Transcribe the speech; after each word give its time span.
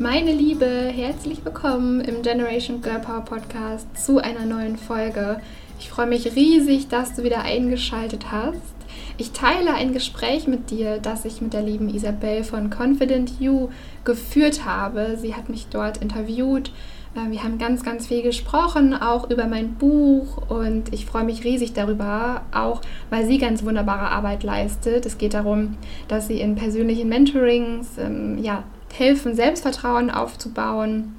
Meine 0.00 0.32
Liebe, 0.32 0.64
herzlich 0.64 1.44
willkommen 1.44 2.00
im 2.00 2.22
Generation 2.22 2.80
Girl 2.80 3.00
Power 3.00 3.20
Podcast 3.20 3.86
zu 4.02 4.16
einer 4.16 4.46
neuen 4.46 4.78
Folge. 4.78 5.42
Ich 5.78 5.90
freue 5.90 6.06
mich 6.06 6.34
riesig, 6.34 6.88
dass 6.88 7.16
du 7.16 7.22
wieder 7.22 7.42
eingeschaltet 7.42 8.32
hast. 8.32 8.56
Ich 9.18 9.32
teile 9.32 9.74
ein 9.74 9.92
Gespräch 9.92 10.46
mit 10.46 10.70
dir, 10.70 10.96
das 10.96 11.26
ich 11.26 11.42
mit 11.42 11.52
der 11.52 11.60
lieben 11.60 11.94
Isabel 11.94 12.44
von 12.44 12.70
Confident 12.70 13.38
You 13.40 13.68
geführt 14.02 14.64
habe. 14.64 15.18
Sie 15.20 15.34
hat 15.34 15.50
mich 15.50 15.66
dort 15.66 15.98
interviewt. 15.98 16.72
Äh, 17.14 17.30
wir 17.30 17.44
haben 17.44 17.58
ganz, 17.58 17.82
ganz 17.82 18.06
viel 18.06 18.22
gesprochen, 18.22 18.94
auch 18.94 19.28
über 19.28 19.48
mein 19.48 19.74
Buch 19.74 20.48
und 20.48 20.94
ich 20.94 21.04
freue 21.04 21.24
mich 21.24 21.44
riesig 21.44 21.74
darüber, 21.74 22.40
auch 22.52 22.80
weil 23.10 23.26
sie 23.26 23.36
ganz 23.36 23.66
wunderbare 23.66 24.10
Arbeit 24.10 24.44
leistet. 24.44 25.04
Es 25.04 25.18
geht 25.18 25.34
darum, 25.34 25.76
dass 26.08 26.26
sie 26.26 26.40
in 26.40 26.54
persönlichen 26.54 27.10
Mentorings 27.10 27.98
ähm, 27.98 28.38
ja, 28.42 28.64
helfen, 28.92 29.34
Selbstvertrauen 29.34 30.10
aufzubauen 30.10 31.16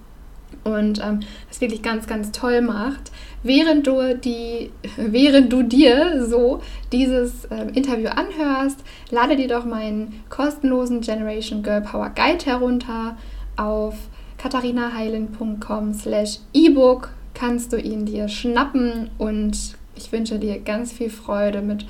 und 0.64 1.00
ähm, 1.04 1.22
das 1.48 1.62
wirklich 1.62 1.82
ganz, 1.82 2.08
ganz 2.08 2.32
toll 2.32 2.62
macht. 2.62 3.12
Während 3.44 3.88
du, 3.88 4.16
die, 4.16 4.72
während 4.98 5.52
du 5.52 5.64
dir 5.64 6.26
so 6.26 6.62
dieses 6.92 7.48
ähm, 7.50 7.70
Interview 7.70 8.10
anhörst, 8.10 8.80
lade 9.10 9.36
dir 9.36 9.48
doch 9.48 9.66
meinen 9.66 10.24
kostenlosen 10.30 11.02
Generation 11.02 11.64
Girl 11.64 11.82
Power 11.82 12.12
Guide 12.16 12.46
herunter. 12.46 13.18
Auf 13.58 13.96
katharinaheilen.com 14.38 15.94
slash 15.94 16.40
ebook 16.54 17.10
kannst 17.34 17.74
du 17.74 17.78
ihn 17.78 18.06
dir 18.06 18.28
schnappen 18.28 19.10
und 19.18 19.76
ich 19.96 20.12
wünsche 20.12 20.40
dir 20.40 20.60
ganz 20.60 20.92
viel 20.92 21.10
Freude 21.10 21.62
mit 21.62 21.86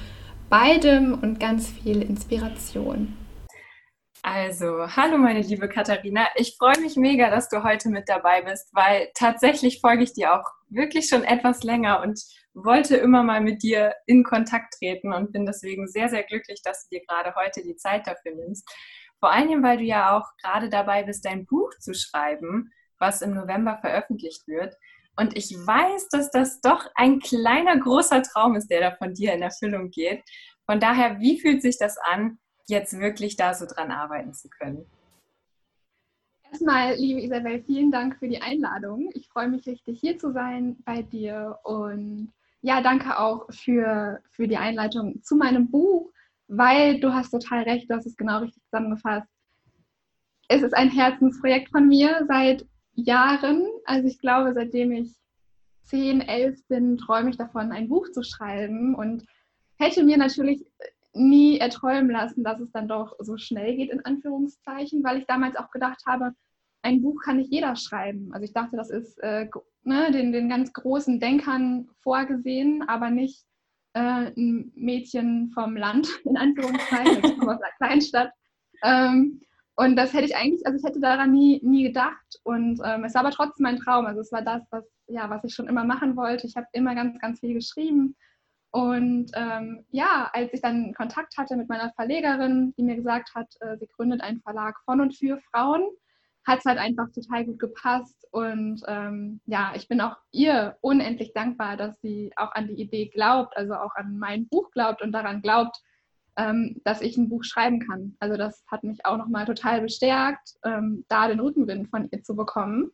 beidem 0.50 1.14
und 1.14 1.40
ganz 1.40 1.70
viel 1.70 2.02
Inspiration. 2.02 3.14
Also, 4.24 4.86
hallo 4.96 5.18
meine 5.18 5.42
liebe 5.42 5.68
Katharina. 5.68 6.28
Ich 6.36 6.56
freue 6.60 6.80
mich 6.80 6.96
mega, 6.96 7.32
dass 7.32 7.50
du 7.50 7.64
heute 7.64 7.90
mit 7.90 8.08
dabei 8.08 8.44
bist, 8.44 8.70
weil 8.72 9.10
tatsächlich 9.16 9.82
folge 9.82 10.04
ich 10.04 10.14
dir 10.14 10.36
auch 10.36 10.46
wirklich 10.70 11.08
schon 11.08 11.24
etwas 11.24 11.64
länger 11.64 12.02
und 12.02 12.22
wollte 12.54 12.98
immer 12.98 13.24
mal 13.24 13.42
mit 13.42 13.64
dir 13.64 13.96
in 14.06 14.24
Kontakt 14.24 14.76
treten 14.78 15.12
und 15.12 15.32
bin 15.32 15.48
deswegen 15.48 15.88
sehr, 15.88 16.08
sehr 16.08 16.22
glücklich, 16.22 16.62
dass 16.64 16.84
du 16.88 16.96
dir 16.96 17.06
gerade 17.08 17.34
heute 17.34 17.64
die 17.64 17.76
Zeit 17.78 18.06
dafür 18.06 18.36
nimmst. 18.36 18.70
Vor 19.20 19.32
allem, 19.32 19.64
weil 19.64 19.78
du 19.78 19.86
ja 19.86 20.16
auch 20.16 20.30
gerade 20.44 20.70
dabei 20.70 21.02
bist, 21.02 21.26
dein 21.26 21.48
Buch 21.48 21.72
zu 21.80 21.96
schreiben, 21.96 22.72
was 23.00 23.24
im 23.24 23.34
November 23.34 23.80
veröffentlicht 23.82 24.48
wird. 24.48 24.76
Und 25.16 25.36
ich 25.36 25.52
weiß, 25.52 26.10
dass 26.10 26.30
das 26.30 26.62
doch 26.62 26.86
ein 26.94 27.20
kleiner, 27.20 27.76
großer 27.80 28.22
Traum 28.22 28.56
ist, 28.56 28.70
der 28.70 28.82
da 28.82 28.96
von 28.96 29.16
dir 29.16 29.34
in 29.34 29.42
Erfüllung 29.42 29.90
geht. 29.90 30.22
Von 30.68 30.80
daher, 30.80 31.20
wie 31.20 31.40
fühlt 31.40 31.64
sich 31.64 31.80
das 31.80 31.98
an, 31.98 32.38
jetzt 32.72 33.00
wirklich 33.00 33.36
da 33.36 33.54
so 33.54 33.66
dran 33.68 33.92
arbeiten 33.92 34.34
zu 34.34 34.50
können. 34.50 34.86
Erstmal, 36.52 36.96
liebe 36.96 37.22
Isabel, 37.22 37.64
vielen 37.64 37.92
Dank 37.92 38.18
für 38.18 38.28
die 38.28 38.42
Einladung. 38.42 39.10
Ich 39.14 39.30
freue 39.30 39.48
mich 39.48 39.66
richtig, 39.68 40.00
hier 40.02 40.18
zu 40.18 40.34
sein 40.34 40.78
bei 40.84 41.02
dir. 41.02 41.60
Und 41.64 42.34
ja, 42.62 42.82
danke 42.82 43.18
auch 43.20 43.46
für, 43.52 44.20
für 44.32 44.48
die 44.48 44.58
Einleitung 44.58 45.22
zu 45.24 45.36
meinem 45.36 45.72
Buch, 45.72 46.12
weil 46.48 47.00
du 47.00 47.14
hast 47.14 47.32
total 47.32 47.64
recht, 47.64 47.90
du 47.90 47.96
hast 47.96 48.06
es 48.06 48.18
genau 48.18 48.40
richtig 48.40 48.64
zusammengefasst. 48.66 49.30
Es 50.50 50.62
ist 50.62 50.74
ein 50.74 50.90
Herzensprojekt 50.90 51.70
von 51.70 51.88
mir 51.88 52.26
seit 52.28 52.66
Jahren. 52.96 53.66
Also 53.86 54.08
ich 54.08 54.20
glaube, 54.20 54.54
seitdem 54.54 54.92
ich 54.92 55.14
10, 55.86 56.22
11 56.22 56.68
bin, 56.68 56.98
träume 56.98 57.30
ich 57.30 57.38
davon, 57.38 57.72
ein 57.72 57.88
Buch 57.88 58.12
zu 58.12 58.24
schreiben 58.24 58.94
und 58.96 59.26
hätte 59.78 60.04
mir 60.04 60.18
natürlich 60.18 60.66
nie 61.14 61.58
erträumen 61.58 62.12
lassen, 62.12 62.44
dass 62.44 62.60
es 62.60 62.72
dann 62.72 62.88
doch 62.88 63.16
so 63.20 63.38
schnell 63.38 63.76
geht, 63.76 63.92
in 63.92 64.06
Anführungszeichen, 64.06 65.04
weil 65.04 65.20
ich 65.20 65.26
damals 65.26 65.56
auch 65.56 65.72
gedacht 65.72 66.02
habe, 66.08 66.34
ein 66.84 67.02
Buch 67.02 67.22
kann 67.24 67.38
nicht 67.38 67.52
jeder 67.52 67.76
schreiben. 67.76 68.32
Also 68.34 68.46
ich 68.46 68.54
dachte, 68.54 68.76
das 68.76 68.90
ist 68.90 69.18
äh, 69.20 69.48
ne, 69.84 70.12
den, 70.12 70.32
den 70.32 70.50
ganz 70.50 70.74
großen 70.74 71.20
Denkern 71.20 71.90
vorgesehen, 72.02 72.88
aber 72.88 73.10
nicht 73.10 73.44
äh, 73.94 74.32
ein 74.36 74.72
Mädchen 74.76 75.52
vom 75.54 75.76
Land, 75.76 76.08
in 76.26 76.38
Anführungszeichen, 76.38 77.24
ich 77.24 77.38
komme 77.38 77.56
aus 77.56 77.62
einer 77.62 77.76
Kleinstadt. 77.78 78.32
Ähm, 78.84 79.42
und 79.76 79.96
das 79.96 80.14
hätte 80.14 80.26
ich 80.26 80.36
eigentlich, 80.36 80.66
also 80.66 80.78
ich 80.78 80.84
hätte 80.84 81.00
daran 81.00 81.32
nie, 81.32 81.60
nie 81.64 81.84
gedacht. 81.84 82.40
Und 82.44 82.80
ähm, 82.84 83.04
es 83.04 83.14
war 83.14 83.22
aber 83.22 83.32
trotzdem 83.32 83.64
mein 83.64 83.78
Traum. 83.78 84.06
Also 84.06 84.22
es 84.22 84.32
war 84.32 84.42
das, 84.42 84.64
was, 84.70 84.86
ja, 85.08 85.30
was 85.30 85.44
ich 85.44 85.54
schon 85.54 85.68
immer 85.68 85.84
machen 85.84 86.16
wollte. 86.16 86.46
Ich 86.46 86.56
habe 86.56 86.68
immer 86.74 86.94
ganz, 86.94 87.18
ganz 87.20 87.40
viel 87.40 87.54
geschrieben 87.54 88.16
und 88.72 89.32
ähm, 89.34 89.86
ja, 89.92 90.30
als 90.32 90.54
ich 90.54 90.62
dann 90.62 90.94
Kontakt 90.94 91.38
hatte 91.38 91.58
mit 91.58 91.68
meiner 91.68 91.92
Verlegerin, 91.94 92.74
die 92.78 92.84
mir 92.84 92.96
gesagt 92.96 93.36
hat, 93.36 93.54
äh, 93.60 93.78
sie 93.78 93.88
gründet 93.88 94.22
einen 94.22 94.42
Verlag 94.42 94.78
von 94.86 95.02
und 95.02 95.14
für 95.16 95.40
Frauen, 95.52 95.84
hat 96.48 96.60
es 96.60 96.66
halt 96.66 96.78
einfach 96.78 97.12
total 97.12 97.46
gut 97.46 97.60
gepasst. 97.60 98.26
Und 98.32 98.82
ähm, 98.88 99.42
ja, 99.46 99.74
ich 99.76 99.90
bin 99.90 100.00
auch 100.00 100.16
ihr 100.32 100.78
unendlich 100.80 101.34
dankbar, 101.34 101.76
dass 101.76 102.00
sie 102.02 102.32
auch 102.38 102.54
an 102.54 102.68
die 102.68 102.82
Idee 102.82 103.10
glaubt, 103.10 103.58
also 103.58 103.74
auch 103.74 103.94
an 103.96 104.18
mein 104.18 104.48
Buch 104.48 104.72
glaubt 104.72 105.02
und 105.02 105.12
daran 105.12 105.42
glaubt, 105.42 105.78
ähm, 106.38 106.80
dass 106.86 107.02
ich 107.02 107.18
ein 107.18 107.28
Buch 107.28 107.44
schreiben 107.44 107.86
kann. 107.86 108.16
Also 108.22 108.38
das 108.38 108.64
hat 108.68 108.86
mich 108.86 109.06
auch 109.06 109.18
nochmal 109.18 109.46
total 109.46 109.82
bestärkt, 109.82 110.56
ähm, 110.64 111.04
da 111.10 111.28
den 111.28 111.42
Rückenwind 111.42 111.90
von 111.90 112.08
ihr 112.10 112.24
zu 112.24 112.38
bekommen. 112.38 112.92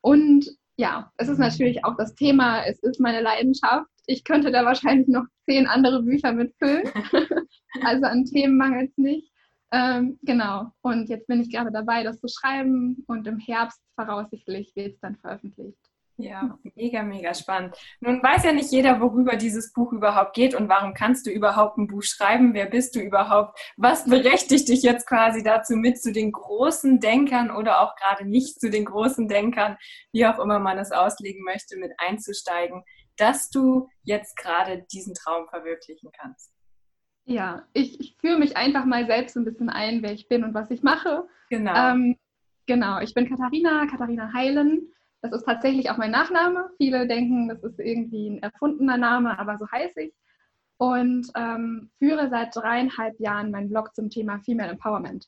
Und 0.00 0.48
ja, 0.78 1.12
es 1.18 1.28
ist 1.28 1.38
natürlich 1.38 1.84
auch 1.84 1.96
das 1.96 2.14
Thema, 2.14 2.62
es 2.64 2.78
ist 2.78 2.98
meine 2.98 3.20
Leidenschaft 3.20 3.90
ich 4.08 4.24
könnte 4.24 4.50
da 4.50 4.64
wahrscheinlich 4.64 5.06
noch 5.06 5.26
zehn 5.44 5.66
andere 5.66 6.02
Bücher 6.02 6.32
mitfüllen. 6.32 6.90
also 7.82 8.06
an 8.06 8.24
Themen 8.24 8.56
mangelt 8.56 8.90
es 8.90 8.96
nicht. 8.96 9.32
Ähm, 9.70 10.18
genau. 10.22 10.72
Und 10.80 11.10
jetzt 11.10 11.26
bin 11.26 11.42
ich 11.42 11.52
gerade 11.52 11.70
dabei, 11.70 12.02
das 12.02 12.18
zu 12.18 12.26
schreiben 12.26 13.04
und 13.06 13.26
im 13.26 13.38
Herbst 13.38 13.80
voraussichtlich 13.96 14.72
wird 14.74 14.94
es 14.94 15.00
dann 15.00 15.16
veröffentlicht. 15.16 15.78
Ja, 16.20 16.58
mega, 16.74 17.04
mega 17.04 17.32
spannend. 17.32 17.76
Nun 18.00 18.20
weiß 18.20 18.42
ja 18.42 18.52
nicht 18.52 18.72
jeder, 18.72 19.00
worüber 19.00 19.36
dieses 19.36 19.72
Buch 19.72 19.92
überhaupt 19.92 20.34
geht 20.34 20.52
und 20.52 20.68
warum 20.68 20.92
kannst 20.92 21.26
du 21.26 21.30
überhaupt 21.30 21.78
ein 21.78 21.86
Buch 21.86 22.02
schreiben? 22.02 22.54
Wer 22.54 22.66
bist 22.66 22.96
du 22.96 23.00
überhaupt? 23.00 23.56
Was 23.76 24.04
berechtigt 24.04 24.68
dich 24.68 24.82
jetzt 24.82 25.06
quasi 25.06 25.44
dazu 25.44 25.76
mit 25.76 26.02
zu 26.02 26.12
den 26.12 26.32
großen 26.32 26.98
Denkern 26.98 27.52
oder 27.52 27.82
auch 27.82 27.94
gerade 27.94 28.28
nicht 28.28 28.58
zu 28.58 28.68
den 28.68 28.86
großen 28.86 29.28
Denkern, 29.28 29.76
wie 30.10 30.26
auch 30.26 30.40
immer 30.40 30.58
man 30.58 30.78
es 30.78 30.90
auslegen 30.90 31.44
möchte, 31.44 31.78
mit 31.78 31.92
einzusteigen? 31.98 32.82
Dass 33.18 33.50
du 33.50 33.88
jetzt 34.02 34.36
gerade 34.36 34.86
diesen 34.92 35.14
Traum 35.14 35.46
verwirklichen 35.48 36.10
kannst? 36.18 36.52
Ja, 37.24 37.66
ich, 37.74 38.00
ich 38.00 38.16
führe 38.18 38.38
mich 38.38 38.56
einfach 38.56 38.86
mal 38.86 39.06
selbst 39.06 39.36
ein 39.36 39.44
bisschen 39.44 39.68
ein, 39.68 40.02
wer 40.02 40.12
ich 40.12 40.28
bin 40.28 40.44
und 40.44 40.54
was 40.54 40.70
ich 40.70 40.82
mache. 40.82 41.28
Genau. 41.50 41.74
Ähm, 41.74 42.16
genau, 42.66 43.00
ich 43.00 43.12
bin 43.12 43.28
Katharina, 43.28 43.86
Katharina 43.86 44.32
Heilen. 44.32 44.88
Das 45.20 45.32
ist 45.32 45.44
tatsächlich 45.44 45.90
auch 45.90 45.98
mein 45.98 46.10
Nachname. 46.10 46.70
Viele 46.78 47.06
denken, 47.06 47.48
das 47.48 47.62
ist 47.62 47.78
irgendwie 47.80 48.30
ein 48.30 48.42
erfundener 48.42 48.96
Name, 48.96 49.38
aber 49.38 49.58
so 49.58 49.70
heiße 49.70 50.00
ich. 50.00 50.14
Und 50.78 51.28
ähm, 51.34 51.90
führe 51.98 52.30
seit 52.30 52.54
dreieinhalb 52.54 53.18
Jahren 53.20 53.50
meinen 53.50 53.68
Blog 53.68 53.94
zum 53.94 54.10
Thema 54.10 54.40
Female 54.40 54.70
Empowerment. 54.70 55.26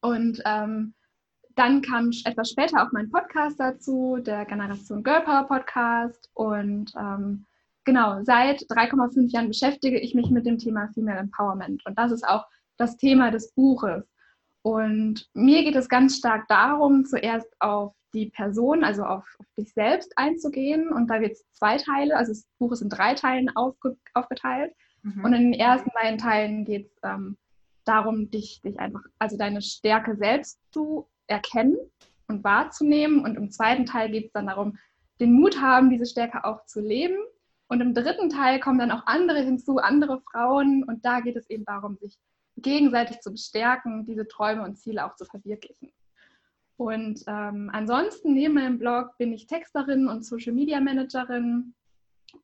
Und 0.00 0.40
ähm, 0.46 0.94
dann 1.56 1.82
kam 1.82 2.10
etwas 2.24 2.50
später 2.50 2.82
auch 2.82 2.92
mein 2.92 3.10
Podcast 3.10 3.58
dazu, 3.58 4.18
der 4.20 4.44
Generation 4.44 5.02
Girl 5.02 5.22
Power 5.22 5.44
Podcast. 5.44 6.30
Und 6.34 6.92
ähm, 6.98 7.46
genau, 7.84 8.22
seit 8.24 8.62
3,5 8.62 9.30
Jahren 9.32 9.48
beschäftige 9.48 9.98
ich 9.98 10.14
mich 10.14 10.30
mit 10.30 10.46
dem 10.46 10.58
Thema 10.58 10.88
Female 10.94 11.18
Empowerment. 11.18 11.84
Und 11.86 11.98
das 11.98 12.12
ist 12.12 12.26
auch 12.26 12.46
das 12.76 12.96
Thema 12.96 13.30
des 13.30 13.52
Buches. 13.52 14.04
Und 14.62 15.28
mir 15.34 15.64
geht 15.64 15.76
es 15.76 15.88
ganz 15.88 16.16
stark 16.16 16.46
darum, 16.48 17.04
zuerst 17.04 17.48
auf 17.60 17.94
die 18.14 18.30
Person, 18.30 18.84
also 18.84 19.04
auf, 19.04 19.26
auf 19.38 19.46
dich 19.58 19.72
selbst 19.72 20.12
einzugehen. 20.16 20.88
Und 20.88 21.08
da 21.08 21.20
wird 21.20 21.32
es 21.32 21.44
zwei 21.52 21.76
Teile, 21.78 22.16
also 22.16 22.32
das 22.32 22.46
Buch 22.58 22.72
ist 22.72 22.82
in 22.82 22.88
drei 22.88 23.14
Teilen 23.14 23.54
aufge, 23.56 23.96
aufgeteilt. 24.14 24.72
Mhm. 25.02 25.24
Und 25.24 25.32
in 25.32 25.52
den 25.52 25.60
ersten 25.60 25.90
beiden 25.94 26.18
Teilen 26.18 26.64
geht 26.64 26.86
es 26.86 26.98
ähm, 27.02 27.36
darum, 27.84 28.30
dich, 28.30 28.60
dich 28.62 28.78
einfach, 28.78 29.02
also 29.18 29.36
deine 29.36 29.62
Stärke 29.62 30.16
selbst 30.16 30.60
zu 30.72 31.08
erkennen 31.26 31.76
und 32.28 32.44
wahrzunehmen. 32.44 33.24
Und 33.24 33.36
im 33.36 33.50
zweiten 33.50 33.86
Teil 33.86 34.10
geht 34.10 34.26
es 34.26 34.32
dann 34.32 34.46
darum, 34.46 34.78
den 35.20 35.32
Mut 35.32 35.60
haben, 35.60 35.90
diese 35.90 36.06
Stärke 36.06 36.44
auch 36.44 36.64
zu 36.66 36.80
leben. 36.80 37.16
Und 37.68 37.80
im 37.80 37.94
dritten 37.94 38.28
Teil 38.28 38.60
kommen 38.60 38.78
dann 38.78 38.90
auch 38.90 39.06
andere 39.06 39.40
hinzu, 39.40 39.78
andere 39.78 40.20
Frauen. 40.30 40.84
Und 40.84 41.04
da 41.04 41.20
geht 41.20 41.36
es 41.36 41.48
eben 41.48 41.64
darum, 41.64 41.96
sich 41.96 42.18
gegenseitig 42.56 43.20
zu 43.20 43.30
bestärken, 43.30 44.04
diese 44.06 44.28
Träume 44.28 44.62
und 44.62 44.76
Ziele 44.76 45.06
auch 45.06 45.16
zu 45.16 45.24
verwirklichen. 45.24 45.90
Und 46.76 47.22
ähm, 47.26 47.70
ansonsten 47.72 48.34
neben 48.34 48.54
meinem 48.54 48.78
Blog 48.78 49.16
bin 49.18 49.32
ich 49.32 49.46
Texterin 49.46 50.08
und 50.08 50.24
Social 50.24 50.52
Media 50.52 50.80
Managerin 50.80 51.74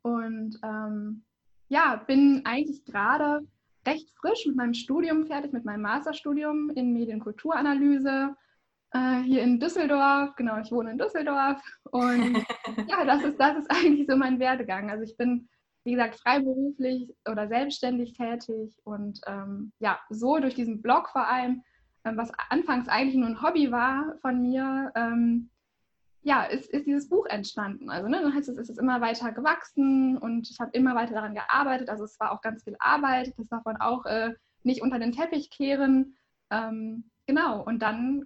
und 0.03 0.59
ähm, 0.63 1.25
ja, 1.69 1.97
bin 2.07 2.43
eigentlich 2.45 2.85
gerade 2.85 3.47
recht 3.87 4.11
frisch 4.21 4.47
mit 4.47 4.57
meinem 4.57 4.75
Studium 4.75 5.27
fertig, 5.27 5.53
mit 5.53 5.65
meinem 5.65 5.83
Masterstudium 5.83 6.71
in 6.71 6.93
Medienkulturanalyse 6.93 8.37
äh, 8.93 9.23
hier 9.23 9.43
in 9.43 9.61
Düsseldorf. 9.61 10.35
Genau, 10.37 10.59
ich 10.59 10.71
wohne 10.71 10.93
in 10.93 10.99
Düsseldorf. 10.99 11.61
Und 11.91 12.37
ja, 12.89 13.05
das 13.05 13.23
ist, 13.23 13.39
das 13.39 13.59
ist 13.59 13.71
eigentlich 13.71 14.07
so 14.09 14.17
mein 14.17 14.39
Werdegang. 14.39 14.91
Also 14.91 15.05
ich 15.05 15.17
bin, 15.17 15.49
wie 15.85 15.93
gesagt, 15.93 16.21
freiberuflich 16.21 17.15
oder 17.29 17.49
selbstständig 17.49 18.15
tätig 18.15 18.75
und 18.85 19.21
ähm, 19.27 19.73
ja, 19.79 19.99
so 20.11 20.39
durch 20.39 20.55
diesen 20.55 20.83
Blog 20.83 21.09
vor 21.11 21.27
allem 21.27 21.63
ähm, 22.05 22.17
was 22.17 22.31
anfangs 22.51 22.89
eigentlich 22.89 23.17
nur 23.17 23.29
ein 23.29 23.43
Hobby 23.43 23.71
war 23.71 24.17
von 24.21 24.41
mir, 24.41 24.93
ähm, 24.95 25.51
ja, 26.23 26.45
ist, 26.45 26.71
ist 26.71 26.87
dieses 26.87 27.09
Buch 27.09 27.27
entstanden. 27.27 27.91
Also 27.91 28.09
ne, 28.09 28.21
dann 28.21 28.35
heißt 28.35 28.49
es, 28.49 28.59
es 28.59 28.69
ist 28.69 28.79
immer 28.79 29.01
weiter 29.01 29.33
gewachsen 29.33 30.19
und 30.19 30.49
ich 30.51 30.59
habe 30.61 30.71
immer 30.73 30.95
weiter 30.95 31.15
daran 31.15 31.35
gearbeitet. 31.35 31.89
Also 31.89 32.05
es 32.05 32.19
war 32.21 32.33
auch 32.33 32.41
ganz 32.41 32.65
viel 32.65 32.77
Arbeit, 32.81 33.33
das 33.39 33.49
darf 33.49 33.65
man 33.65 33.77
auch 33.79 34.05
äh, 34.05 34.35
nicht 34.63 34.83
unter 34.83 34.99
den 34.99 35.13
Teppich 35.13 35.51
kehren. 35.51 36.17
Ähm, 36.51 37.11
genau, 37.27 37.63
und 37.63 37.81
dann 37.81 38.25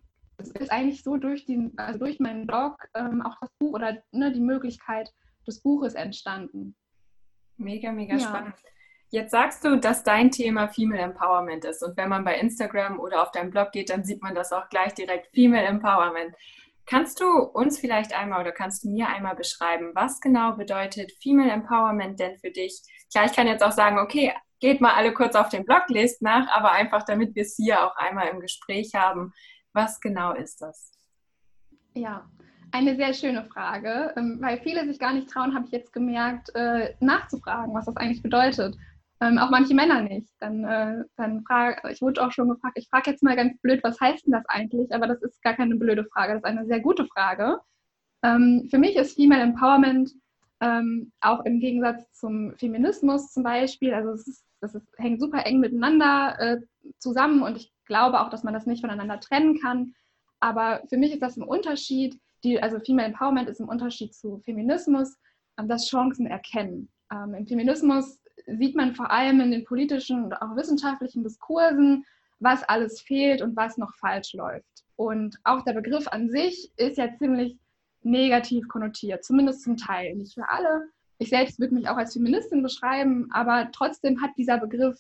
ist 0.49 0.71
eigentlich 0.71 1.03
so 1.03 1.17
durch, 1.17 1.47
den, 1.47 1.73
also 1.77 1.99
durch 1.99 2.21
meinen 2.21 2.47
Blog 2.47 2.77
ähm, 2.95 3.23
auch 3.23 3.37
das 3.41 3.51
Buch 3.59 3.75
oder 3.75 3.99
ne, 4.13 4.33
die 4.33 4.41
Möglichkeit 4.41 5.11
des 5.47 5.61
Buches 5.61 5.95
entstanden. 5.95 6.77
Mega, 7.57 7.93
mega 7.93 8.15
ja. 8.15 8.21
spannend. 8.21 8.55
Jetzt 9.11 9.31
sagst 9.31 9.63
du, 9.65 9.77
dass 9.77 10.05
dein 10.05 10.31
Thema 10.31 10.69
Female 10.69 11.03
Empowerment 11.03 11.67
ist. 11.67 11.83
Und 11.83 11.99
wenn 11.99 12.09
man 12.09 12.25
bei 12.25 12.39
Instagram 12.39 12.99
oder 12.99 13.23
auf 13.23 13.31
deinem 13.31 13.51
Blog 13.51 13.73
geht, 13.73 13.91
dann 13.91 14.05
sieht 14.05 14.23
man 14.23 14.35
das 14.35 14.53
auch 14.53 14.69
gleich 14.71 14.95
direkt 14.95 15.29
Female 15.35 15.67
Empowerment. 15.67 16.35
Kannst 16.87 17.21
du 17.21 17.27
uns 17.27 17.79
vielleicht 17.79 18.19
einmal 18.19 18.41
oder 18.41 18.53
kannst 18.53 18.85
du 18.85 18.89
mir 18.89 19.09
einmal 19.09 19.37
beschreiben, 19.37 19.93
was 19.95 20.21
genau 20.21 20.57
bedeutet 20.57 21.13
Female 21.23 21.51
Empowerment 21.51 22.19
denn 22.19 22.39
für 22.39 22.51
dich? 22.51 22.81
Klar, 23.13 23.27
ich 23.27 23.33
kann 23.33 23.47
jetzt 23.47 23.63
auch 23.63 23.73
sagen, 23.73 23.99
okay, 23.99 24.33
geht 24.61 24.81
mal 24.81 24.95
alle 24.95 25.13
kurz 25.13 25.37
auf 25.37 25.51
den 25.51 25.65
Blog, 25.65 25.83
lest 25.89 26.23
nach, 26.23 26.49
aber 26.49 26.73
einfach 26.73 27.03
damit 27.03 27.35
wir 27.35 27.43
es 27.43 27.57
hier 27.57 27.85
auch 27.85 27.95
einmal 27.97 28.29
im 28.29 28.41
Gespräch 28.41 28.95
haben. 28.95 29.33
Was 29.73 30.01
genau 30.01 30.35
ist 30.35 30.61
das? 30.61 30.93
Ja, 31.95 32.29
eine 32.73 32.97
sehr 32.97 33.13
schöne 33.13 33.45
Frage, 33.45 34.13
ähm, 34.17 34.39
weil 34.41 34.59
viele 34.61 34.87
sich 34.87 34.99
gar 34.99 35.13
nicht 35.13 35.29
trauen, 35.29 35.55
habe 35.55 35.67
ich 35.67 35.73
jetzt 35.73 35.93
gemerkt, 35.93 36.51
äh, 36.55 36.95
nachzufragen, 37.01 37.75
was 37.75 37.85
das 37.85 37.97
eigentlich 37.97 38.23
bedeutet. 38.23 38.77
Ähm, 39.21 39.39
auch 39.39 39.51
manche 39.51 39.75
Männer 39.75 40.03
nicht. 40.03 40.31
Dann, 40.41 40.65
äh, 40.65 41.05
dann 41.17 41.45
frage, 41.45 41.91
ich 41.91 42.01
wurde 42.01 42.23
auch 42.23 42.33
schon 42.33 42.49
gefragt, 42.49 42.77
ich 42.77 42.89
frage 42.89 43.11
jetzt 43.11 43.23
mal 43.23 43.37
ganz 43.37 43.59
blöd, 43.61 43.85
was 43.85 44.01
heißt 44.01 44.27
denn 44.27 44.33
das 44.33 44.45
eigentlich? 44.49 44.93
Aber 44.93 45.07
das 45.07 45.23
ist 45.23 45.41
gar 45.43 45.55
keine 45.55 45.77
blöde 45.77 46.05
Frage, 46.07 46.33
das 46.33 46.43
ist 46.43 46.49
eine 46.49 46.67
sehr 46.67 46.81
gute 46.81 47.07
Frage. 47.07 47.59
Ähm, 48.23 48.67
für 48.71 48.79
mich 48.79 48.97
ist 48.97 49.17
Female 49.17 49.43
Empowerment 49.43 50.11
auch 51.21 51.45
im 51.45 51.59
Gegensatz 51.59 52.13
zum 52.13 52.55
Feminismus 52.57 53.33
zum 53.33 53.43
Beispiel, 53.43 53.93
also 53.93 54.11
es 54.11 54.29
ist, 54.29 54.45
das 54.61 54.77
ist, 54.77 54.87
hängt 54.97 55.19
super 55.21 55.45
eng 55.45 55.59
miteinander 55.59 56.37
äh, 56.39 56.61
zusammen 57.01 57.43
und 57.43 57.57
ich 57.57 57.73
glaube 57.93 58.21
auch, 58.21 58.31
dass 58.31 58.43
man 58.43 58.55
das 58.55 58.65
nicht 58.65 58.81
voneinander 58.81 59.21
trennen 59.21 59.61
kann. 59.61 59.95
Aber 60.41 60.83
für 60.89 60.97
mich 60.97 61.13
ist 61.13 61.21
das 61.21 61.37
ein 61.37 61.43
Unterschied, 61.43 62.19
die, 62.43 62.61
also 62.61 62.81
Female 62.81 63.09
Empowerment 63.09 63.51
ist 63.51 63.61
im 63.61 63.69
Unterschied 63.69 64.15
zu 64.15 64.39
Feminismus, 64.39 65.19
ähm, 65.59 65.69
das 65.69 65.87
Chancen 65.87 66.27
erkennen. 66.27 66.89
Ähm, 67.13 67.35
Im 67.35 67.47
Feminismus 67.47 68.19
sieht 68.47 68.75
man 68.75 68.95
vor 68.95 69.11
allem 69.11 69.41
in 69.43 69.51
den 69.51 69.65
politischen 69.65 70.25
und 70.25 70.33
auch 70.41 70.57
wissenschaftlichen 70.57 71.23
Diskursen, 71.23 72.07
was 72.41 72.63
alles 72.65 73.03
fehlt 73.03 73.43
und 73.43 73.57
was 73.57 73.77
noch 73.77 73.95
falsch 73.97 74.33
läuft. 74.33 74.85
Und 74.97 75.39
auch 75.45 75.63
der 75.63 75.75
Begriff 75.75 76.09
an 76.09 76.31
sich 76.31 76.73
ist 76.77 76.97
ja 76.97 77.15
ziemlich 77.19 77.59
negativ 78.03 78.67
konnotiert, 78.69 79.23
zumindest 79.23 79.63
zum 79.63 79.77
Teil. 79.77 80.17
Nicht 80.17 80.33
für 80.33 80.49
alle. 80.49 80.89
Ich 81.19 81.29
selbst 81.29 81.61
würde 81.61 81.75
mich 81.75 81.89
auch 81.91 81.99
als 81.99 82.15
Feministin 82.15 82.63
beschreiben, 82.63 83.29
aber 83.33 83.69
trotzdem 83.71 84.23
hat 84.23 84.31
dieser 84.39 84.59
Begriff 84.59 84.99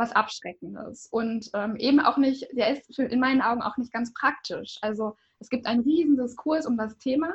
was 0.00 0.12
Abschreckendes 0.12 1.08
und 1.12 1.50
ähm, 1.54 1.76
eben 1.76 2.00
auch 2.00 2.16
nicht, 2.16 2.48
der 2.52 2.72
ist 2.72 2.98
in 2.98 3.20
meinen 3.20 3.42
Augen 3.42 3.62
auch 3.62 3.76
nicht 3.76 3.92
ganz 3.92 4.12
praktisch. 4.14 4.78
Also 4.80 5.16
es 5.38 5.50
gibt 5.50 5.66
einen 5.66 5.82
riesen 5.82 6.16
Diskurs 6.16 6.66
um 6.66 6.76
das 6.76 6.96
Thema, 6.98 7.32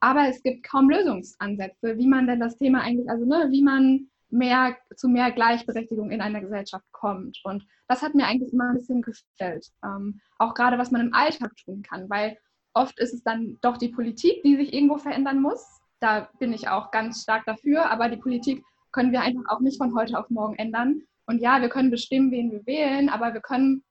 aber 0.00 0.28
es 0.28 0.42
gibt 0.42 0.62
kaum 0.62 0.90
Lösungsansätze, 0.90 1.96
wie 1.96 2.06
man 2.06 2.26
denn 2.26 2.38
das 2.38 2.58
Thema 2.58 2.82
eigentlich, 2.82 3.08
also 3.10 3.24
ne, 3.24 3.48
wie 3.50 3.62
man 3.62 4.08
mehr 4.28 4.76
zu 4.94 5.08
mehr 5.08 5.30
Gleichberechtigung 5.32 6.10
in 6.10 6.20
einer 6.20 6.40
Gesellschaft 6.40 6.84
kommt. 6.92 7.40
Und 7.44 7.66
das 7.88 8.02
hat 8.02 8.14
mir 8.14 8.26
eigentlich 8.26 8.52
immer 8.52 8.68
ein 8.68 8.74
bisschen 8.74 9.02
gefällt. 9.02 9.68
Ähm, 9.84 10.20
auch 10.38 10.54
gerade, 10.54 10.78
was 10.78 10.90
man 10.90 11.00
im 11.00 11.14
Alltag 11.14 11.56
tun 11.56 11.82
kann, 11.82 12.08
weil 12.10 12.36
oft 12.74 12.98
ist 12.98 13.14
es 13.14 13.22
dann 13.22 13.58
doch 13.62 13.76
die 13.76 13.88
Politik, 13.88 14.42
die 14.42 14.56
sich 14.56 14.72
irgendwo 14.72 14.98
verändern 14.98 15.40
muss. 15.40 15.80
Da 16.00 16.28
bin 16.38 16.52
ich 16.52 16.68
auch 16.68 16.90
ganz 16.90 17.22
stark 17.22 17.44
dafür, 17.46 17.90
aber 17.90 18.08
die 18.08 18.16
Politik 18.16 18.64
können 18.90 19.12
wir 19.12 19.22
einfach 19.22 19.44
auch 19.48 19.60
nicht 19.60 19.78
von 19.78 19.94
heute 19.94 20.18
auf 20.18 20.28
morgen 20.30 20.56
ändern. 20.56 21.02
Und 21.32 21.40
ja, 21.40 21.60
wir 21.60 21.68
können 21.68 21.90
bestimmen, 21.90 22.30
wen 22.30 22.50
wir 22.50 22.66
wählen, 22.66 23.08
aber 23.08 23.32
wir 23.32 23.40
können 23.40 23.82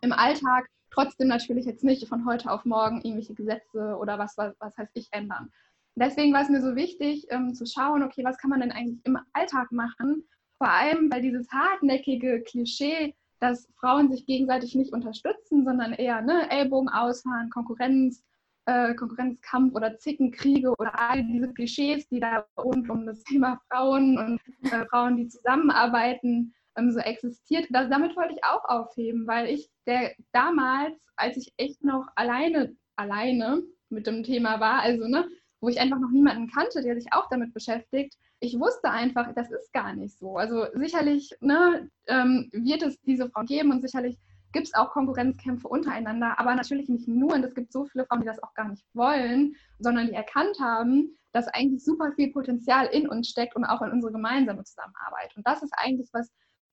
im 0.00 0.12
Alltag 0.12 0.66
trotzdem 0.90 1.28
natürlich 1.28 1.66
jetzt 1.66 1.84
nicht 1.84 2.06
von 2.08 2.24
heute 2.26 2.50
auf 2.50 2.64
morgen 2.64 3.02
irgendwelche 3.02 3.34
Gesetze 3.34 3.96
oder 4.00 4.18
was, 4.18 4.38
was, 4.38 4.54
was 4.60 4.76
heißt 4.78 4.92
ich 4.94 5.08
ändern 5.10 5.50
deswegen 5.96 6.32
war 6.32 6.42
es 6.42 6.48
mir 6.48 6.60
so 6.60 6.76
wichtig, 6.76 7.26
ähm, 7.30 7.54
zu 7.54 7.66
schauen, 7.66 8.02
okay, 8.02 8.22
was 8.24 8.38
kann 8.38 8.50
man 8.50 8.60
denn 8.60 8.72
eigentlich 8.72 9.04
im 9.04 9.18
Alltag 9.32 9.72
machen? 9.72 10.24
Vor 10.58 10.70
allem, 10.70 11.10
weil 11.10 11.22
dieses 11.22 11.50
hartnäckige 11.50 12.42
Klischee, 12.42 13.14
dass 13.40 13.68
Frauen 13.78 14.10
sich 14.10 14.24
gegenseitig 14.26 14.74
nicht 14.74 14.92
unterstützen, 14.92 15.64
sondern 15.64 15.92
eher 15.92 16.22
ne, 16.22 16.50
Ellbogen 16.50 16.88
ausfahren, 16.88 17.50
Konkurrenz, 17.50 18.24
äh, 18.66 18.94
Konkurrenzkampf 18.94 19.74
oder 19.74 19.98
Zickenkriege 19.98 20.70
oder 20.70 20.98
all 20.98 21.22
diese 21.24 21.52
Klischees, 21.52 22.08
die 22.08 22.20
da 22.20 22.46
rund 22.58 22.88
um 22.88 23.04
das 23.06 23.22
Thema 23.24 23.60
Frauen 23.68 24.18
und 24.18 24.40
äh, 24.72 24.86
Frauen, 24.86 25.16
die 25.16 25.28
zusammenarbeiten, 25.28 26.54
ähm, 26.76 26.92
so 26.92 27.00
existiert. 27.00 27.66
Das, 27.70 27.88
damit 27.90 28.16
wollte 28.16 28.34
ich 28.34 28.44
auch 28.44 28.64
aufheben, 28.64 29.26
weil 29.26 29.48
ich 29.48 29.70
der 29.86 30.12
damals, 30.32 30.96
als 31.16 31.36
ich 31.36 31.52
echt 31.56 31.84
noch 31.84 32.06
alleine, 32.14 32.76
alleine 32.96 33.62
mit 33.88 34.06
dem 34.06 34.22
Thema 34.22 34.60
war, 34.60 34.80
also 34.80 35.06
ne, 35.06 35.28
wo 35.60 35.68
ich 35.68 35.80
einfach 35.80 35.98
noch 35.98 36.10
niemanden 36.10 36.50
kannte, 36.50 36.82
der 36.82 36.94
sich 36.94 37.12
auch 37.12 37.28
damit 37.28 37.54
beschäftigt. 37.54 38.16
Ich 38.40 38.58
wusste 38.58 38.90
einfach, 38.90 39.32
das 39.34 39.50
ist 39.50 39.72
gar 39.72 39.94
nicht 39.94 40.18
so. 40.18 40.36
Also 40.36 40.66
sicherlich 40.74 41.30
ne, 41.40 41.90
ähm, 42.06 42.50
wird 42.52 42.82
es 42.82 43.00
diese 43.02 43.30
Frauen 43.30 43.46
geben 43.46 43.70
und 43.70 43.80
sicherlich 43.80 44.18
gibt 44.52 44.68
es 44.68 44.74
auch 44.74 44.90
Konkurrenzkämpfe 44.90 45.68
untereinander, 45.68 46.38
aber 46.38 46.54
natürlich 46.54 46.88
nicht 46.88 47.08
nur. 47.08 47.34
Und 47.34 47.44
es 47.44 47.54
gibt 47.54 47.72
so 47.72 47.84
viele 47.86 48.06
Frauen, 48.06 48.20
die 48.20 48.26
das 48.26 48.42
auch 48.42 48.54
gar 48.54 48.68
nicht 48.68 48.84
wollen, 48.94 49.54
sondern 49.78 50.06
die 50.06 50.14
erkannt 50.14 50.58
haben, 50.60 51.16
dass 51.32 51.48
eigentlich 51.48 51.84
super 51.84 52.12
viel 52.12 52.32
Potenzial 52.32 52.86
in 52.86 53.08
uns 53.08 53.28
steckt 53.28 53.56
und 53.56 53.64
auch 53.64 53.82
in 53.82 53.90
unsere 53.90 54.12
gemeinsame 54.12 54.64
Zusammenarbeit. 54.64 55.36
Und 55.36 55.46
das 55.46 55.62
ist 55.62 55.74
eigentlich, 55.76 56.08
was 56.12 56.32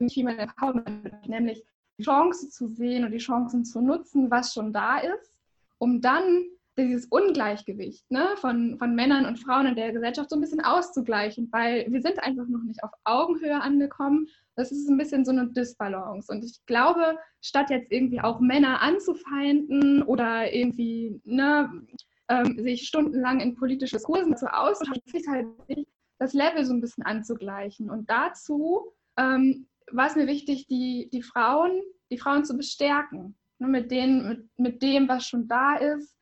Female 0.09 0.37
Empowerment, 0.37 1.27
nämlich 1.27 1.63
die 1.97 2.03
Chance 2.03 2.49
zu 2.49 2.67
sehen 2.67 3.03
und 3.05 3.11
die 3.11 3.17
Chancen 3.17 3.65
zu 3.65 3.81
nutzen, 3.81 4.31
was 4.31 4.53
schon 4.53 4.73
da 4.73 4.99
ist, 4.99 5.37
um 5.77 6.01
dann 6.01 6.45
dieses 6.77 7.05
Ungleichgewicht 7.05 8.09
ne, 8.09 8.29
von, 8.37 8.77
von 8.79 8.95
Männern 8.95 9.25
und 9.25 9.37
Frauen 9.37 9.67
in 9.67 9.75
der 9.75 9.91
Gesellschaft 9.91 10.29
so 10.29 10.35
ein 10.35 10.41
bisschen 10.41 10.63
auszugleichen, 10.63 11.49
weil 11.51 11.85
wir 11.89 12.01
sind 12.01 12.21
einfach 12.23 12.47
noch 12.47 12.63
nicht 12.63 12.83
auf 12.83 12.91
Augenhöhe 13.03 13.61
angekommen. 13.61 14.27
Das 14.55 14.71
ist 14.71 14.89
ein 14.89 14.97
bisschen 14.97 15.23
so 15.23 15.31
eine 15.31 15.47
Disbalance. 15.47 16.31
Und 16.31 16.43
ich 16.43 16.65
glaube, 16.65 17.17
statt 17.41 17.69
jetzt 17.69 17.91
irgendwie 17.91 18.21
auch 18.21 18.39
Männer 18.39 18.81
anzufeinden 18.81 20.01
oder 20.03 20.51
irgendwie 20.51 21.21
ne, 21.25 21.69
ähm, 22.27 22.57
sich 22.59 22.87
stundenlang 22.87 23.39
in 23.39 23.55
politische 23.55 23.99
Kursen 23.99 24.35
zu 24.35 24.51
austauschen, 24.51 25.01
ist 25.13 25.27
halt 25.27 25.47
das 26.17 26.33
Level 26.33 26.65
so 26.65 26.73
ein 26.73 26.81
bisschen 26.81 27.03
anzugleichen. 27.03 27.89
Und 27.91 28.09
dazu 28.09 28.93
ähm, 29.17 29.67
war 29.91 30.07
es 30.07 30.15
mir 30.15 30.27
wichtig, 30.27 30.67
die, 30.67 31.09
die 31.11 31.23
Frauen, 31.23 31.81
die 32.11 32.17
Frauen 32.17 32.45
zu 32.45 32.55
bestärken. 32.55 33.35
Ne, 33.59 33.67
mit, 33.67 33.91
denen, 33.91 34.27
mit, 34.27 34.49
mit 34.57 34.81
dem, 34.81 35.07
was 35.07 35.27
schon 35.27 35.47
da 35.47 35.75
ist 35.75 36.15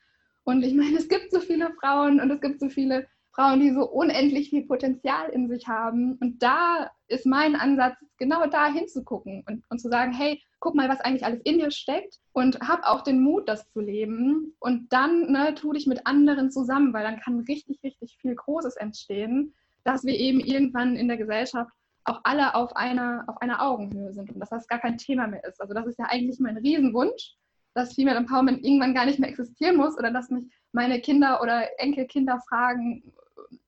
und 0.43 0.63
ich 0.63 0.73
meine, 0.73 0.97
es 0.97 1.07
gibt 1.07 1.31
so 1.31 1.39
viele 1.39 1.71
Frauen 1.79 2.19
und 2.19 2.31
es 2.31 2.41
gibt 2.41 2.59
so 2.59 2.69
viele 2.69 3.07
Frauen, 3.33 3.61
die 3.61 3.71
so 3.71 3.89
unendlich 3.89 4.49
viel 4.49 4.65
Potenzial 4.65 5.29
in 5.29 5.47
sich 5.47 5.67
haben. 5.67 6.17
Und 6.19 6.43
da 6.43 6.91
ist 7.07 7.25
mein 7.25 7.55
Ansatz, 7.55 7.95
genau 8.17 8.45
da 8.47 8.67
hinzugucken 8.67 9.43
und, 9.47 9.63
und 9.69 9.79
zu 9.79 9.89
sagen, 9.89 10.11
hey, 10.11 10.41
guck 10.59 10.75
mal, 10.75 10.89
was 10.89 10.99
eigentlich 10.99 11.25
alles 11.25 11.39
in 11.45 11.59
dir 11.59 11.71
steckt 11.71 12.19
und 12.33 12.59
hab 12.59 12.83
auch 12.83 13.01
den 13.01 13.21
Mut, 13.21 13.47
das 13.47 13.69
zu 13.71 13.79
leben. 13.79 14.53
Und 14.59 14.91
dann 14.91 15.31
ne, 15.31 15.55
tu 15.55 15.71
dich 15.71 15.87
mit 15.87 16.05
anderen 16.05 16.51
zusammen, 16.51 16.93
weil 16.93 17.03
dann 17.03 17.21
kann 17.21 17.39
richtig, 17.39 17.79
richtig 17.83 18.17
viel 18.19 18.35
Großes 18.35 18.75
entstehen, 18.75 19.53
dass 19.85 20.03
wir 20.03 20.13
eben 20.13 20.41
irgendwann 20.41 20.97
in 20.97 21.07
der 21.07 21.17
Gesellschaft 21.17 21.71
auch 22.03 22.21
alle 22.23 22.55
auf 22.55 22.75
einer, 22.75 23.23
auf 23.27 23.41
einer 23.41 23.61
Augenhöhe 23.61 24.13
sind 24.13 24.31
und 24.31 24.39
dass 24.39 24.49
das 24.49 24.67
gar 24.67 24.79
kein 24.79 24.97
Thema 24.97 25.27
mehr 25.27 25.43
ist. 25.43 25.61
Also 25.61 25.73
das 25.73 25.85
ist 25.85 25.99
ja 25.99 26.05
eigentlich 26.09 26.39
mein 26.39 26.57
Riesenwunsch, 26.57 27.35
dass 27.73 27.93
Female 27.93 28.17
Empowerment 28.17 28.63
irgendwann 28.65 28.93
gar 28.93 29.05
nicht 29.05 29.19
mehr 29.19 29.29
existieren 29.29 29.77
muss 29.77 29.97
oder 29.97 30.11
dass 30.11 30.29
mich 30.29 30.45
meine 30.71 30.99
Kinder 30.99 31.41
oder 31.41 31.67
Enkelkinder 31.79 32.39
fragen, 32.47 33.13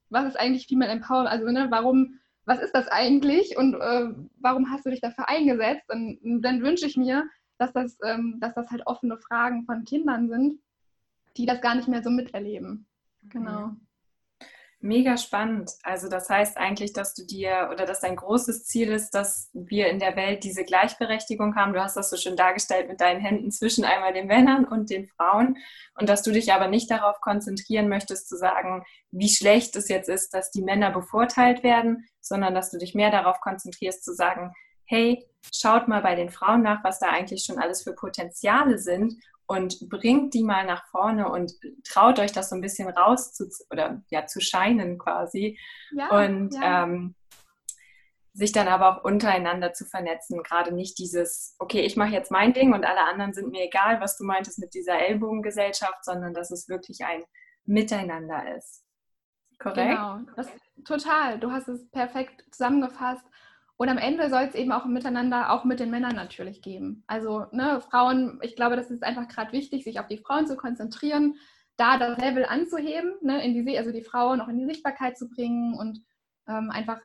was 0.09 0.25
ist 0.25 0.39
eigentlich 0.39 0.67
Female 0.67 0.91
Empowerment? 0.91 1.31
Also 1.31 1.49
ne, 1.49 1.67
warum, 1.69 2.19
was 2.45 2.59
ist 2.59 2.73
das 2.73 2.87
eigentlich 2.87 3.57
und 3.57 3.75
äh, 3.75 4.09
warum 4.39 4.69
hast 4.69 4.85
du 4.85 4.89
dich 4.89 5.01
dafür 5.01 5.29
eingesetzt? 5.29 5.89
Und, 5.89 6.19
dann 6.41 6.61
wünsche 6.61 6.87
ich 6.87 6.97
mir, 6.97 7.25
dass 7.57 7.71
das, 7.73 7.97
ähm, 8.03 8.37
dass 8.39 8.53
das 8.55 8.69
halt 8.71 8.85
offene 8.87 9.17
Fragen 9.17 9.63
von 9.65 9.85
Kindern 9.85 10.27
sind, 10.27 10.59
die 11.37 11.45
das 11.45 11.61
gar 11.61 11.75
nicht 11.75 11.87
mehr 11.87 12.03
so 12.03 12.09
miterleben. 12.09 12.85
Genau. 13.29 13.67
Mhm. 13.67 13.81
Mega 14.83 15.15
spannend. 15.15 15.71
Also 15.83 16.09
das 16.09 16.29
heißt 16.29 16.57
eigentlich, 16.57 16.91
dass 16.91 17.13
du 17.13 17.25
dir 17.25 17.69
oder 17.71 17.85
dass 17.85 18.01
dein 18.01 18.17
großes 18.17 18.65
Ziel 18.65 18.91
ist, 18.91 19.11
dass 19.11 19.49
wir 19.53 19.87
in 19.87 19.97
der 19.97 20.17
Welt 20.17 20.43
diese 20.43 20.65
Gleichberechtigung 20.65 21.55
haben. 21.55 21.71
Du 21.71 21.81
hast 21.81 21.95
das 21.95 22.09
so 22.09 22.17
schön 22.17 22.35
dargestellt 22.35 22.89
mit 22.89 22.99
deinen 22.99 23.21
Händen 23.21 23.49
zwischen 23.49 23.85
einmal 23.85 24.11
den 24.11 24.27
Männern 24.27 24.65
und 24.65 24.89
den 24.89 25.07
Frauen 25.07 25.55
und 25.97 26.09
dass 26.09 26.21
du 26.21 26.33
dich 26.33 26.51
aber 26.51 26.67
nicht 26.67 26.91
darauf 26.91 27.21
konzentrieren 27.21 27.87
möchtest 27.87 28.27
zu 28.27 28.35
sagen, 28.35 28.83
wie 29.11 29.29
schlecht 29.29 29.73
es 29.77 29.87
jetzt 29.87 30.09
ist, 30.09 30.33
dass 30.33 30.51
die 30.51 30.61
Männer 30.61 30.91
bevorteilt 30.91 31.63
werden, 31.63 32.05
sondern 32.19 32.53
dass 32.53 32.69
du 32.69 32.77
dich 32.77 32.93
mehr 32.93 33.09
darauf 33.09 33.39
konzentrierst 33.39 34.03
zu 34.03 34.13
sagen, 34.13 34.51
hey, 34.83 35.25
schaut 35.49 35.87
mal 35.87 36.01
bei 36.01 36.15
den 36.15 36.29
Frauen 36.29 36.61
nach, 36.61 36.83
was 36.83 36.99
da 36.99 37.07
eigentlich 37.07 37.45
schon 37.45 37.57
alles 37.57 37.83
für 37.83 37.93
Potenziale 37.93 38.77
sind 38.77 39.15
und 39.47 39.89
bringt 39.89 40.33
die 40.33 40.43
mal 40.43 40.65
nach 40.65 40.85
vorne 40.87 41.29
und 41.29 41.53
traut 41.83 42.19
euch 42.19 42.31
das 42.31 42.49
so 42.49 42.55
ein 42.55 42.61
bisschen 42.61 42.89
raus 42.89 43.33
zu, 43.33 43.49
oder 43.69 44.01
ja, 44.09 44.25
zu 44.25 44.39
scheinen 44.39 44.97
quasi. 44.97 45.59
Ja, 45.91 46.09
und 46.09 46.53
ja. 46.55 46.83
Ähm, 46.83 47.15
sich 48.35 48.51
dann 48.51 48.67
aber 48.67 48.97
auch 48.97 49.03
untereinander 49.03 49.73
zu 49.73 49.85
vernetzen. 49.85 50.41
Gerade 50.41 50.73
nicht 50.73 50.97
dieses, 50.97 51.55
okay, 51.59 51.81
ich 51.81 51.95
mache 51.95 52.13
jetzt 52.13 52.31
mein 52.31 52.53
Ding 52.53 52.73
und 52.73 52.83
alle 52.83 53.01
anderen 53.01 53.33
sind 53.33 53.51
mir 53.51 53.63
egal, 53.63 54.01
was 54.01 54.17
du 54.17 54.23
meintest 54.23 54.57
mit 54.57 54.73
dieser 54.73 54.99
Ellbogengesellschaft, 54.99 56.03
sondern 56.03 56.33
dass 56.33 56.49
es 56.49 56.67
wirklich 56.67 57.05
ein 57.05 57.23
Miteinander 57.65 58.55
ist. 58.57 58.83
Korrekt? 59.59 59.91
Genau, 59.91 60.19
das, 60.35 60.47
total. 60.83 61.39
Du 61.39 61.51
hast 61.51 61.67
es 61.67 61.87
perfekt 61.91 62.43
zusammengefasst. 62.51 63.23
Und 63.83 63.89
am 63.89 63.97
Ende 63.97 64.29
soll 64.29 64.43
es 64.43 64.55
eben 64.55 64.71
auch 64.71 64.85
ein 64.85 64.93
Miteinander 64.93 65.51
auch 65.51 65.65
mit 65.65 65.81
den 65.81 65.91
Männern 65.91 66.15
natürlich 66.15 66.61
geben. 66.61 67.03
Also 67.05 67.47
ne, 67.51 67.81
Frauen, 67.81 68.39
ich 68.41 68.55
glaube, 68.55 68.77
das 68.77 68.89
ist 68.89 69.03
einfach 69.03 69.27
gerade 69.27 69.51
wichtig, 69.51 69.83
sich 69.83 69.99
auf 69.99 70.07
die 70.07 70.19
Frauen 70.19 70.47
zu 70.47 70.55
konzentrieren, 70.55 71.35
da 71.75 71.97
das 71.97 72.17
Level 72.17 72.45
anzuheben, 72.45 73.15
ne, 73.21 73.43
in 73.43 73.53
die, 73.53 73.77
also 73.77 73.91
die 73.91 74.01
Frauen 74.01 74.39
auch 74.39 74.47
in 74.47 74.57
die 74.57 74.65
Sichtbarkeit 74.65 75.17
zu 75.17 75.27
bringen 75.27 75.73
und 75.73 76.01
ähm, 76.47 76.71
einfach 76.71 77.01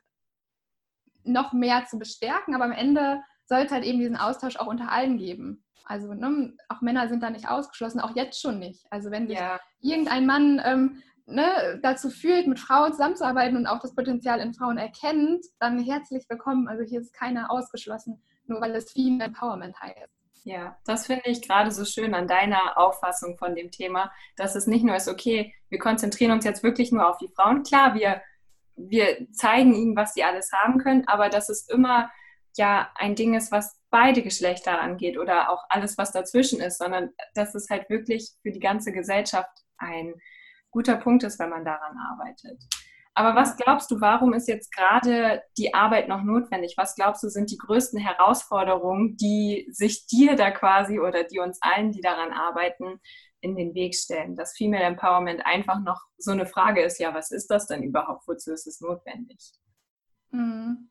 noch 1.25 1.51
mehr 1.51 1.83
zu 1.85 1.99
bestärken. 1.99 2.55
Aber 2.55 2.63
am 2.63 2.71
Ende 2.71 3.19
soll 3.43 3.59
es 3.59 3.73
halt 3.73 3.83
eben 3.83 3.99
diesen 3.99 4.15
Austausch 4.15 4.55
auch 4.55 4.67
unter 4.67 4.89
allen 4.89 5.17
geben. 5.17 5.65
Also 5.83 6.13
ne, 6.13 6.53
auch 6.69 6.79
Männer 6.79 7.09
sind 7.09 7.21
da 7.21 7.29
nicht 7.29 7.49
ausgeschlossen, 7.49 7.99
auch 7.99 8.15
jetzt 8.15 8.39
schon 8.39 8.57
nicht. 8.57 8.85
Also 8.89 9.11
wenn 9.11 9.27
sich 9.27 9.37
ja. 9.37 9.59
irgendein 9.81 10.25
Mann 10.25 10.61
ähm, 10.63 11.03
ne, 11.29 11.79
dazu 11.81 12.09
fühlt, 12.09 12.47
mit 12.47 12.59
Frauen 12.59 12.91
zusammenzuarbeiten 12.91 13.57
und 13.57 13.67
auch 13.67 13.79
das 13.79 13.95
Potenzial 13.95 14.39
in 14.39 14.53
Frauen 14.53 14.77
erkennt, 14.77 15.45
dann 15.59 15.79
herzlich 15.79 16.25
willkommen. 16.29 16.67
Also 16.67 16.83
hier 16.83 16.99
ist 16.99 17.13
keiner 17.13 17.51
ausgeschlossen, 17.51 18.21
nur 18.45 18.61
weil 18.61 18.75
es 18.75 18.91
Female 18.91 19.25
Empowerment 19.25 19.79
heißt. 19.79 20.19
Ja, 20.45 20.77
das 20.85 21.05
finde 21.05 21.29
ich 21.29 21.47
gerade 21.47 21.71
so 21.71 21.85
schön 21.85 22.13
an 22.13 22.27
deiner 22.27 22.77
Auffassung 22.77 23.37
von 23.37 23.55
dem 23.55 23.71
Thema, 23.71 24.11
dass 24.35 24.55
es 24.55 24.67
nicht 24.67 24.83
nur 24.83 24.95
ist, 24.95 25.07
okay, 25.07 25.53
wir 25.69 25.79
konzentrieren 25.79 26.31
uns 26.31 26.45
jetzt 26.45 26.63
wirklich 26.63 26.91
nur 26.91 27.07
auf 27.07 27.17
die 27.17 27.27
Frauen. 27.27 27.63
Klar, 27.63 27.93
wir, 27.93 28.21
wir 28.75 29.27
zeigen 29.31 29.73
ihnen, 29.73 29.95
was 29.95 30.13
sie 30.13 30.23
alles 30.23 30.51
haben 30.53 30.79
können, 30.79 31.07
aber 31.07 31.29
dass 31.29 31.49
es 31.49 31.67
immer 31.69 32.09
ja 32.57 32.89
ein 32.95 33.15
Ding 33.15 33.35
ist, 33.35 33.51
was 33.51 33.79
beide 33.89 34.21
Geschlechter 34.21 34.79
angeht 34.81 35.17
oder 35.17 35.49
auch 35.49 35.65
alles, 35.69 35.97
was 35.97 36.11
dazwischen 36.11 36.61
ist, 36.61 36.77
sondern 36.77 37.11
dass 37.33 37.53
es 37.53 37.69
halt 37.69 37.89
wirklich 37.89 38.29
für 38.41 38.51
die 38.51 38.59
ganze 38.59 38.91
Gesellschaft 38.91 39.51
ein 39.77 40.15
guter 40.71 40.95
Punkt 40.95 41.23
ist, 41.23 41.39
wenn 41.39 41.49
man 41.49 41.65
daran 41.65 41.97
arbeitet. 41.97 42.63
Aber 43.15 43.35
was 43.35 43.57
glaubst 43.57 43.91
du, 43.91 43.99
warum 43.99 44.33
ist 44.33 44.47
jetzt 44.47 44.73
gerade 44.73 45.41
die 45.57 45.73
Arbeit 45.73 46.07
noch 46.07 46.23
notwendig? 46.23 46.75
Was 46.77 46.95
glaubst 46.95 47.21
du, 47.21 47.27
sind 47.27 47.51
die 47.51 47.57
größten 47.57 47.99
Herausforderungen, 47.99 49.17
die 49.17 49.67
sich 49.71 50.07
dir 50.07 50.37
da 50.37 50.51
quasi 50.51 50.99
oder 50.99 51.25
die 51.25 51.39
uns 51.39 51.59
allen, 51.61 51.91
die 51.91 52.01
daran 52.01 52.31
arbeiten, 52.31 53.01
in 53.41 53.57
den 53.57 53.73
Weg 53.73 53.95
stellen? 53.95 54.37
Dass 54.37 54.55
Female 54.55 54.83
Empowerment 54.83 55.45
einfach 55.45 55.81
noch 55.81 56.01
so 56.17 56.31
eine 56.31 56.45
Frage 56.45 56.81
ist, 56.81 56.97
ja, 56.99 57.13
was 57.13 57.31
ist 57.31 57.47
das 57.47 57.67
denn 57.67 57.83
überhaupt? 57.83 58.25
Wozu 58.25 58.53
ist 58.53 58.67
es 58.67 58.79
notwendig? 58.79 59.51
Mhm. 60.31 60.89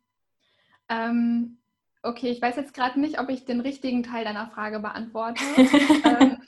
Ähm, 0.90 1.62
okay, 2.02 2.28
ich 2.28 2.42
weiß 2.42 2.56
jetzt 2.56 2.74
gerade 2.74 3.00
nicht, 3.00 3.20
ob 3.20 3.30
ich 3.30 3.46
den 3.46 3.60
richtigen 3.60 4.02
Teil 4.02 4.24
deiner 4.24 4.48
Frage 4.48 4.80
beantworte. 4.80 5.42
ähm, 5.56 6.38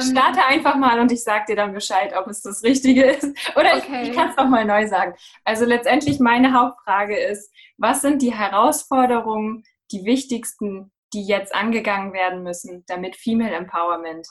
Starte 0.00 0.44
einfach 0.46 0.76
mal 0.76 1.00
und 1.00 1.12
ich 1.12 1.22
sage 1.22 1.46
dir 1.48 1.56
dann 1.56 1.72
Bescheid, 1.72 2.14
ob 2.16 2.26
es 2.28 2.42
das 2.42 2.62
Richtige 2.62 3.04
ist. 3.04 3.24
Oder 3.56 3.76
okay. 3.76 4.02
ich, 4.02 4.08
ich 4.08 4.14
kann 4.14 4.30
es 4.30 4.36
nochmal 4.36 4.64
neu 4.64 4.86
sagen. 4.86 5.14
Also 5.44 5.64
letztendlich 5.64 6.20
meine 6.20 6.52
Hauptfrage 6.52 7.18
ist, 7.18 7.52
was 7.76 8.00
sind 8.00 8.22
die 8.22 8.32
Herausforderungen, 8.32 9.64
die 9.90 10.04
wichtigsten, 10.04 10.92
die 11.12 11.24
jetzt 11.26 11.54
angegangen 11.54 12.12
werden 12.12 12.42
müssen, 12.42 12.84
damit 12.86 13.16
Female 13.16 13.54
Empowerment 13.54 14.26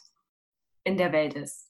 in 0.84 0.98
der 0.98 1.12
Welt 1.12 1.36
ist? 1.36 1.70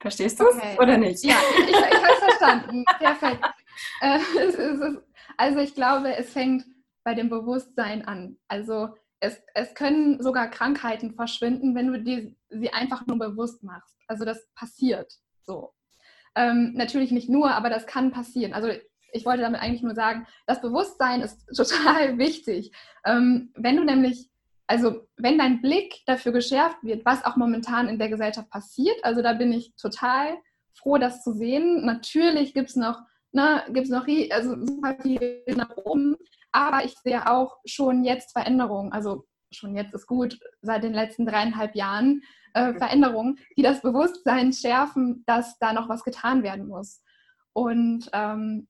Verstehst 0.00 0.38
du 0.38 0.46
es 0.46 0.56
okay. 0.56 0.76
oder 0.78 0.98
nicht? 0.98 1.24
Ja, 1.24 1.36
ich, 1.58 1.68
ich, 1.68 1.74
habe 1.74 2.12
es 2.12 2.18
verstanden. 2.18 2.84
Perfekt. 2.98 3.44
Äh, 4.00 4.18
also 5.36 5.60
ich 5.60 5.74
glaube, 5.74 6.14
es 6.16 6.32
fängt 6.32 6.64
bei 7.04 7.14
dem 7.14 7.30
Bewusstsein 7.30 8.06
an. 8.06 8.36
Also 8.48 8.94
es, 9.20 9.40
es 9.54 9.74
können 9.74 10.22
sogar 10.22 10.48
Krankheiten 10.48 11.14
verschwinden, 11.14 11.74
wenn 11.74 11.86
du 11.88 12.02
dir 12.02 12.34
sie 12.48 12.72
einfach 12.72 13.06
nur 13.06 13.18
bewusst 13.18 13.62
machst. 13.62 13.96
Also 14.06 14.24
das 14.24 14.46
passiert 14.54 15.12
so. 15.44 15.72
Ähm, 16.34 16.74
natürlich 16.74 17.12
nicht 17.12 17.30
nur, 17.30 17.52
aber 17.52 17.70
das 17.70 17.86
kann 17.86 18.10
passieren. 18.10 18.52
Also 18.52 18.68
ich 19.12 19.24
wollte 19.24 19.42
damit 19.42 19.60
eigentlich 19.60 19.82
nur 19.82 19.94
sagen, 19.94 20.26
das 20.46 20.60
Bewusstsein 20.60 21.22
ist 21.22 21.46
total 21.56 22.18
wichtig. 22.18 22.72
Ähm, 23.04 23.52
wenn 23.54 23.76
du 23.76 23.84
nämlich, 23.84 24.28
also 24.66 25.06
wenn 25.16 25.38
dein 25.38 25.62
Blick 25.62 26.02
dafür 26.06 26.32
geschärft 26.32 26.78
wird, 26.82 27.04
was 27.04 27.24
auch 27.24 27.36
momentan 27.36 27.88
in 27.88 27.98
der 27.98 28.08
Gesellschaft 28.08 28.50
passiert, 28.50 29.02
also 29.02 29.22
da 29.22 29.32
bin 29.32 29.52
ich 29.52 29.74
total 29.76 30.36
froh, 30.74 30.98
das 30.98 31.22
zu 31.22 31.32
sehen. 31.32 31.86
Natürlich 31.86 32.52
gibt 32.52 32.70
es 32.70 32.76
noch, 32.76 33.00
ne, 33.32 33.64
gibt's 33.70 33.90
noch 33.90 34.06
also 34.30 34.56
super 34.64 34.96
viel 35.00 35.42
nach 35.56 35.74
oben, 35.76 36.16
aber 36.56 36.84
ich 36.84 36.94
sehe 36.98 37.30
auch 37.30 37.58
schon 37.66 38.02
jetzt 38.02 38.32
Veränderungen, 38.32 38.92
also 38.92 39.26
schon 39.52 39.76
jetzt 39.76 39.94
ist 39.94 40.06
gut, 40.06 40.38
seit 40.62 40.82
den 40.82 40.94
letzten 40.94 41.26
dreieinhalb 41.26 41.74
Jahren 41.74 42.22
äh, 42.54 42.72
Veränderungen, 42.72 43.38
die 43.56 43.62
das 43.62 43.82
Bewusstsein 43.82 44.52
schärfen, 44.52 45.22
dass 45.26 45.58
da 45.58 45.72
noch 45.72 45.88
was 45.88 46.02
getan 46.02 46.42
werden 46.42 46.66
muss. 46.66 47.02
Und 47.52 48.08
ähm, 48.12 48.68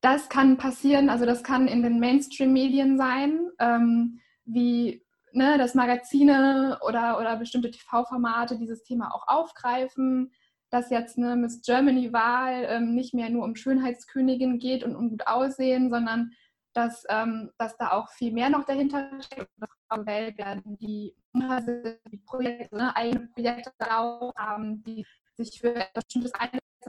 das 0.00 0.28
kann 0.28 0.56
passieren, 0.56 1.10
also 1.10 1.26
das 1.26 1.42
kann 1.44 1.68
in 1.68 1.82
den 1.82 2.00
Mainstream-Medien 2.00 2.96
sein, 2.96 3.50
ähm, 3.58 4.18
wie 4.44 5.04
ne, 5.32 5.58
dass 5.58 5.74
Magazine 5.74 6.78
oder, 6.86 7.18
oder 7.20 7.36
bestimmte 7.36 7.70
TV-Formate 7.70 8.58
dieses 8.58 8.82
Thema 8.82 9.14
auch 9.14 9.28
aufgreifen, 9.28 10.32
dass 10.70 10.90
jetzt 10.90 11.18
eine 11.18 11.36
Miss 11.36 11.60
Germany-Wahl 11.60 12.66
ähm, 12.68 12.94
nicht 12.94 13.12
mehr 13.12 13.28
nur 13.28 13.44
um 13.44 13.54
Schönheitskönigin 13.54 14.58
geht 14.58 14.82
und 14.82 14.96
um 14.96 15.10
gut 15.10 15.26
aussehen, 15.26 15.90
sondern 15.90 16.32
dass, 16.72 17.04
ähm, 17.08 17.50
dass 17.58 17.76
da 17.76 17.92
auch 17.92 18.10
viel 18.10 18.32
mehr 18.32 18.50
noch 18.50 18.64
dahinter 18.64 19.10
steckt, 19.20 19.50
dass 19.56 19.70
Frauen 19.88 20.04
gewählt 20.04 20.38
werden, 20.38 20.78
die, 20.78 21.14
die 21.34 22.18
Projekte, 22.26 22.76
ne, 22.76 22.96
eigene 22.96 23.28
Projekte 23.34 23.72
haben, 23.88 24.82
die 24.84 25.06
sich 25.36 25.60
für 25.60 25.74
etwas 25.74 26.04
bestimmtes 26.04 26.32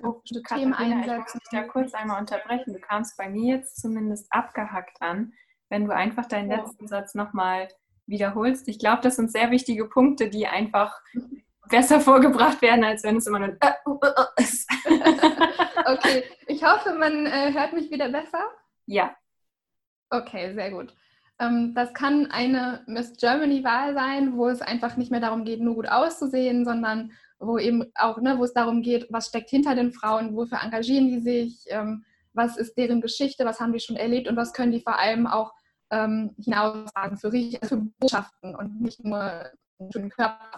oh, 0.02 0.22
Themen 0.48 0.74
einsetzen. 0.74 1.12
Ich 1.12 1.34
muss 1.34 1.34
dich 1.34 1.50
da 1.52 1.64
kurz 1.64 1.94
einmal 1.94 2.20
unterbrechen. 2.20 2.74
Du 2.74 2.80
kamst 2.80 3.18
bei 3.18 3.30
mir 3.30 3.58
jetzt 3.58 3.82
zumindest 3.82 4.28
abgehackt 4.32 5.02
an. 5.02 5.34
Wenn 5.70 5.86
du 5.86 5.94
einfach 5.94 6.28
deinen 6.28 6.52
oh. 6.52 6.56
letzten 6.56 6.88
Satz 6.88 7.16
nochmal 7.16 7.68
wiederholst. 8.06 8.68
Ich 8.68 8.80
glaube, 8.80 9.02
das 9.02 9.16
sind 9.16 9.32
sehr 9.32 9.52
wichtige 9.52 9.88
Punkte, 9.88 10.30
die 10.30 10.48
einfach 10.48 11.00
besser 11.70 12.00
vorgebracht 12.00 12.62
werden, 12.62 12.84
als 12.84 13.04
wenn 13.04 13.18
es 13.18 13.28
immer 13.28 13.40
nur 13.40 13.50
äh, 13.50 13.72
uh, 13.86 13.92
uh, 13.92 13.96
uh, 13.96 14.42
ist. 14.42 14.70
okay, 15.86 16.24
ich 16.48 16.64
hoffe, 16.64 16.94
man 16.94 17.26
äh, 17.26 17.54
hört 17.54 17.74
mich 17.74 17.90
wieder 17.90 18.10
besser. 18.10 18.44
Ja, 18.86 19.16
Okay, 20.14 20.54
sehr 20.54 20.70
gut. 20.70 20.94
Ähm, 21.40 21.74
das 21.74 21.92
kann 21.96 22.30
eine 22.30 22.84
Miss 22.86 23.14
Germany-Wahl 23.18 23.96
sein, 23.96 24.38
wo 24.38 24.48
es 24.48 24.62
einfach 24.62 24.96
nicht 24.96 25.10
mehr 25.10 25.20
darum 25.20 25.44
geht, 25.44 25.60
nur 25.60 25.74
gut 25.74 25.90
auszusehen, 25.90 26.66
sondern 26.66 27.12
wo 27.40 27.58
eben 27.58 27.92
auch, 27.96 28.22
ne, 28.22 28.38
wo 28.38 28.44
es 28.44 28.54
darum 28.54 28.84
geht, 28.84 29.08
was 29.10 29.30
steckt 29.30 29.50
hinter 29.50 29.74
den 29.74 29.92
Frauen, 29.92 30.36
wofür 30.36 30.60
engagieren 30.62 31.08
die 31.08 31.20
sich, 31.20 31.66
ähm, 31.70 32.06
was 32.32 32.58
ist 32.58 32.78
deren 32.78 33.02
Geschichte, 33.02 33.44
was 33.44 33.60
haben 33.60 33.74
die 33.74 33.80
schon 33.80 33.96
erlebt 33.96 34.28
und 34.28 34.36
was 34.36 34.54
können 34.54 34.72
die 34.72 34.82
vor 34.82 35.00
allem 35.00 35.26
auch 35.26 35.52
ähm, 35.90 36.36
hinaussagen 36.38 37.18
für, 37.18 37.32
für 37.32 37.78
Botschaften 38.00 38.56
und 38.56 38.82
nicht 38.82 39.04
nur 39.04 39.50
für 39.92 40.00
den 40.00 40.10
Körper. 40.10 40.52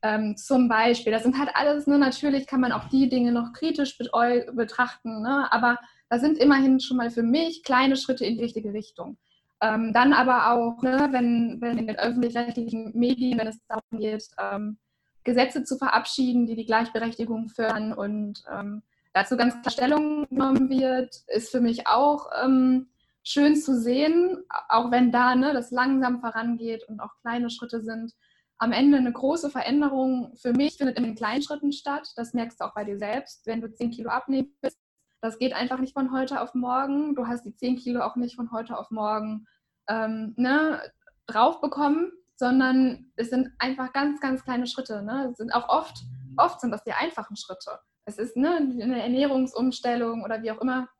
Ähm, 0.00 0.34
zum 0.38 0.66
Beispiel, 0.66 1.12
das 1.12 1.24
sind 1.24 1.38
halt 1.38 1.50
alles, 1.52 1.86
ne, 1.86 1.98
natürlich 1.98 2.46
kann 2.46 2.60
man 2.60 2.72
auch 2.72 2.88
die 2.88 3.10
Dinge 3.10 3.32
noch 3.32 3.52
kritisch 3.52 3.98
betrachten, 3.98 5.20
ne, 5.20 5.46
aber 5.52 5.78
das 6.08 6.20
sind 6.20 6.38
immerhin 6.38 6.80
schon 6.80 6.96
mal 6.96 7.10
für 7.10 7.22
mich 7.22 7.62
kleine 7.62 7.96
Schritte 7.96 8.24
in 8.24 8.36
die 8.36 8.42
richtige 8.42 8.72
Richtung. 8.72 9.18
Ähm, 9.60 9.92
dann 9.92 10.12
aber 10.12 10.52
auch, 10.52 10.82
ne, 10.82 11.08
wenn, 11.12 11.58
wenn 11.60 11.78
in 11.78 11.86
den 11.86 11.98
öffentlich-rechtlichen 11.98 12.92
Medien, 12.94 13.38
wenn 13.38 13.46
es 13.46 13.58
darum 13.66 13.98
geht, 13.98 14.26
ähm, 14.38 14.78
Gesetze 15.24 15.64
zu 15.64 15.78
verabschieden, 15.78 16.46
die 16.46 16.54
die 16.54 16.66
Gleichberechtigung 16.66 17.48
fördern 17.48 17.92
und 17.94 18.44
ähm, 18.52 18.82
dazu 19.14 19.36
ganz 19.36 19.54
klar 19.62 19.72
Stellung 19.72 20.28
genommen 20.28 20.68
wird, 20.68 21.22
ist 21.28 21.50
für 21.50 21.60
mich 21.60 21.86
auch 21.86 22.28
ähm, 22.44 22.88
schön 23.22 23.56
zu 23.56 23.80
sehen, 23.80 24.44
auch 24.68 24.90
wenn 24.90 25.10
da 25.10 25.34
ne, 25.34 25.54
das 25.54 25.70
langsam 25.70 26.20
vorangeht 26.20 26.84
und 26.88 27.00
auch 27.00 27.16
kleine 27.22 27.48
Schritte 27.48 27.80
sind. 27.80 28.12
Am 28.58 28.70
Ende 28.70 28.98
eine 28.98 29.12
große 29.12 29.50
Veränderung 29.50 30.34
für 30.36 30.52
mich 30.52 30.76
findet 30.76 30.96
in 30.98 31.04
den 31.04 31.16
kleinen 31.16 31.42
Schritten 31.42 31.72
statt. 31.72 32.12
Das 32.16 32.34
merkst 32.34 32.60
du 32.60 32.64
auch 32.64 32.74
bei 32.74 32.84
dir 32.84 32.98
selbst. 32.98 33.46
Wenn 33.46 33.60
du 33.60 33.72
10 33.72 33.90
Kilo 33.90 34.10
abnehmen 34.10 34.54
willst, 34.60 34.78
das 35.24 35.38
geht 35.38 35.54
einfach 35.54 35.78
nicht 35.78 35.94
von 35.94 36.12
heute 36.12 36.42
auf 36.42 36.52
morgen. 36.52 37.14
Du 37.14 37.26
hast 37.26 37.46
die 37.46 37.56
10 37.56 37.76
Kilo 37.76 38.02
auch 38.02 38.14
nicht 38.14 38.36
von 38.36 38.52
heute 38.52 38.76
auf 38.76 38.90
morgen 38.90 39.46
ähm, 39.88 40.34
ne, 40.36 40.82
drauf 41.26 41.62
bekommen, 41.62 42.12
sondern 42.36 43.10
es 43.16 43.30
sind 43.30 43.48
einfach 43.58 43.94
ganz, 43.94 44.20
ganz 44.20 44.44
kleine 44.44 44.66
Schritte. 44.66 45.02
Ne? 45.02 45.30
Es 45.32 45.38
sind 45.38 45.54
auch 45.54 45.70
oft, 45.70 45.96
oft 46.36 46.60
sind 46.60 46.72
das 46.72 46.84
die 46.84 46.92
einfachen 46.92 47.36
Schritte. 47.36 47.78
Es 48.04 48.18
ist 48.18 48.36
ne, 48.36 48.56
eine 48.56 49.02
Ernährungsumstellung 49.02 50.24
oder 50.24 50.42
wie 50.42 50.50
auch 50.50 50.60
immer. 50.60 50.90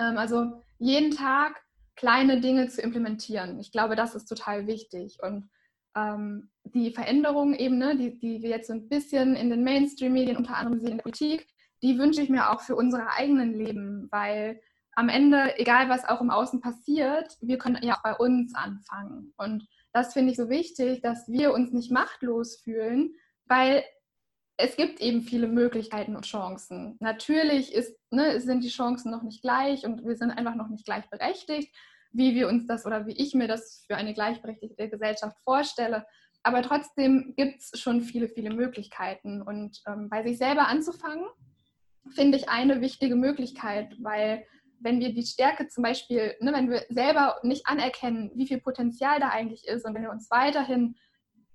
Ähm, 0.00 0.16
also 0.16 0.62
jeden 0.78 1.10
Tag 1.10 1.62
kleine 1.94 2.40
Dinge 2.40 2.68
zu 2.68 2.80
implementieren. 2.80 3.60
Ich 3.60 3.70
glaube, 3.70 3.96
das 3.96 4.14
ist 4.14 4.24
total 4.24 4.66
wichtig. 4.66 5.18
Und 5.20 5.50
ähm, 5.94 6.48
die 6.64 6.90
Veränderungen 6.90 7.52
eben, 7.52 7.76
ne, 7.76 7.98
die, 7.98 8.18
die 8.18 8.40
wir 8.40 8.48
jetzt 8.48 8.68
so 8.68 8.72
ein 8.72 8.88
bisschen 8.88 9.36
in 9.36 9.50
den 9.50 9.62
Mainstream-Medien, 9.62 10.38
unter 10.38 10.56
anderem 10.56 10.86
in 10.86 10.96
der 10.96 11.02
Politik, 11.02 11.46
die 11.84 11.98
wünsche 11.98 12.22
ich 12.22 12.30
mir 12.30 12.50
auch 12.50 12.62
für 12.62 12.76
unsere 12.76 13.10
eigenen 13.10 13.52
Leben, 13.52 14.08
weil 14.10 14.60
am 14.96 15.10
Ende, 15.10 15.58
egal 15.58 15.90
was 15.90 16.04
auch 16.04 16.22
im 16.22 16.30
Außen 16.30 16.60
passiert, 16.60 17.36
wir 17.42 17.58
können 17.58 17.82
ja 17.82 17.96
auch 17.96 18.02
bei 18.02 18.14
uns 18.14 18.54
anfangen. 18.54 19.34
Und 19.36 19.66
das 19.92 20.14
finde 20.14 20.30
ich 20.30 20.38
so 20.38 20.48
wichtig, 20.48 21.02
dass 21.02 21.28
wir 21.28 21.52
uns 21.52 21.72
nicht 21.72 21.92
machtlos 21.92 22.56
fühlen, 22.56 23.14
weil 23.46 23.84
es 24.56 24.76
gibt 24.76 25.00
eben 25.00 25.22
viele 25.22 25.46
Möglichkeiten 25.46 26.16
und 26.16 26.24
Chancen. 26.24 26.96
Natürlich 27.00 27.74
ist, 27.74 27.98
ne, 28.10 28.40
sind 28.40 28.64
die 28.64 28.68
Chancen 28.68 29.10
noch 29.10 29.22
nicht 29.22 29.42
gleich 29.42 29.84
und 29.84 30.06
wir 30.06 30.16
sind 30.16 30.30
einfach 30.30 30.54
noch 30.54 30.68
nicht 30.68 30.86
gleichberechtigt, 30.86 31.74
wie 32.12 32.34
wir 32.34 32.48
uns 32.48 32.66
das 32.66 32.86
oder 32.86 33.06
wie 33.06 33.12
ich 33.12 33.34
mir 33.34 33.48
das 33.48 33.84
für 33.86 33.96
eine 33.96 34.14
gleichberechtigte 34.14 34.88
Gesellschaft 34.88 35.36
vorstelle. 35.42 36.06
Aber 36.44 36.62
trotzdem 36.62 37.34
gibt 37.36 37.60
es 37.60 37.78
schon 37.78 38.00
viele, 38.00 38.28
viele 38.28 38.54
Möglichkeiten. 38.54 39.42
Und 39.42 39.82
ähm, 39.86 40.08
bei 40.08 40.22
sich 40.22 40.38
selber 40.38 40.68
anzufangen, 40.68 41.26
finde 42.10 42.38
ich 42.38 42.48
eine 42.48 42.80
wichtige 42.80 43.16
Möglichkeit, 43.16 43.94
weil 44.00 44.44
wenn 44.80 45.00
wir 45.00 45.14
die 45.14 45.22
Stärke 45.22 45.68
zum 45.68 45.82
Beispiel, 45.82 46.34
ne, 46.40 46.52
wenn 46.52 46.70
wir 46.70 46.82
selber 46.90 47.38
nicht 47.42 47.66
anerkennen, 47.66 48.30
wie 48.34 48.46
viel 48.46 48.60
Potenzial 48.60 49.18
da 49.18 49.28
eigentlich 49.30 49.66
ist 49.66 49.84
und 49.84 49.94
wenn 49.94 50.02
wir 50.02 50.10
uns 50.10 50.30
weiterhin 50.30 50.96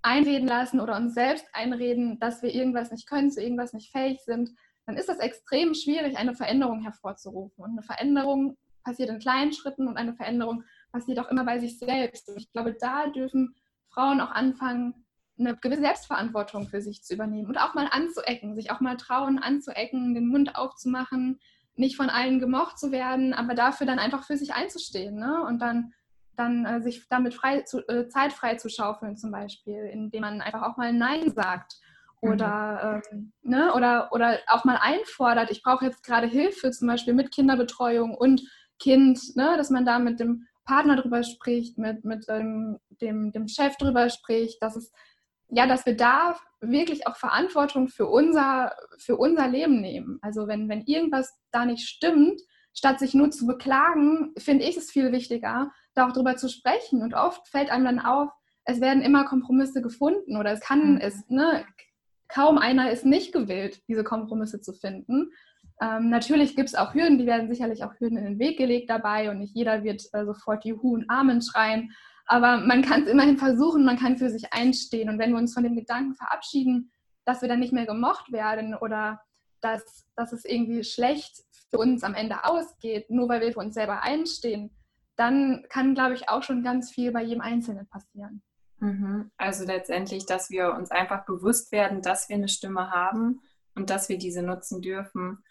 einreden 0.02 0.48
lassen 0.48 0.80
oder 0.80 0.96
uns 0.98 1.14
selbst 1.14 1.46
einreden, 1.54 2.20
dass 2.20 2.42
wir 2.42 2.54
irgendwas 2.54 2.92
nicht 2.92 3.08
können, 3.08 3.32
zu 3.32 3.42
irgendwas 3.42 3.74
nicht 3.74 3.92
fähig 3.92 4.20
sind, 4.26 4.52
dann 4.86 4.98
ist 4.98 5.10
es 5.10 5.20
extrem 5.20 5.74
schwierig, 5.76 6.18
eine 6.18 6.34
Veränderung 6.34 6.82
hervorzurufen. 6.82 7.64
Und 7.64 7.72
eine 7.72 7.84
Veränderung 7.84 8.58
passiert 8.84 9.10
in 9.10 9.20
kleinen 9.20 9.54
Schritten 9.54 9.88
und 9.88 9.98
eine 9.98 10.16
Veränderung 10.16 10.64
passiert 10.92 11.20
auch 11.20 11.30
immer 11.30 11.46
bei 11.46 11.60
sich 11.60 11.78
selbst. 11.78 12.28
Und 12.30 12.38
ich 12.38 12.52
glaube, 12.52 12.76
da 12.80 13.08
dürfen 13.08 13.54
Frauen 13.90 14.22
auch 14.22 14.32
anfangen, 14.32 15.06
eine 15.40 15.56
gewisse 15.56 15.82
Selbstverantwortung 15.82 16.68
für 16.68 16.82
sich 16.82 17.04
zu 17.04 17.14
übernehmen 17.14 17.48
und 17.48 17.58
auch 17.58 17.74
mal 17.74 17.88
anzuecken, 17.90 18.56
sich 18.56 18.72
auch 18.72 18.82
mal 18.82 18.98
trauen, 18.98 19.40
anzuecken, 19.40 20.14
den 20.14 20.28
Mund 20.28 20.56
aufzumachen, 20.56 21.40
nicht 21.76 21.96
von 21.96 22.10
allen 22.10 22.40
gemocht 22.40 22.78
zu 22.78 22.92
werden, 22.92 23.34
aber 23.34 23.56
dafür 23.56 23.88
dann 23.88 24.00
einfach 24.00 24.26
für 24.26 24.38
sich 24.38 24.54
einzustehen 24.54 25.16
ne? 25.16 25.44
und 25.48 25.60
dann 25.60 25.94
dann 26.40 26.66
äh, 26.66 26.82
sich 26.82 27.06
damit 27.10 27.34
frei 27.34 27.62
zu, 27.62 27.86
äh, 27.90 28.08
Zeit 28.08 28.32
frei 28.32 28.56
zu 28.56 28.70
schaufeln 28.70 29.18
zum 29.18 29.32
Beispiel, 29.32 29.90
indem 29.92 30.22
man 30.22 30.42
einfach 30.42 30.62
auch 30.64 30.78
mal 30.78 30.94
Nein 30.94 31.32
sagt 31.32 31.76
oder, 32.22 33.02
mhm. 33.12 33.18
ähm, 33.18 33.34
ne, 33.44 33.74
oder, 33.74 34.12
oder 34.12 34.40
auch 34.48 34.66
mal 34.66 34.78
einfordert, 34.82 35.52
ich 35.52 35.62
brauche 35.62 35.86
jetzt 35.86 36.04
gerade 36.04 36.28
Hilfe 36.28 36.72
zum 36.72 36.88
Beispiel 36.88 37.14
mit 37.14 37.32
Kinderbetreuung 37.32 38.16
und 38.16 38.42
Kind, 38.80 39.36
ne, 39.36 39.56
dass 39.58 39.70
man 39.70 39.86
da 39.86 40.00
mit 40.00 40.20
dem 40.20 40.48
Partner 40.66 40.96
drüber 40.96 41.24
spricht, 41.24 41.78
mit, 41.78 42.06
mit 42.06 42.26
ähm, 42.30 42.80
dem, 43.02 43.32
dem 43.32 43.48
Chef 43.48 43.76
drüber 43.78 44.10
spricht, 44.10 44.62
dass 44.62 44.76
es 44.76 44.92
ja, 45.50 45.68
dass 45.68 45.86
wir 45.86 45.96
da 45.96 46.36
wirklich 46.62 47.08
auch 47.08 47.16
Verantwortung 47.16 47.88
für 47.88 48.08
unser, 48.08 48.76
für 48.98 49.18
unser 49.18 49.48
Leben 49.48 49.82
nehmen. 49.82 50.20
Also 50.22 50.48
wenn, 50.48 50.70
wenn 50.70 50.84
irgendwas 50.84 51.40
da 51.52 51.66
nicht 51.66 51.88
stimmt, 51.88 52.42
statt 52.74 53.00
sich 53.00 53.14
nur 53.14 53.32
zu 53.32 53.48
beklagen, 53.48 54.34
finde 54.38 54.66
ich 54.66 54.78
es 54.78 54.92
viel 54.92 55.12
wichtiger, 55.12 55.72
da 55.96 56.08
auch 56.08 56.14
drüber 56.14 56.36
zu 56.36 56.50
sprechen. 56.50 57.02
Und 57.02 57.14
oft 57.14 57.48
fällt 57.48 57.72
einem 57.72 57.86
dann 57.86 58.00
auf, 58.00 58.30
es 58.66 58.82
werden 58.82 59.02
immer 59.02 59.26
Kompromisse 59.26 59.82
gefunden 59.82 60.38
oder 60.38 60.52
es 60.52 60.60
kann, 60.60 60.96
mhm. 60.96 61.02
es, 61.02 61.28
ne, 61.30 61.66
kaum 62.28 62.58
einer 62.58 62.92
ist 62.92 63.06
nicht 63.06 63.34
gewillt, 63.34 63.82
diese 63.88 64.04
Kompromisse 64.04 64.62
zu 64.62 64.74
finden. 64.74 65.32
Ähm, 65.82 66.10
natürlich 66.10 66.56
gibt 66.56 66.70
es 66.70 66.76
auch 66.76 66.94
Hürden, 66.94 67.18
die 67.18 67.26
werden 67.26 67.50
sicherlich 67.50 67.84
auch 67.84 67.94
Hürden 68.00 68.18
in 68.18 68.26
den 68.26 68.40
Weg 68.40 68.58
gelegt 68.58 68.90
dabei 68.90 69.32
und 69.32 69.40
nicht 69.40 69.56
jeder 69.56 69.84
wird 69.84 70.04
äh, 70.14 70.26
sofort 70.26 70.66
Juhu 70.66 70.94
und 70.94 71.10
Amen 71.10 71.42
schreien. 71.42 71.92
Aber 72.32 72.58
man 72.58 72.84
kann 72.84 73.04
es 73.04 73.10
immerhin 73.10 73.38
versuchen, 73.38 73.84
man 73.84 73.98
kann 73.98 74.20
für 74.20 74.30
sich 74.30 74.54
einstehen. 74.54 75.10
Und 75.10 75.18
wenn 75.18 75.32
wir 75.32 75.40
uns 75.40 75.54
von 75.54 75.64
dem 75.64 75.76
Gedanken 75.76 76.14
verabschieden, 76.14 76.92
dass 77.26 77.42
wir 77.42 77.50
dann 77.50 77.60
nicht 77.60 77.74
mehr 77.74 77.88
gemocht 77.88 78.32
werden 78.32 78.76
oder 78.76 79.20
dass, 79.62 80.06
dass 80.16 80.32
es 80.32 80.46
irgendwie 80.46 80.84
schlecht 80.84 81.44
für 81.72 81.80
uns 81.80 82.04
am 82.04 82.14
Ende 82.14 82.44
ausgeht, 82.46 83.10
nur 83.10 83.28
weil 83.30 83.42
wir 83.42 83.52
für 83.52 83.60
uns 83.60 83.74
selber 83.74 84.04
einstehen, 84.04 84.76
dann 85.16 85.66
kann, 85.70 85.96
glaube 85.96 86.14
ich, 86.14 86.30
auch 86.30 86.44
schon 86.44 86.64
ganz 86.64 86.92
viel 86.92 87.12
bei 87.12 87.24
jedem 87.24 87.42
Einzelnen 87.42 87.88
passieren. 87.88 88.44
Mhm. 88.78 89.32
Also 89.38 89.66
letztendlich, 89.66 90.28
dass 90.28 90.52
wir 90.52 90.76
uns 90.76 90.92
einfach 90.92 91.26
bewusst 91.26 91.72
werden, 91.72 92.04
dass 92.04 92.30
wir 92.30 92.36
eine 92.36 92.48
Stimme 92.48 92.92
haben 92.92 93.42
und 93.74 93.90
dass 93.90 94.08
wir 94.08 94.20
diese 94.20 94.44
nutzen 94.44 94.84
dürfen. 94.84 95.44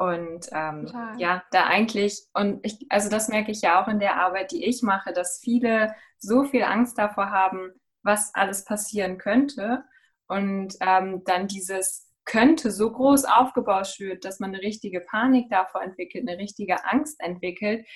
Und 0.00 0.48
ähm, 0.52 0.90
ja, 1.18 1.42
da 1.50 1.66
eigentlich, 1.66 2.22
und 2.32 2.64
ich, 2.64 2.86
also 2.88 3.10
das 3.10 3.28
merke 3.28 3.50
ich 3.50 3.60
ja 3.60 3.82
auch 3.82 3.86
in 3.86 3.98
der 3.98 4.16
Arbeit, 4.16 4.50
die 4.50 4.64
ich 4.64 4.80
mache, 4.80 5.12
dass 5.12 5.40
viele 5.40 5.94
so 6.18 6.44
viel 6.44 6.62
Angst 6.62 6.96
davor 6.96 7.30
haben, 7.30 7.72
was 8.02 8.34
alles 8.34 8.64
passieren 8.64 9.18
könnte. 9.18 9.84
Und 10.26 10.74
ähm, 10.80 11.22
dann 11.26 11.48
dieses 11.48 12.10
könnte 12.24 12.70
so 12.70 12.90
groß 12.90 13.26
aufgebaut 13.26 13.94
wird, 13.98 14.24
dass 14.24 14.40
man 14.40 14.54
eine 14.54 14.62
richtige 14.62 15.00
Panik 15.00 15.50
davor 15.50 15.82
entwickelt, 15.82 16.26
eine 16.26 16.38
richtige 16.38 16.82
Angst 16.86 17.20
entwickelt. 17.20 17.86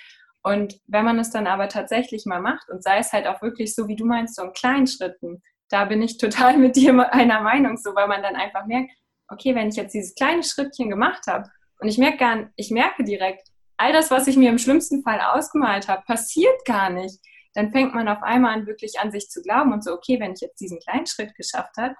Und 0.42 0.78
wenn 0.86 1.06
man 1.06 1.18
es 1.18 1.30
dann 1.30 1.46
aber 1.46 1.70
tatsächlich 1.70 2.26
mal 2.26 2.42
macht 2.42 2.68
und 2.68 2.82
sei 2.82 2.98
es 2.98 3.14
halt 3.14 3.26
auch 3.26 3.40
wirklich 3.40 3.74
so, 3.74 3.88
wie 3.88 3.96
du 3.96 4.04
meinst, 4.04 4.36
so 4.36 4.42
in 4.42 4.52
kleinen 4.52 4.86
Schritten, 4.86 5.42
da 5.70 5.86
bin 5.86 6.02
ich 6.02 6.18
total 6.18 6.58
mit 6.58 6.76
dir 6.76 7.10
einer 7.14 7.40
Meinung, 7.40 7.78
so 7.78 7.94
weil 7.94 8.08
man 8.08 8.22
dann 8.22 8.36
einfach 8.36 8.66
merkt, 8.66 8.90
okay, 9.28 9.54
wenn 9.54 9.68
ich 9.68 9.76
jetzt 9.76 9.94
dieses 9.94 10.14
kleine 10.14 10.42
Schrittchen 10.42 10.90
gemacht 10.90 11.22
habe 11.28 11.48
und 11.80 11.88
ich 11.88 11.98
merke 11.98 12.18
gar, 12.18 12.50
ich 12.56 12.70
merke 12.70 13.04
direkt, 13.04 13.48
all 13.76 13.92
das, 13.92 14.10
was 14.10 14.26
ich 14.26 14.36
mir 14.36 14.50
im 14.50 14.58
schlimmsten 14.58 15.02
Fall 15.02 15.20
ausgemalt 15.20 15.88
habe, 15.88 16.02
passiert 16.06 16.64
gar 16.64 16.90
nicht, 16.90 17.18
dann 17.54 17.70
fängt 17.70 17.94
man 17.94 18.08
auf 18.08 18.22
einmal 18.22 18.54
an, 18.54 18.66
wirklich 18.66 19.00
an 19.00 19.10
sich 19.10 19.28
zu 19.28 19.42
glauben 19.42 19.72
und 19.72 19.84
so, 19.84 19.92
okay, 19.92 20.18
wenn 20.20 20.32
ich 20.32 20.40
jetzt 20.40 20.60
diesen 20.60 20.80
kleinen 20.80 21.06
Schritt 21.06 21.34
geschafft 21.34 21.76
habe, 21.76 21.94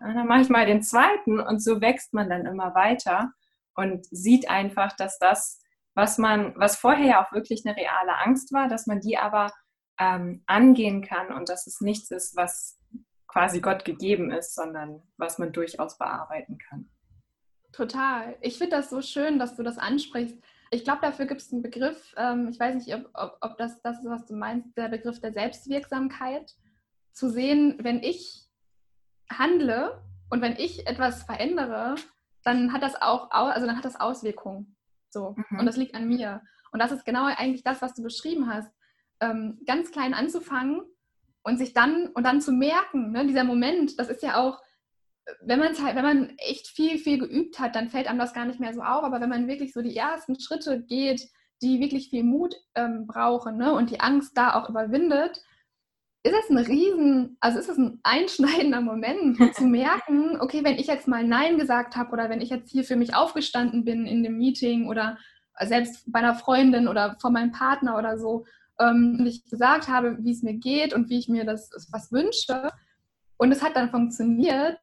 dann 0.00 0.26
mache 0.26 0.42
ich 0.42 0.48
mal 0.48 0.66
den 0.66 0.82
zweiten 0.82 1.40
und 1.40 1.62
so 1.62 1.80
wächst 1.80 2.14
man 2.14 2.30
dann 2.30 2.46
immer 2.46 2.74
weiter 2.74 3.32
und 3.74 4.06
sieht 4.10 4.48
einfach, 4.48 4.94
dass 4.96 5.18
das 5.18 5.60
was 5.98 6.16
man, 6.16 6.54
was 6.54 6.76
vorher 6.76 7.06
ja 7.06 7.24
auch 7.24 7.32
wirklich 7.32 7.66
eine 7.66 7.76
reale 7.76 8.16
Angst 8.18 8.52
war, 8.52 8.68
dass 8.68 8.86
man 8.86 9.00
die 9.00 9.18
aber 9.18 9.52
ähm, 9.98 10.44
angehen 10.46 11.02
kann 11.02 11.32
und 11.32 11.48
dass 11.48 11.66
es 11.66 11.80
nichts 11.80 12.12
ist, 12.12 12.36
was 12.36 12.78
quasi 13.26 13.60
Gott 13.60 13.84
gegeben 13.84 14.30
ist, 14.30 14.54
sondern 14.54 15.02
was 15.16 15.38
man 15.38 15.52
durchaus 15.52 15.98
bearbeiten 15.98 16.56
kann. 16.56 16.88
Total. 17.78 18.36
Ich 18.40 18.58
finde 18.58 18.74
das 18.74 18.90
so 18.90 19.00
schön, 19.00 19.38
dass 19.38 19.54
du 19.54 19.62
das 19.62 19.78
ansprichst. 19.78 20.36
Ich 20.72 20.82
glaube, 20.82 20.98
dafür 21.00 21.26
gibt 21.26 21.40
es 21.40 21.52
einen 21.52 21.62
Begriff, 21.62 22.12
ähm, 22.16 22.48
ich 22.48 22.58
weiß 22.58 22.74
nicht, 22.74 22.92
ob, 22.92 23.08
ob, 23.14 23.38
ob 23.40 23.56
das 23.56 23.80
das 23.82 24.00
ist, 24.00 24.10
was 24.10 24.26
du 24.26 24.34
meinst, 24.34 24.76
der 24.76 24.88
Begriff 24.88 25.20
der 25.20 25.32
Selbstwirksamkeit. 25.32 26.56
Zu 27.12 27.30
sehen, 27.30 27.78
wenn 27.80 28.02
ich 28.02 28.48
handle 29.30 30.02
und 30.28 30.42
wenn 30.42 30.56
ich 30.56 30.88
etwas 30.88 31.22
verändere, 31.22 31.94
dann 32.42 32.72
hat 32.72 32.82
das 32.82 33.00
auch, 33.00 33.30
also 33.30 33.64
dann 33.64 33.76
hat 33.76 33.84
das 33.84 34.00
Auswirkungen. 34.00 34.76
So. 35.08 35.36
Mhm. 35.36 35.60
Und 35.60 35.66
das 35.66 35.76
liegt 35.76 35.94
an 35.94 36.08
mir. 36.08 36.42
Und 36.72 36.80
das 36.80 36.90
ist 36.90 37.04
genau 37.04 37.26
eigentlich 37.26 37.62
das, 37.62 37.80
was 37.80 37.94
du 37.94 38.02
beschrieben 38.02 38.52
hast. 38.52 38.72
Ähm, 39.20 39.60
ganz 39.66 39.92
klein 39.92 40.14
anzufangen 40.14 40.82
und 41.44 41.58
sich 41.58 41.74
dann 41.74 42.08
und 42.08 42.24
dann 42.24 42.40
zu 42.40 42.50
merken, 42.50 43.12
ne, 43.12 43.24
dieser 43.24 43.44
Moment, 43.44 44.00
das 44.00 44.08
ist 44.08 44.24
ja 44.24 44.36
auch, 44.36 44.60
wenn 45.42 45.58
man 45.58 45.76
halt, 45.82 45.96
wenn 45.96 46.04
man 46.04 46.32
echt 46.38 46.68
viel, 46.68 46.98
viel 46.98 47.18
geübt 47.18 47.58
hat, 47.58 47.76
dann 47.76 47.88
fällt 47.88 48.06
einem 48.06 48.18
das 48.18 48.34
gar 48.34 48.44
nicht 48.44 48.60
mehr 48.60 48.74
so 48.74 48.80
auf. 48.80 49.04
Aber 49.04 49.20
wenn 49.20 49.28
man 49.28 49.48
wirklich 49.48 49.72
so 49.72 49.82
die 49.82 49.96
ersten 49.96 50.38
Schritte 50.40 50.82
geht, 50.82 51.28
die 51.62 51.80
wirklich 51.80 52.10
viel 52.10 52.24
Mut 52.24 52.54
ähm, 52.74 53.06
brauchen 53.06 53.56
ne, 53.56 53.72
und 53.72 53.90
die 53.90 54.00
Angst 54.00 54.36
da 54.36 54.54
auch 54.54 54.68
überwindet, 54.68 55.42
ist 56.22 56.34
es 56.34 56.50
ein 56.50 56.58
riesen, 56.58 57.36
also 57.40 57.58
ist 57.58 57.68
es 57.68 57.78
ein 57.78 58.00
einschneidender 58.02 58.80
Moment 58.80 59.38
zu 59.54 59.64
merken, 59.64 60.40
okay, 60.40 60.64
wenn 60.64 60.78
ich 60.78 60.86
jetzt 60.86 61.08
mal 61.08 61.24
Nein 61.24 61.58
gesagt 61.58 61.96
habe 61.96 62.12
oder 62.12 62.28
wenn 62.28 62.40
ich 62.40 62.50
jetzt 62.50 62.70
hier 62.70 62.84
für 62.84 62.96
mich 62.96 63.14
aufgestanden 63.14 63.84
bin 63.84 64.06
in 64.06 64.22
dem 64.22 64.38
Meeting 64.38 64.88
oder 64.88 65.18
selbst 65.60 66.10
bei 66.10 66.20
einer 66.20 66.34
Freundin 66.34 66.86
oder 66.88 67.16
vor 67.20 67.30
meinem 67.30 67.52
Partner 67.52 67.98
oder 67.98 68.18
so, 68.18 68.44
ähm, 68.80 69.16
und 69.18 69.26
ich 69.26 69.44
gesagt 69.44 69.88
habe, 69.88 70.18
wie 70.20 70.32
es 70.32 70.42
mir 70.42 70.54
geht 70.54 70.94
und 70.94 71.08
wie 71.08 71.18
ich 71.18 71.28
mir 71.28 71.44
das 71.44 71.70
was 71.90 72.12
wünsche 72.12 72.70
und 73.36 73.52
es 73.52 73.62
hat 73.62 73.76
dann 73.76 73.90
funktioniert, 73.90 74.78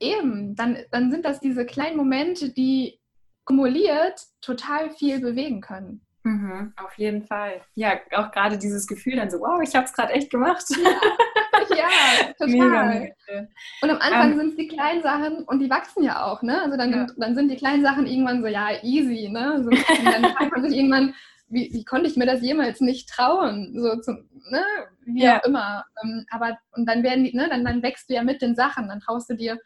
eben, 0.00 0.56
dann, 0.56 0.78
dann 0.90 1.10
sind 1.10 1.24
das 1.24 1.40
diese 1.40 1.66
kleinen 1.66 1.96
Momente, 1.96 2.50
die 2.50 2.98
kumuliert 3.44 4.26
total 4.40 4.90
viel 4.90 5.20
bewegen 5.20 5.60
können. 5.60 6.00
Mhm, 6.22 6.74
auf 6.76 6.98
jeden 6.98 7.22
Fall. 7.22 7.62
Ja, 7.74 7.98
auch 8.12 8.30
gerade 8.30 8.58
dieses 8.58 8.86
Gefühl 8.86 9.16
dann 9.16 9.30
so, 9.30 9.40
wow, 9.40 9.60
ich 9.62 9.74
habe 9.74 9.86
es 9.86 9.92
gerade 9.92 10.12
echt 10.12 10.30
gemacht. 10.30 10.64
Ja, 10.70 11.76
ja 11.76 12.32
total. 12.38 13.00
Mega, 13.26 13.48
Und 13.80 13.90
am 13.90 13.98
Anfang 13.98 14.32
ähm, 14.32 14.38
sind 14.38 14.48
es 14.50 14.56
die 14.56 14.68
kleinen 14.68 15.02
Sachen 15.02 15.44
und 15.44 15.60
die 15.60 15.70
wachsen 15.70 16.02
ja 16.02 16.24
auch, 16.24 16.42
ne? 16.42 16.60
Also 16.60 16.76
dann, 16.76 16.92
ja. 16.92 17.06
dann 17.16 17.34
sind 17.34 17.48
die 17.48 17.56
kleinen 17.56 17.82
Sachen 17.82 18.06
irgendwann 18.06 18.42
so, 18.42 18.48
ja, 18.48 18.68
easy, 18.82 19.30
ne? 19.30 19.62
So, 19.64 19.70
und 19.70 20.04
dann 20.04 20.24
fragt 20.36 20.52
man 20.52 20.68
sich 20.68 20.76
irgendwann, 20.76 21.14
wie, 21.48 21.70
wie, 21.72 21.84
konnte 21.84 22.08
ich 22.08 22.16
mir 22.16 22.26
das 22.26 22.42
jemals 22.42 22.80
nicht 22.80 23.08
trauen? 23.08 23.72
So 23.74 23.96
zum, 24.00 24.28
ne? 24.50 24.62
Wie 25.06 25.22
ja. 25.22 25.40
auch 25.40 25.44
immer. 25.44 25.84
Ähm, 26.04 26.26
aber 26.30 26.58
und 26.72 26.86
dann 26.86 27.02
werden 27.02 27.24
die, 27.24 27.34
ne, 27.34 27.48
dann, 27.48 27.64
dann 27.64 27.82
wächst 27.82 28.10
du 28.10 28.14
ja 28.14 28.22
mit 28.22 28.42
den 28.42 28.54
Sachen, 28.54 28.88
dann 28.88 29.00
traust 29.00 29.30
du 29.30 29.34
dir 29.34 29.58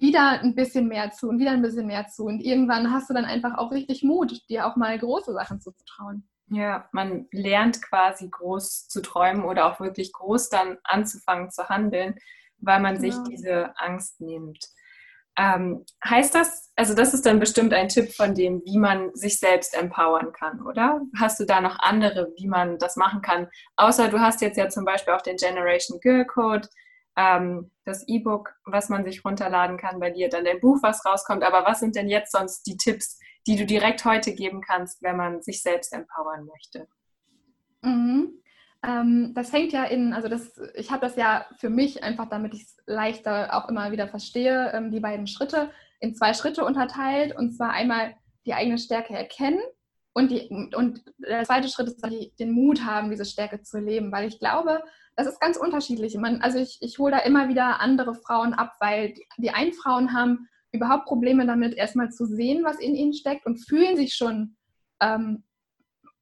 wieder 0.00 0.40
ein 0.40 0.54
bisschen 0.54 0.88
mehr 0.88 1.10
zu 1.10 1.28
und 1.28 1.38
wieder 1.38 1.52
ein 1.52 1.62
bisschen 1.62 1.86
mehr 1.86 2.06
zu. 2.08 2.24
Und 2.24 2.40
irgendwann 2.40 2.92
hast 2.92 3.10
du 3.10 3.14
dann 3.14 3.24
einfach 3.24 3.58
auch 3.58 3.70
richtig 3.70 4.02
Mut, 4.02 4.48
dir 4.48 4.66
auch 4.66 4.76
mal 4.76 4.98
große 4.98 5.32
Sachen 5.32 5.60
zuzutrauen. 5.60 6.28
Ja, 6.48 6.88
man 6.92 7.28
lernt 7.30 7.80
quasi 7.80 8.28
groß 8.28 8.88
zu 8.88 9.02
träumen 9.02 9.44
oder 9.44 9.66
auch 9.66 9.78
wirklich 9.78 10.12
groß 10.12 10.48
dann 10.48 10.78
anzufangen 10.82 11.50
zu 11.50 11.68
handeln, 11.68 12.16
weil 12.58 12.80
man 12.80 12.98
sich 12.98 13.14
diese 13.28 13.72
Angst 13.78 14.20
nimmt. 14.20 14.64
Ähm, 15.38 15.84
heißt 16.04 16.34
das, 16.34 16.72
also 16.74 16.94
das 16.94 17.14
ist 17.14 17.24
dann 17.24 17.38
bestimmt 17.38 17.72
ein 17.72 17.88
Tipp 17.88 18.12
von 18.12 18.34
dem, 18.34 18.62
wie 18.64 18.78
man 18.78 19.14
sich 19.14 19.38
selbst 19.38 19.74
empowern 19.74 20.32
kann, 20.32 20.60
oder? 20.66 21.00
Hast 21.18 21.38
du 21.38 21.44
da 21.44 21.60
noch 21.60 21.78
andere, 21.78 22.32
wie 22.36 22.48
man 22.48 22.78
das 22.78 22.96
machen 22.96 23.22
kann? 23.22 23.48
Außer 23.76 24.08
du 24.08 24.20
hast 24.20 24.40
jetzt 24.40 24.58
ja 24.58 24.68
zum 24.68 24.84
Beispiel 24.84 25.14
auch 25.14 25.22
den 25.22 25.36
Generation 25.36 26.00
Girl 26.00 26.26
Code, 26.26 26.68
ähm, 27.16 27.70
das 27.84 28.06
E-Book, 28.08 28.54
was 28.64 28.88
man 28.88 29.04
sich 29.04 29.24
runterladen 29.24 29.76
kann 29.76 30.00
bei 30.00 30.10
dir, 30.10 30.28
dann 30.28 30.44
dein 30.44 30.60
Buch, 30.60 30.78
was 30.82 31.04
rauskommt. 31.04 31.42
Aber 31.42 31.64
was 31.64 31.80
sind 31.80 31.96
denn 31.96 32.08
jetzt 32.08 32.32
sonst 32.32 32.62
die 32.66 32.76
Tipps, 32.76 33.18
die 33.46 33.56
du 33.56 33.66
direkt 33.66 34.04
heute 34.04 34.34
geben 34.34 34.60
kannst, 34.60 35.02
wenn 35.02 35.16
man 35.16 35.42
sich 35.42 35.62
selbst 35.62 35.92
empowern 35.92 36.46
möchte? 36.46 36.88
Mhm. 37.82 38.34
Ähm, 38.82 39.32
das 39.34 39.52
hängt 39.52 39.72
ja 39.72 39.84
in, 39.84 40.12
also 40.12 40.28
das, 40.28 40.58
ich 40.74 40.90
habe 40.90 41.02
das 41.02 41.16
ja 41.16 41.46
für 41.58 41.68
mich 41.68 42.02
einfach, 42.02 42.28
damit 42.28 42.54
ich 42.54 42.62
es 42.62 42.76
leichter 42.86 43.54
auch 43.54 43.68
immer 43.68 43.92
wieder 43.92 44.08
verstehe, 44.08 44.72
ähm, 44.72 44.90
die 44.90 45.00
beiden 45.00 45.26
Schritte 45.26 45.70
in 46.00 46.14
zwei 46.14 46.32
Schritte 46.32 46.64
unterteilt. 46.64 47.36
Und 47.36 47.52
zwar 47.52 47.70
einmal 47.72 48.14
die 48.46 48.54
eigene 48.54 48.78
Stärke 48.78 49.14
erkennen 49.14 49.60
und, 50.12 50.30
die, 50.30 50.48
und 50.74 51.04
der 51.18 51.44
zweite 51.44 51.68
Schritt 51.68 51.86
ist 51.86 52.02
dann 52.02 52.10
die, 52.10 52.32
den 52.38 52.50
Mut 52.50 52.84
haben, 52.84 53.10
diese 53.10 53.24
Stärke 53.24 53.62
zu 53.62 53.78
leben, 53.78 54.10
weil 54.10 54.28
ich 54.28 54.38
glaube, 54.38 54.82
das 55.16 55.26
ist 55.26 55.40
ganz 55.40 55.56
unterschiedlich. 55.56 56.16
Man, 56.16 56.40
also 56.42 56.58
ich, 56.58 56.78
ich 56.80 56.98
hole 56.98 57.12
da 57.12 57.18
immer 57.18 57.48
wieder 57.48 57.80
andere 57.80 58.14
Frauen 58.14 58.54
ab, 58.54 58.74
weil 58.80 59.14
die, 59.14 59.26
die 59.38 59.50
einen 59.50 59.72
Frauen 59.72 60.12
haben 60.12 60.48
überhaupt 60.72 61.06
Probleme 61.06 61.46
damit, 61.46 61.74
erstmal 61.74 62.10
zu 62.10 62.26
sehen, 62.26 62.64
was 62.64 62.78
in 62.78 62.94
ihnen 62.94 63.12
steckt 63.12 63.46
und 63.46 63.58
fühlen 63.58 63.96
sich 63.96 64.14
schon 64.14 64.56
ähm, 65.00 65.44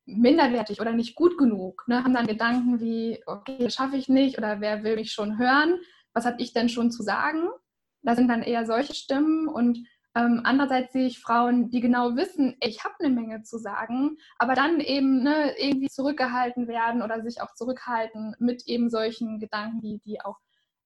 minderwertig 0.07 0.81
oder 0.81 0.93
nicht 0.93 1.15
gut 1.15 1.37
genug. 1.39 1.85
Ne? 1.87 2.03
Haben 2.03 2.15
dann 2.15 2.27
Gedanken 2.27 2.81
wie, 2.81 3.23
okay, 3.27 3.59
das 3.61 3.75
schaffe 3.75 3.97
ich 3.97 4.09
nicht 4.09 4.39
oder 4.39 4.61
wer 4.61 4.83
will 4.83 4.97
mich 4.97 5.13
schon 5.13 5.39
hören? 5.39 5.79
Was 6.15 6.25
habe 6.25 6.41
ich 6.41 6.53
denn 6.53 6.69
schon 6.69 6.91
zu 6.91 7.03
sagen? 7.03 7.49
Da 8.03 8.15
sind 8.17 8.29
dann 8.29 8.43
eher 8.43 8.65
solche 8.65 8.95
Stimmen 8.95 9.49
und 9.49 9.79
ähm, 10.19 10.41
andererseits 10.43 10.93
sehe 10.93 11.07
ich 11.07 11.21
Frauen, 11.21 11.71
die 11.71 11.81
genau 11.81 12.17
wissen, 12.17 12.57
ich 12.61 12.83
habe 12.83 12.97
eine 12.99 13.15
Menge 13.15 13.43
zu 13.45 13.57
sagen, 13.57 14.17
aber 14.39 14.55
dann 14.55 14.81
eben 14.81 15.23
ne, 15.23 15.55
irgendwie 15.59 15.89
zurückgehalten 15.89 16.67
werden 16.67 17.03
oder 17.03 17.23
sich 17.23 17.41
auch 17.41 17.55
zurückhalten 17.55 18.35
mit 18.41 18.67
eben 18.67 18.91
solchen 18.91 19.39
Gedanken, 19.39 19.81
die, 19.81 20.01
die 20.05 20.21
auch 20.21 20.37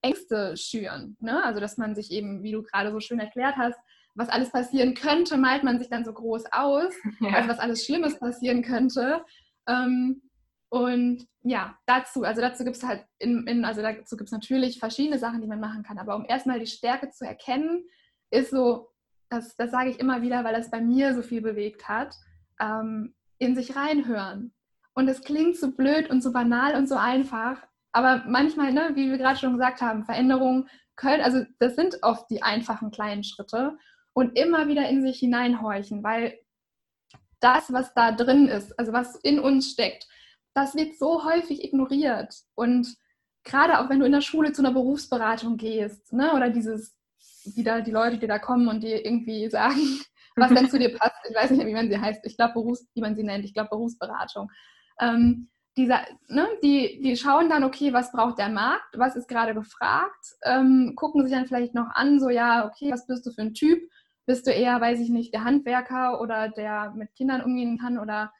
Ängste 0.03 0.55
schüren. 0.55 1.17
Ne? 1.19 1.43
Also 1.43 1.59
dass 1.59 1.77
man 1.77 1.95
sich 1.95 2.11
eben, 2.11 2.43
wie 2.43 2.51
du 2.51 2.61
gerade 2.61 2.91
so 2.91 2.99
schön 2.99 3.19
erklärt 3.19 3.55
hast, 3.57 3.79
was 4.13 4.29
alles 4.29 4.51
passieren 4.51 4.93
könnte, 4.93 5.37
malt 5.37 5.63
man 5.63 5.79
sich 5.79 5.89
dann 5.89 6.05
so 6.05 6.13
groß 6.13 6.43
aus, 6.51 6.93
ja. 7.19 7.31
also 7.33 7.49
was 7.49 7.59
alles 7.59 7.83
Schlimmes 7.83 8.19
passieren 8.19 8.61
könnte. 8.61 9.25
Ähm, 9.67 10.21
und 10.69 11.27
ja, 11.41 11.75
dazu, 11.87 12.23
also 12.23 12.39
dazu 12.39 12.63
gibt 12.63 12.77
es 12.77 12.83
halt, 12.83 13.03
in, 13.17 13.47
in, 13.47 13.65
also 13.65 13.81
dazu 13.81 14.15
gibt 14.15 14.27
es 14.27 14.31
natürlich 14.31 14.77
verschiedene 14.77 15.17
Sachen, 15.17 15.41
die 15.41 15.47
man 15.47 15.59
machen 15.59 15.81
kann. 15.81 15.97
Aber 15.97 16.15
um 16.15 16.25
erstmal 16.25 16.59
die 16.59 16.67
Stärke 16.67 17.09
zu 17.09 17.25
erkennen, 17.25 17.83
ist 18.29 18.51
so, 18.51 18.92
das, 19.33 19.55
das 19.55 19.71
sage 19.71 19.89
ich 19.89 19.99
immer 19.99 20.21
wieder, 20.21 20.43
weil 20.43 20.53
das 20.53 20.71
bei 20.71 20.81
mir 20.81 21.13
so 21.13 21.21
viel 21.21 21.41
bewegt 21.41 21.87
hat, 21.87 22.15
ähm, 22.59 23.13
in 23.37 23.55
sich 23.55 23.75
reinhören. 23.75 24.53
Und 24.93 25.07
es 25.07 25.21
klingt 25.21 25.57
so 25.57 25.71
blöd 25.71 26.09
und 26.09 26.21
so 26.21 26.31
banal 26.31 26.75
und 26.75 26.87
so 26.87 26.95
einfach, 26.95 27.61
aber 27.91 28.23
manchmal, 28.27 28.71
ne, 28.73 28.91
wie 28.93 29.09
wir 29.09 29.17
gerade 29.17 29.39
schon 29.39 29.53
gesagt 29.53 29.81
haben, 29.81 30.05
Veränderungen 30.05 30.69
können, 30.95 31.23
also 31.23 31.43
das 31.59 31.75
sind 31.75 31.97
oft 32.01 32.29
die 32.29 32.43
einfachen 32.43 32.91
kleinen 32.91 33.23
Schritte 33.23 33.77
und 34.13 34.37
immer 34.37 34.67
wieder 34.67 34.87
in 34.89 35.01
sich 35.01 35.19
hineinhorchen, 35.19 36.03
weil 36.03 36.37
das, 37.39 37.73
was 37.73 37.93
da 37.93 38.11
drin 38.11 38.47
ist, 38.47 38.77
also 38.79 38.93
was 38.93 39.15
in 39.17 39.39
uns 39.39 39.71
steckt, 39.71 40.07
das 40.53 40.75
wird 40.75 40.97
so 40.97 41.25
häufig 41.25 41.63
ignoriert. 41.63 42.35
Und 42.55 42.95
gerade 43.43 43.79
auch 43.79 43.89
wenn 43.89 43.99
du 43.99 44.05
in 44.05 44.11
der 44.11 44.21
Schule 44.21 44.53
zu 44.53 44.61
einer 44.61 44.73
Berufsberatung 44.73 45.57
gehst, 45.57 46.13
ne, 46.13 46.33
oder 46.33 46.49
dieses, 46.49 46.95
wieder 47.55 47.81
die 47.81 47.91
Leute, 47.91 48.17
die 48.17 48.27
da 48.27 48.39
kommen 48.39 48.67
und 48.67 48.81
dir 48.81 49.05
irgendwie 49.05 49.49
sagen, 49.49 49.77
was 50.35 50.53
denn 50.53 50.69
zu 50.69 50.79
dir 50.79 50.95
passt, 50.97 51.15
ich 51.29 51.35
weiß 51.35 51.51
nicht, 51.51 51.65
wie 51.65 51.73
man 51.73 51.89
sie 51.89 51.99
heißt, 51.99 52.25
ich 52.25 52.37
glaube, 52.37 52.53
Berufs, 52.53 52.85
wie 52.93 53.01
man 53.01 53.15
sie 53.15 53.23
nennt, 53.23 53.45
ich 53.45 53.53
glaube, 53.53 53.69
Berufsberatung. 53.69 54.49
Ähm, 54.99 55.49
dieser, 55.75 56.01
ne, 56.27 56.47
die, 56.63 57.01
die 57.01 57.17
schauen 57.17 57.49
dann, 57.49 57.63
okay, 57.63 57.93
was 57.93 58.11
braucht 58.11 58.37
der 58.37 58.49
Markt, 58.49 58.95
was 58.97 59.15
ist 59.15 59.27
gerade 59.27 59.53
gefragt, 59.53 60.25
ähm, 60.43 60.93
gucken 60.95 61.23
sich 61.23 61.33
dann 61.33 61.47
vielleicht 61.47 61.73
noch 61.73 61.89
an, 61.93 62.19
so 62.19 62.29
ja, 62.29 62.67
okay, 62.67 62.91
was 62.91 63.07
bist 63.07 63.25
du 63.25 63.31
für 63.31 63.41
ein 63.41 63.53
Typ? 63.53 63.81
Bist 64.25 64.47
du 64.47 64.51
eher, 64.51 64.79
weiß 64.79 64.99
ich 64.99 65.09
nicht, 65.09 65.33
der 65.33 65.43
Handwerker 65.43 66.21
oder 66.21 66.49
der 66.49 66.93
mit 66.95 67.13
Kindern 67.15 67.41
umgehen 67.41 67.77
kann 67.77 67.97
oder 67.97 68.31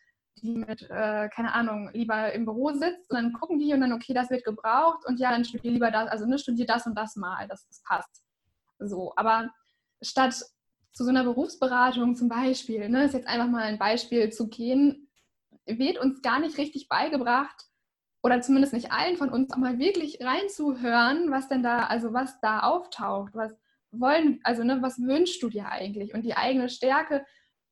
die 0.41 0.55
mit, 0.55 0.83
äh, 0.89 1.27
keine 1.29 1.53
Ahnung, 1.53 1.89
lieber 1.93 2.31
im 2.33 2.45
Büro 2.45 2.71
sitzt? 2.71 3.09
Und 3.09 3.17
dann 3.17 3.33
gucken 3.33 3.59
die 3.59 3.73
und 3.73 3.81
dann, 3.81 3.93
okay, 3.93 4.13
das 4.13 4.29
wird 4.29 4.45
gebraucht. 4.45 5.05
Und 5.05 5.19
ja, 5.19 5.31
dann 5.31 5.43
studier 5.43 5.71
lieber 5.71 5.91
das, 5.91 6.07
also 6.07 6.25
ne, 6.25 6.37
studier 6.37 6.65
das 6.65 6.85
und 6.85 6.95
das 6.97 7.15
mal, 7.15 7.47
dass 7.47 7.67
das 7.67 7.81
passt. 7.83 8.22
So, 8.87 9.13
aber 9.15 9.49
statt 10.01 10.33
zu 10.91 11.03
so 11.03 11.09
einer 11.09 11.23
Berufsberatung 11.23 12.15
zum 12.15 12.29
Beispiel, 12.29 12.89
ne, 12.89 13.05
ist 13.05 13.13
jetzt 13.13 13.27
einfach 13.27 13.47
mal 13.47 13.63
ein 13.63 13.79
Beispiel 13.79 14.31
zu 14.31 14.47
gehen, 14.47 15.09
wird 15.65 15.97
uns 15.97 16.21
gar 16.21 16.39
nicht 16.39 16.57
richtig 16.57 16.87
beigebracht, 16.87 17.67
oder 18.23 18.41
zumindest 18.41 18.73
nicht 18.73 18.91
allen 18.91 19.17
von 19.17 19.29
uns, 19.29 19.51
auch 19.51 19.57
mal 19.57 19.77
wirklich 19.79 20.19
reinzuhören, 20.21 21.29
was 21.29 21.49
denn 21.49 21.61
da, 21.61 21.87
also 21.87 22.13
was 22.13 22.39
da 22.39 22.61
auftaucht, 22.61 23.35
was 23.35 23.53
wollen, 23.91 24.39
also 24.43 24.63
ne, 24.63 24.81
was 24.81 24.97
wünschst 24.97 25.43
du 25.43 25.49
dir 25.49 25.67
eigentlich? 25.67 26.13
Und 26.13 26.23
die 26.23 26.35
eigene 26.35 26.69
Stärke, 26.69 27.25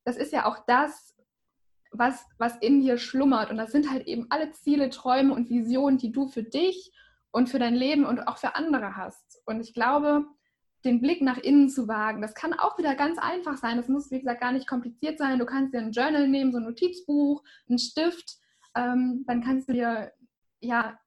das 0.04 0.16
ist 0.16 0.32
ja 0.32 0.44
auch 0.44 0.58
das, 0.66 1.16
was, 1.90 2.24
was 2.38 2.56
in 2.58 2.82
dir 2.82 2.98
schlummert. 2.98 3.50
Und 3.50 3.56
das 3.56 3.72
sind 3.72 3.90
halt 3.90 4.06
eben 4.06 4.26
alle 4.28 4.52
Ziele, 4.52 4.90
Träume 4.90 5.34
und 5.34 5.48
Visionen, 5.48 5.98
die 5.98 6.12
du 6.12 6.28
für 6.28 6.42
dich 6.42 6.92
und 7.30 7.48
für 7.48 7.58
dein 7.58 7.74
Leben 7.74 8.04
und 8.04 8.20
auch 8.28 8.36
für 8.36 8.54
andere 8.54 8.96
hast. 8.96 9.40
Und 9.46 9.60
ich 9.60 9.72
glaube, 9.72 10.26
den 10.84 11.00
Blick 11.00 11.22
nach 11.22 11.38
innen 11.38 11.68
zu 11.68 11.86
wagen, 11.88 12.22
das 12.22 12.34
kann 12.34 12.52
auch 12.52 12.76
wieder 12.78 12.94
ganz 12.94 13.18
einfach 13.18 13.56
sein. 13.56 13.76
Das 13.76 13.88
muss, 13.88 14.10
wie 14.10 14.18
gesagt, 14.18 14.40
gar 14.40 14.52
nicht 14.52 14.68
kompliziert 14.68 15.18
sein. 15.18 15.38
Du 15.38 15.46
kannst 15.46 15.72
dir 15.72 15.78
ein 15.78 15.92
Journal 15.92 16.28
nehmen, 16.28 16.52
so 16.52 16.58
ein 16.58 16.64
Notizbuch, 16.64 17.42
einen 17.68 17.78
Stift. 17.78 18.36
Ähm, 18.74 19.24
dann 19.26 19.42
kannst 19.42 19.68
du 19.68 19.72
dir 19.72 20.12
ja 20.60 20.98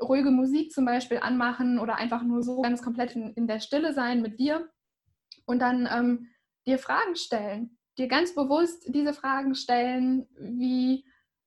ruhige 0.00 0.30
Musik 0.30 0.72
zum 0.72 0.84
Beispiel 0.84 1.18
anmachen 1.18 1.78
oder 1.78 1.96
einfach 1.96 2.22
nur 2.22 2.42
so 2.42 2.62
ganz 2.62 2.82
komplett 2.82 3.14
in, 3.14 3.32
in 3.34 3.46
der 3.46 3.60
Stille 3.60 3.92
sein 3.92 4.22
mit 4.22 4.38
dir 4.38 4.68
und 5.46 5.60
dann 5.60 5.88
ähm, 5.90 6.28
dir 6.66 6.78
Fragen 6.78 7.16
stellen. 7.16 7.78
Dir 7.98 8.08
ganz 8.08 8.34
bewusst 8.34 8.86
diese 8.88 9.12
Fragen 9.12 9.54
stellen, 9.54 10.26
wie, 10.36 11.04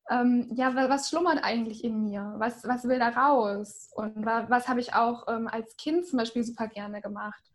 ähm, 0.08 0.48
ja, 0.54 0.74
was 0.74 1.10
schlummert 1.10 1.44
eigentlich 1.44 1.84
in 1.84 2.04
mir? 2.04 2.34
Was, 2.38 2.66
was 2.66 2.84
will 2.84 2.98
da 2.98 3.10
raus? 3.10 3.90
Und 3.94 4.24
was, 4.24 4.68
habe 4.68 4.80
ich 4.80 4.94
auch 4.94 5.28
ähm, 5.28 5.46
als 5.48 5.76
Kind 5.76 6.06
zum 6.06 6.18
Beispiel 6.18 6.44
super 6.44 6.68
gerne 6.68 7.02
gemacht? 7.02 7.47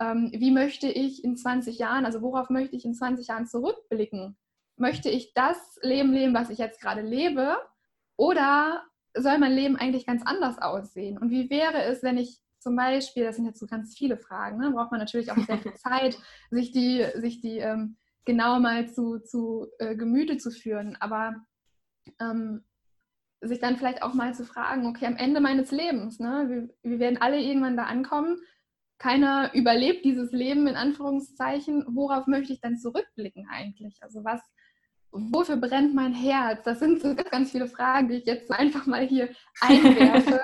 Ähm, 0.00 0.30
wie 0.34 0.50
möchte 0.50 0.88
ich 0.88 1.24
in 1.24 1.36
20 1.36 1.78
Jahren, 1.78 2.04
also 2.04 2.22
worauf 2.22 2.50
möchte 2.50 2.76
ich 2.76 2.84
in 2.84 2.94
20 2.94 3.28
Jahren 3.28 3.46
zurückblicken? 3.46 4.36
Möchte 4.76 5.10
ich 5.10 5.34
das 5.34 5.78
Leben 5.82 6.12
leben, 6.12 6.34
was 6.34 6.50
ich 6.50 6.58
jetzt 6.58 6.80
gerade 6.80 7.02
lebe? 7.02 7.56
Oder 8.16 8.84
soll 9.14 9.38
mein 9.38 9.52
Leben 9.52 9.76
eigentlich 9.76 10.06
ganz 10.06 10.22
anders 10.24 10.58
aussehen? 10.58 11.18
Und 11.18 11.30
wie 11.30 11.50
wäre 11.50 11.82
es, 11.82 12.02
wenn 12.02 12.18
ich 12.18 12.40
zum 12.58 12.76
Beispiel, 12.76 13.24
das 13.24 13.36
sind 13.36 13.46
jetzt 13.46 13.60
so 13.60 13.66
ganz 13.66 13.96
viele 13.96 14.16
Fragen, 14.16 14.58
ne, 14.58 14.70
braucht 14.70 14.90
man 14.90 15.00
natürlich 15.00 15.30
auch 15.30 15.38
sehr 15.38 15.58
viel 15.58 15.74
Zeit, 15.76 16.18
sich 16.50 16.72
die, 16.72 17.04
sich 17.14 17.40
die 17.40 17.58
ähm, 17.58 17.96
genau 18.24 18.60
mal 18.60 18.88
zu, 18.88 19.18
zu 19.20 19.68
äh, 19.78 19.96
Gemüte 19.96 20.38
zu 20.38 20.50
führen, 20.50 20.96
aber 21.00 21.36
ähm, 22.20 22.64
sich 23.40 23.60
dann 23.60 23.76
vielleicht 23.76 24.02
auch 24.02 24.14
mal 24.14 24.34
zu 24.34 24.44
fragen, 24.44 24.86
okay, 24.86 25.06
am 25.06 25.16
Ende 25.16 25.40
meines 25.40 25.70
Lebens, 25.70 26.18
ne, 26.18 26.46
wir, 26.48 26.68
wir 26.82 26.98
werden 26.98 27.20
alle 27.20 27.40
irgendwann 27.40 27.76
da 27.76 27.84
ankommen, 27.84 28.38
keiner 28.98 29.54
überlebt 29.54 30.04
dieses 30.04 30.32
Leben 30.32 30.66
in 30.66 30.74
Anführungszeichen, 30.74 31.84
worauf 31.88 32.26
möchte 32.26 32.52
ich 32.52 32.60
dann 32.60 32.76
zurückblicken 32.76 33.46
eigentlich? 33.48 33.98
Also 34.02 34.24
was, 34.24 34.40
wofür 35.10 35.56
brennt 35.56 35.94
mein 35.94 36.12
Herz? 36.12 36.64
Das 36.64 36.80
sind 36.80 37.00
so 37.00 37.14
ganz 37.14 37.52
viele 37.52 37.68
Fragen, 37.68 38.08
die 38.08 38.16
ich 38.16 38.26
jetzt 38.26 38.50
einfach 38.50 38.86
mal 38.86 39.06
hier 39.06 39.30
einwerfe, 39.60 40.40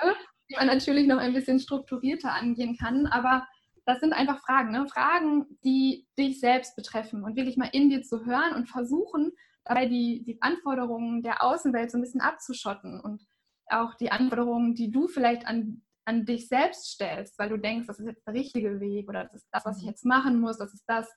die 0.50 0.56
man 0.56 0.68
natürlich 0.68 1.06
noch 1.06 1.18
ein 1.18 1.34
bisschen 1.34 1.58
strukturierter 1.58 2.32
angehen 2.32 2.76
kann. 2.76 3.06
Aber 3.06 3.46
das 3.86 4.00
sind 4.00 4.12
einfach 4.12 4.40
Fragen, 4.40 4.72
ne? 4.72 4.86
Fragen, 4.86 5.46
die 5.64 6.06
dich 6.18 6.40
selbst 6.40 6.76
betreffen 6.76 7.24
und 7.24 7.36
wirklich 7.36 7.56
mal 7.56 7.70
in 7.72 7.90
dir 7.90 8.02
zu 8.02 8.24
hören 8.24 8.54
und 8.54 8.68
versuchen, 8.68 9.32
dabei 9.64 9.86
die, 9.86 10.22
die 10.24 10.40
Anforderungen 10.40 11.22
der 11.22 11.42
Außenwelt 11.42 11.90
so 11.90 11.98
ein 11.98 12.02
bisschen 12.02 12.20
abzuschotten 12.20 13.00
und 13.00 13.22
auch 13.66 13.94
die 13.94 14.12
Anforderungen, 14.12 14.74
die 14.74 14.90
du 14.90 15.08
vielleicht 15.08 15.46
an, 15.46 15.82
an 16.04 16.24
dich 16.24 16.48
selbst 16.48 16.86
stellst, 16.86 17.38
weil 17.38 17.48
du 17.48 17.56
denkst, 17.56 17.86
das 17.86 17.98
ist 17.98 18.06
jetzt 18.06 18.26
der 18.26 18.34
richtige 18.34 18.80
Weg 18.80 19.08
oder 19.08 19.24
das 19.24 19.34
ist 19.34 19.48
das, 19.50 19.64
was 19.64 19.78
ich 19.78 19.84
jetzt 19.84 20.04
machen 20.04 20.40
muss, 20.40 20.58
das 20.58 20.74
ist 20.74 20.84
das, 20.86 21.10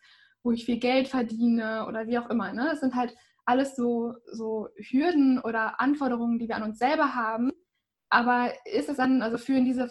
wo 0.43 0.51
ich 0.51 0.65
viel 0.65 0.79
Geld 0.79 1.07
verdiene 1.07 1.85
oder 1.87 2.07
wie 2.07 2.17
auch 2.17 2.29
immer. 2.29 2.53
Ne? 2.53 2.67
Das 2.69 2.79
sind 2.79 2.95
halt 2.95 3.15
alles 3.45 3.75
so, 3.75 4.15
so 4.31 4.69
Hürden 4.77 5.39
oder 5.39 5.79
Anforderungen, 5.79 6.39
die 6.39 6.47
wir 6.47 6.55
an 6.55 6.63
uns 6.63 6.79
selber 6.79 7.15
haben. 7.15 7.51
Aber 8.09 8.53
ist 8.65 8.89
es 8.89 8.97
dann, 8.97 9.21
also 9.21 9.37
führen 9.37 9.65
diese, 9.65 9.89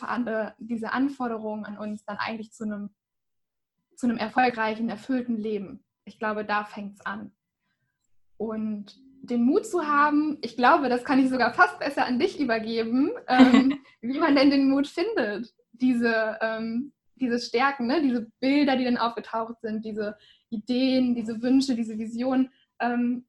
diese 0.59 0.93
Anforderungen 0.93 1.65
an 1.65 1.79
uns 1.79 2.05
dann 2.05 2.17
eigentlich 2.17 2.53
zu 2.53 2.65
einem, 2.65 2.95
zu 3.97 4.07
einem 4.07 4.19
erfolgreichen, 4.19 4.89
erfüllten 4.89 5.37
Leben? 5.37 5.85
Ich 6.05 6.19
glaube, 6.19 6.45
da 6.45 6.65
fängt 6.65 6.95
es 6.95 7.07
an. 7.07 7.33
Und 8.39 8.99
den 9.27 9.43
Mut 9.43 9.67
zu 9.67 9.87
haben, 9.87 10.39
ich 10.43 10.57
glaube, 10.57 10.89
das 10.89 11.05
kann 11.05 11.19
ich 11.19 11.29
sogar 11.29 11.53
fast 11.53 11.79
besser 11.79 12.07
an 12.07 12.19
dich 12.19 12.41
übergeben, 12.41 13.11
ähm, 13.29 13.79
wie 14.01 14.19
man 14.19 14.37
denn 14.37 14.51
den 14.51 14.69
Mut 14.71 14.87
findet, 14.87 15.53
diese, 15.73 16.39
ähm, 16.41 16.93
diese 17.17 17.39
Stärken, 17.39 17.87
ne? 17.87 18.03
diese 18.03 18.31
Bilder, 18.41 18.77
die 18.77 18.85
dann 18.85 18.97
aufgetaucht 18.97 19.61
sind, 19.61 19.85
diese 19.85 20.17
Ideen, 20.51 21.15
diese 21.15 21.43
Wünsche, 21.43 21.75
diese 21.75 21.99
Visionen, 21.99 22.51
ähm, 22.81 23.27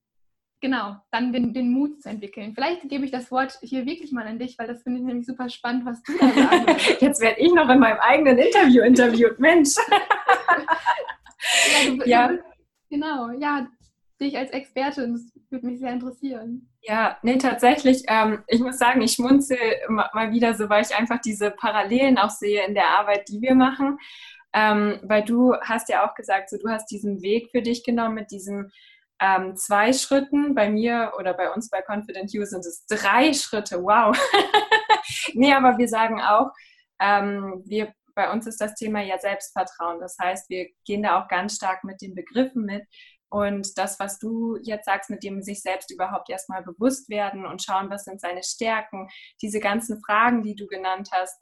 genau, 0.62 0.98
dann 1.12 1.32
den, 1.34 1.54
den, 1.54 1.72
Mut 1.72 2.02
zu 2.02 2.10
entwickeln. 2.10 2.54
Vielleicht 2.54 2.88
gebe 2.90 3.06
ich 3.06 3.12
das 3.12 3.32
Wort 3.32 3.58
hier 3.62 3.86
wirklich 3.86 4.12
mal 4.12 4.28
an 4.28 4.40
dich, 4.40 4.58
weil 4.58 4.68
das 4.68 4.84
finde 4.84 5.00
ich 5.00 5.06
nämlich 5.06 5.26
super 5.26 5.50
spannend, 5.50 5.86
was 5.86 6.02
du 6.04 6.14
da 6.18 6.30
sagst. 6.30 7.02
Jetzt 7.02 7.22
werde 7.22 7.40
ich 7.40 7.54
noch 7.54 7.70
in 7.70 7.80
meinem 7.80 8.00
eigenen 8.00 8.38
Interview 8.38 8.84
interviewt, 8.84 9.40
Mensch. 9.40 9.76
ja, 11.72 11.90
du, 11.90 12.10
ja. 12.10 12.32
Genau, 12.90 13.32
ja, 13.32 13.68
dich 14.20 14.38
als 14.38 14.52
Expertin, 14.52 15.14
das 15.14 15.32
würde 15.50 15.68
mich 15.68 15.80
sehr 15.80 15.92
interessieren. 15.92 16.70
Ja, 16.82 17.18
nee, 17.22 17.38
tatsächlich, 17.38 18.04
ähm, 18.08 18.44
ich 18.48 18.60
muss 18.60 18.78
sagen, 18.78 19.02
ich 19.02 19.14
schmunzel 19.14 19.58
mal 19.90 20.32
wieder 20.32 20.54
so, 20.54 20.70
weil 20.70 20.84
ich 20.84 20.96
einfach 20.96 21.20
diese 21.22 21.52
Parallelen 21.52 22.18
auch 22.18 22.30
sehe 22.30 22.66
in 22.66 22.74
der 22.74 22.90
Arbeit, 22.90 23.28
die 23.30 23.42
wir 23.42 23.56
machen. 23.56 24.00
Ähm, 24.54 25.00
weil 25.04 25.24
du 25.24 25.56
hast 25.62 25.90
ja 25.90 26.08
auch 26.08 26.16
gesagt, 26.16 26.50
so, 26.50 26.58
du 26.58 26.70
hast 26.70 26.88
diesen 26.88 27.22
Weg 27.22 27.50
für 27.52 27.62
dich 27.62 27.84
genommen 27.84 28.16
mit 28.16 28.32
diesen 28.32 28.72
ähm, 29.20 29.56
zwei 29.56 29.94
Schritten. 29.94 30.56
Bei 30.56 30.70
mir 30.70 31.14
oder 31.18 31.34
bei 31.34 31.52
uns 31.52 31.70
bei 31.70 31.82
Confident 31.82 32.32
You 32.34 32.46
sind 32.46 32.66
es 32.66 32.86
drei 32.88 33.34
Schritte. 33.34 33.84
Wow. 33.84 34.18
nee, 35.34 35.54
aber 35.54 35.78
wir 35.78 35.88
sagen 35.88 36.22
auch, 36.22 36.52
ähm, 37.00 37.62
wir, 37.66 37.94
bei 38.16 38.32
uns 38.32 38.48
ist 38.48 38.60
das 38.60 38.74
Thema 38.76 39.02
ja 39.02 39.20
Selbstvertrauen. 39.20 40.00
Das 40.00 40.18
heißt, 40.20 40.50
wir 40.50 40.68
gehen 40.86 41.04
da 41.04 41.22
auch 41.22 41.28
ganz 41.28 41.56
stark 41.56 41.84
mit 41.84 42.02
den 42.02 42.16
Begriffen 42.16 42.66
mit. 42.66 42.84
Und 43.30 43.78
das, 43.78 44.00
was 44.00 44.20
du 44.20 44.58
jetzt 44.62 44.86
sagst, 44.86 45.10
mit 45.10 45.24
dem 45.24 45.42
sich 45.42 45.62
selbst 45.62 45.92
überhaupt 45.92 46.30
erstmal 46.30 46.64
bewusst 46.64 47.10
werden 47.10 47.46
und 47.46 47.62
schauen, 47.62 47.90
was 47.90 48.06
sind 48.06 48.22
seine 48.22 48.44
Stärken, 48.44 49.10
diese 49.42 49.60
ganzen 49.60 50.02
Fragen, 50.02 50.44
die 50.44 50.56
du 50.56 50.68
genannt 50.68 51.10
hast, 51.12 51.38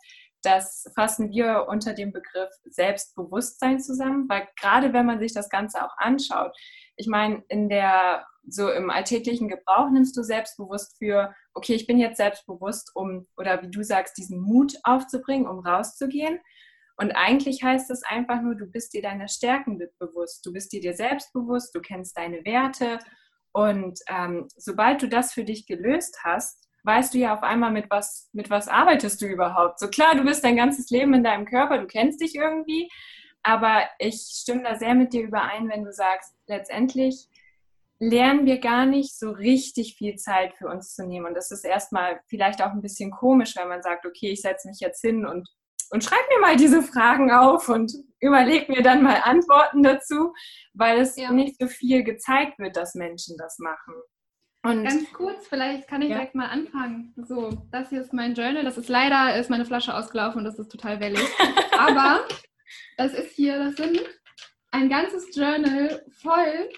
das 0.46 0.86
fassen 0.96 1.32
wir 1.32 1.66
unter 1.68 1.94
dem 1.94 2.12
Begriff 2.12 2.50
Selbstbewusstsein 2.66 3.80
zusammen, 3.80 4.30
weil 4.30 4.48
gerade 4.60 4.94
wenn 4.94 5.06
man 5.06 5.20
sich 5.20 5.34
das 5.34 5.50
Ganze 5.50 5.84
auch 5.84 5.98
anschaut, 5.98 6.56
ich 6.98 7.08
meine, 7.08 7.44
in 7.50 7.68
der, 7.68 8.26
so 8.48 8.72
im 8.72 8.90
alltäglichen 8.90 9.50
Gebrauch 9.50 9.90
nimmst 9.90 10.16
du 10.16 10.24
selbstbewusst 10.24 10.98
für, 10.98 11.34
okay, 11.54 11.74
ich 11.74 11.88
bin 11.88 11.98
jetzt 11.98 12.18
selbstbewusst, 12.18 12.92
um, 12.94 13.28
oder 13.38 13.62
wie 13.64 13.72
du 13.72 13.84
sagst, 13.84 14.18
diesen 14.18 14.40
Mut 14.40 14.76
aufzubringen, 14.84 15.48
um 15.48 15.60
rauszugehen. 15.60 16.40
Und 16.98 17.12
eigentlich 17.12 17.64
heißt 17.64 17.92
es 17.92 18.04
einfach 18.04 18.42
nur, 18.42 18.56
du 18.56 18.68
bist 18.68 18.94
dir 18.94 19.02
deiner 19.02 19.28
Stärken 19.28 19.82
bewusst, 20.00 20.46
du 20.46 20.54
bist 20.54 20.72
dir 20.72 20.82
dir 20.82 20.94
selbst 20.94 21.34
bewusst, 21.34 21.76
du 21.76 21.82
kennst 21.82 22.18
deine 22.18 22.46
Werte. 22.46 23.00
Und 23.52 24.00
ähm, 24.08 24.48
sobald 24.56 25.02
du 25.02 25.10
das 25.10 25.34
für 25.34 25.44
dich 25.44 25.66
gelöst 25.66 26.20
hast, 26.24 26.66
weißt 26.84 27.14
du 27.14 27.18
ja 27.18 27.34
auf 27.34 27.44
einmal, 27.44 27.72
mit 27.72 27.90
was, 27.90 28.30
mit 28.32 28.50
was 28.50 28.68
arbeitest 28.68 29.22
du 29.22 29.26
überhaupt. 29.26 29.80
So 29.80 29.88
klar, 29.88 30.16
du 30.16 30.24
bist 30.24 30.44
dein 30.44 30.56
ganzes 30.56 30.90
Leben 30.90 31.14
in 31.14 31.24
deinem 31.24 31.46
Körper, 31.46 31.80
du 31.80 31.88
kennst 31.88 32.22
dich 32.22 32.36
irgendwie, 32.36 32.90
aber 33.44 33.84
ich 34.00 34.16
stimme 34.16 34.64
da 34.64 34.76
sehr 34.76 34.94
mit 34.94 35.12
dir 35.14 35.24
überein, 35.24 35.70
wenn 35.70 35.84
du 35.84 35.92
sagst, 35.92 36.34
letztendlich 36.48 37.28
lernen 38.00 38.46
wir 38.46 38.60
gar 38.60 38.86
nicht 38.86 39.18
so 39.18 39.32
richtig 39.32 39.96
viel 39.96 40.16
Zeit 40.16 40.54
für 40.56 40.68
uns 40.68 40.96
zu 40.96 41.06
nehmen. 41.06 41.26
Und 41.26 41.36
das 41.36 41.52
ist 41.52 41.64
erstmal 41.64 42.20
vielleicht 42.28 42.62
auch 42.62 42.72
ein 42.72 42.82
bisschen 42.82 43.12
komisch, 43.12 43.56
wenn 43.56 43.68
man 43.68 43.82
sagt, 43.82 44.06
okay, 44.06 44.32
ich 44.32 44.42
setze 44.42 44.68
mich 44.68 44.80
jetzt 44.80 45.02
hin 45.02 45.26
und, 45.26 45.48
und 45.92 46.04
schreibe 46.04 46.24
mir 46.34 46.42
mal 46.42 46.56
diese 46.56 46.82
Fragen 46.82 47.32
auf 47.32 47.70
und 47.70 47.94
überlege 48.20 48.72
mir 48.72 48.82
dann 48.82 49.04
mal 49.04 49.22
Antworten 49.24 49.84
dazu, 49.84 50.34
weil 50.74 51.00
es 51.00 51.16
ja. 51.16 51.32
nicht 51.32 51.60
so 51.60 51.68
viel 51.68 52.04
gezeigt 52.04 52.60
wird, 52.60 52.76
dass 52.76 52.96
Menschen 52.96 53.38
das 53.38 53.60
machen. 53.60 53.94
Und 54.64 54.84
Ganz 54.84 55.14
kurz, 55.14 55.48
vielleicht 55.48 55.88
kann 55.88 56.02
ich 56.02 56.10
ja. 56.10 56.16
direkt 56.16 56.34
mal 56.34 56.48
anfangen. 56.48 57.14
So, 57.28 57.52
das 57.72 57.90
hier 57.90 58.02
ist 58.02 58.14
mein 58.14 58.34
Journal. 58.34 58.64
Das 58.64 58.80
ist 58.80 58.90
leider, 58.90 59.38
ist 59.38 59.52
meine 59.52 59.66
Flasche 59.66 59.94
ausgelaufen 59.94 60.40
und 60.40 60.46
das 60.46 60.58
ist 60.58 60.72
total 60.72 61.00
wellig. 61.00 61.22
Aber 61.78 62.26
das 62.98 63.14
ist 63.14 63.32
hier, 63.34 63.60
das 63.60 63.76
sind 63.76 64.02
ein 64.72 64.90
ganzes 64.90 65.36
Journal 65.36 66.04
voll 66.20 66.70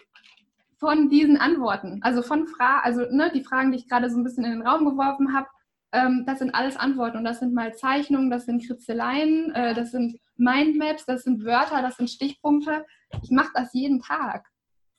von 0.80 1.10
diesen 1.10 1.38
Antworten. 1.38 2.00
Also 2.04 2.22
von 2.22 2.48
Fragen, 2.48 2.82
also 2.84 3.02
ne, 3.10 3.32
die 3.34 3.43
Fragen, 3.43 3.72
die 3.72 3.78
ich 3.78 3.88
gerade 3.88 4.10
so 4.10 4.17
ein 4.17 4.24
bisschen 4.24 4.43
in 4.43 4.52
den 4.52 4.67
Raum 4.67 4.84
geworfen 4.84 5.34
habe, 5.34 5.48
ähm, 5.91 6.23
das 6.26 6.39
sind 6.39 6.54
alles 6.54 6.78
Antworten. 6.78 7.17
Und 7.17 7.23
das 7.23 7.39
sind 7.39 7.54
mal 7.54 7.73
Zeichnungen, 7.76 8.30
das 8.30 8.45
sind 8.45 8.65
Kritzeleien, 8.65 9.54
äh, 9.54 9.73
das 9.73 9.91
sind 9.91 10.19
Mindmaps, 10.36 11.06
das 11.06 11.23
sind 11.23 11.43
Wörter, 11.45 11.82
das 11.82 11.97
sind 11.97 12.10
Stichpunkte. 12.10 12.86
Ich 13.23 13.32
mache 13.32 13.52
das 13.54 13.73
jeden 13.73 14.02
Tag. 14.02 14.45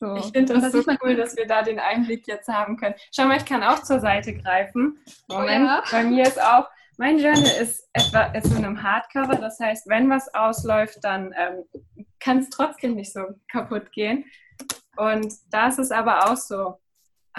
So. 0.01 0.15
Ich 0.15 0.27
finde 0.27 0.55
das, 0.55 0.71
das 0.71 0.85
so 0.85 0.93
cool, 1.03 1.17
dass 1.17 1.37
wir 1.37 1.47
da 1.47 1.63
den 1.63 1.81
Einblick 1.81 2.27
jetzt 2.29 2.49
haben 2.49 2.77
können. 2.77 2.95
Schau 3.13 3.27
mal, 3.27 3.37
ich 3.37 3.45
kann 3.45 3.65
auch 3.65 3.83
zur 3.83 3.99
Seite 3.99 4.33
greifen. 4.35 4.99
Moment, 5.29 5.67
ja. 5.67 5.83
bei 5.91 6.05
mir 6.05 6.23
ist 6.23 6.41
auch, 6.41 6.69
mein 6.99 7.19
Journal 7.19 7.43
ist 7.61 7.89
etwa 7.93 8.25
ist 8.27 8.47
in 8.47 8.65
einem 8.65 8.83
Hardcover. 8.83 9.37
Das 9.37 9.59
heißt, 9.59 9.89
wenn 9.89 10.09
was 10.09 10.33
ausläuft, 10.35 10.99
dann 11.03 11.35
ähm, 11.37 11.65
kann 12.21 12.39
es 12.39 12.51
trotzdem 12.51 12.95
nicht 12.95 13.13
so 13.13 13.23
kaputt 13.51 13.91
gehen. 13.93 14.25
Und 14.97 15.33
da 15.51 15.69
ist 15.69 15.79
es 15.79 15.91
aber 15.91 16.31
auch 16.31 16.37
so, 16.37 16.79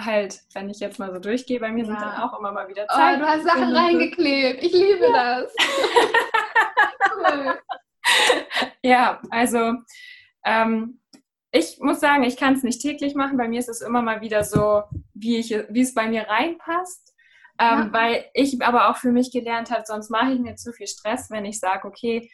halt, 0.04 0.40
wenn 0.54 0.68
ich 0.70 0.80
jetzt 0.80 0.98
mal 0.98 1.12
so 1.12 1.18
durchgehe, 1.18 1.60
bei 1.60 1.70
mir 1.70 1.84
ja. 1.84 1.86
sind 1.86 2.00
dann 2.00 2.20
auch 2.20 2.38
immer 2.38 2.52
mal 2.52 2.68
wieder 2.68 2.86
Zeit. 2.88 3.16
Oh, 3.16 3.20
du 3.20 3.26
hast 3.26 3.44
Sachen 3.44 3.74
reingeklebt. 3.74 4.62
Ich 4.62 4.72
liebe 4.72 5.06
das. 5.12 5.54
cool. 7.16 7.58
Ja, 8.82 9.20
also 9.30 9.74
ähm, 10.44 11.00
ich 11.52 11.78
muss 11.80 12.00
sagen, 12.00 12.22
ich 12.22 12.36
kann 12.36 12.54
es 12.54 12.62
nicht 12.62 12.80
täglich 12.80 13.14
machen. 13.14 13.36
Bei 13.36 13.48
mir 13.48 13.58
ist 13.58 13.68
es 13.68 13.82
immer 13.82 14.02
mal 14.02 14.20
wieder 14.20 14.42
so, 14.44 14.84
wie, 15.14 15.38
ich, 15.38 15.50
wie 15.68 15.82
es 15.82 15.94
bei 15.94 16.08
mir 16.08 16.22
reinpasst. 16.22 17.14
Ähm, 17.58 17.66
ja. 17.78 17.88
Weil 17.92 18.24
ich 18.32 18.62
aber 18.62 18.88
auch 18.88 18.96
für 18.96 19.12
mich 19.12 19.32
gelernt 19.32 19.70
habe, 19.70 19.82
sonst 19.84 20.10
mache 20.10 20.32
ich 20.32 20.40
mir 20.40 20.56
zu 20.56 20.72
viel 20.72 20.86
Stress, 20.86 21.30
wenn 21.30 21.44
ich 21.44 21.60
sage, 21.60 21.86
okay, 21.86 22.30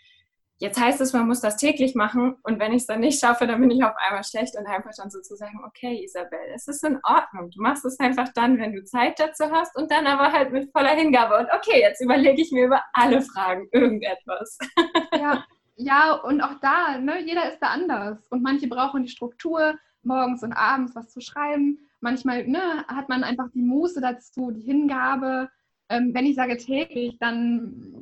jetzt 0.59 0.81
heißt 0.81 1.01
es, 1.01 1.13
man 1.13 1.27
muss 1.27 1.41
das 1.41 1.57
täglich 1.57 1.95
machen 1.95 2.37
und 2.43 2.59
wenn 2.59 2.73
ich 2.73 2.83
es 2.83 2.87
dann 2.87 3.01
nicht 3.01 3.21
schaffe, 3.21 3.47
dann 3.47 3.61
bin 3.61 3.71
ich 3.71 3.85
auf 3.85 3.95
einmal 3.97 4.25
schlecht 4.25 4.57
und 4.57 4.67
einfach 4.67 4.93
dann 4.97 5.11
sozusagen, 5.11 5.63
okay, 5.65 6.03
Isabel, 6.05 6.39
es 6.55 6.67
ist 6.69 6.85
in 6.85 6.99
Ordnung. 7.03 7.51
Du 7.51 7.61
machst 7.61 7.85
es 7.85 7.99
einfach 8.01 8.29
dann, 8.35 8.59
wenn 8.59 8.73
du 8.73 8.85
Zeit 8.85 9.19
dazu 9.19 9.51
hast 9.51 9.77
und 9.77 9.91
dann 9.91 10.07
aber 10.07 10.33
halt 10.33 10.53
mit 10.53 10.71
voller 10.73 10.95
Hingabe. 10.95 11.39
Und 11.39 11.49
okay, 11.55 11.81
jetzt 11.81 12.01
überlege 12.01 12.41
ich 12.41 12.53
mir 12.53 12.67
über 12.67 12.83
alle 12.93 13.23
Fragen 13.23 13.69
irgendetwas. 13.73 14.59
Ja, 15.13 15.45
ja, 15.77 16.13
und 16.15 16.41
auch 16.41 16.59
da, 16.61 16.99
ne, 16.99 17.23
jeder 17.25 17.51
ist 17.51 17.61
da 17.61 17.69
anders. 17.69 18.27
Und 18.29 18.43
manche 18.43 18.67
brauchen 18.67 19.03
die 19.03 19.11
Struktur, 19.11 19.79
morgens 20.03 20.43
und 20.43 20.53
abends 20.55 20.95
was 20.95 21.11
zu 21.11 21.21
schreiben. 21.21 21.79
Manchmal 22.01 22.47
ne, 22.47 22.85
hat 22.89 23.09
man 23.09 23.25
einfach 23.25 23.51
die 23.55 23.63
Muße 23.63 24.01
dazu, 24.01 24.51
die 24.51 24.63
Hingabe. 24.63 25.51
Ähm, 25.89 26.13
wenn 26.15 26.27
ich 26.27 26.35
sage 26.35 26.57
täglich, 26.57 27.19
dann. 27.19 27.99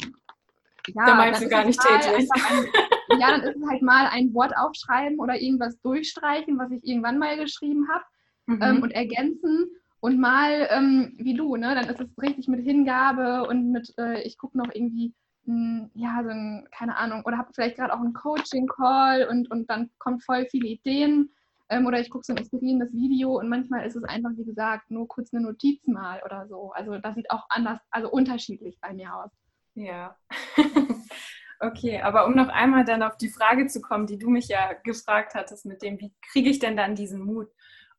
Ja, 0.88 1.06
da 1.06 1.14
meinst 1.14 1.42
du 1.42 1.48
gar 1.48 1.64
nicht 1.64 1.80
täglich. 1.80 2.28
Ein, 2.30 3.18
ja, 3.20 3.30
dann 3.30 3.42
ist 3.42 3.56
es 3.56 3.68
halt 3.68 3.82
mal 3.82 4.06
ein 4.06 4.34
Wort 4.34 4.56
aufschreiben 4.56 5.18
oder 5.18 5.40
irgendwas 5.40 5.80
durchstreichen, 5.80 6.58
was 6.58 6.70
ich 6.70 6.84
irgendwann 6.84 7.18
mal 7.18 7.36
geschrieben 7.36 7.88
habe 7.88 8.04
mhm. 8.46 8.62
ähm, 8.62 8.82
und 8.82 8.90
ergänzen. 8.90 9.66
Und 10.00 10.20
mal 10.20 10.68
ähm, 10.70 11.14
wie 11.16 11.34
du, 11.34 11.56
ne? 11.56 11.74
Dann 11.74 11.88
ist 11.88 12.00
es 12.00 12.08
richtig 12.20 12.46
mit 12.46 12.60
Hingabe 12.62 13.46
und 13.48 13.72
mit, 13.72 13.94
äh, 13.98 14.20
ich 14.22 14.36
gucke 14.36 14.58
noch 14.58 14.68
irgendwie 14.74 15.14
ja, 15.46 16.22
so 16.22 16.30
ein, 16.30 16.66
keine 16.70 16.96
Ahnung, 16.96 17.22
oder 17.26 17.36
habe 17.36 17.52
vielleicht 17.54 17.76
gerade 17.76 17.92
auch 17.92 18.00
einen 18.00 18.14
Coaching-Call 18.14 19.28
und, 19.28 19.50
und 19.50 19.68
dann 19.68 19.90
kommt 19.98 20.24
voll 20.24 20.46
viele 20.50 20.68
Ideen. 20.68 21.30
Ähm, 21.68 21.86
oder 21.86 22.00
ich 22.00 22.10
gucke 22.10 22.24
so 22.24 22.32
ein 22.32 22.38
inspirierendes 22.38 22.92
Video 22.92 23.38
und 23.38 23.48
manchmal 23.48 23.86
ist 23.86 23.96
es 23.96 24.04
einfach, 24.04 24.30
wie 24.36 24.44
gesagt, 24.44 24.90
nur 24.90 25.08
kurz 25.08 25.32
eine 25.32 25.42
Notiz 25.42 25.86
mal 25.86 26.20
oder 26.24 26.46
so. 26.46 26.72
Also 26.72 26.98
das 26.98 27.14
sieht 27.14 27.30
auch 27.30 27.44
anders, 27.48 27.78
also 27.90 28.10
unterschiedlich 28.10 28.78
bei 28.80 28.92
mir 28.92 29.14
aus. 29.14 29.30
Ja. 29.74 30.16
okay, 31.60 32.00
aber 32.00 32.26
um 32.26 32.34
noch 32.34 32.48
einmal 32.48 32.84
dann 32.84 33.02
auf 33.02 33.16
die 33.16 33.28
Frage 33.28 33.66
zu 33.66 33.80
kommen, 33.80 34.06
die 34.06 34.18
du 34.18 34.30
mich 34.30 34.48
ja 34.48 34.72
gefragt 34.84 35.34
hattest, 35.34 35.66
mit 35.66 35.82
dem, 35.82 36.00
wie 36.00 36.14
kriege 36.32 36.50
ich 36.50 36.58
denn 36.58 36.76
dann 36.76 36.94
diesen 36.94 37.24
Mut? 37.24 37.48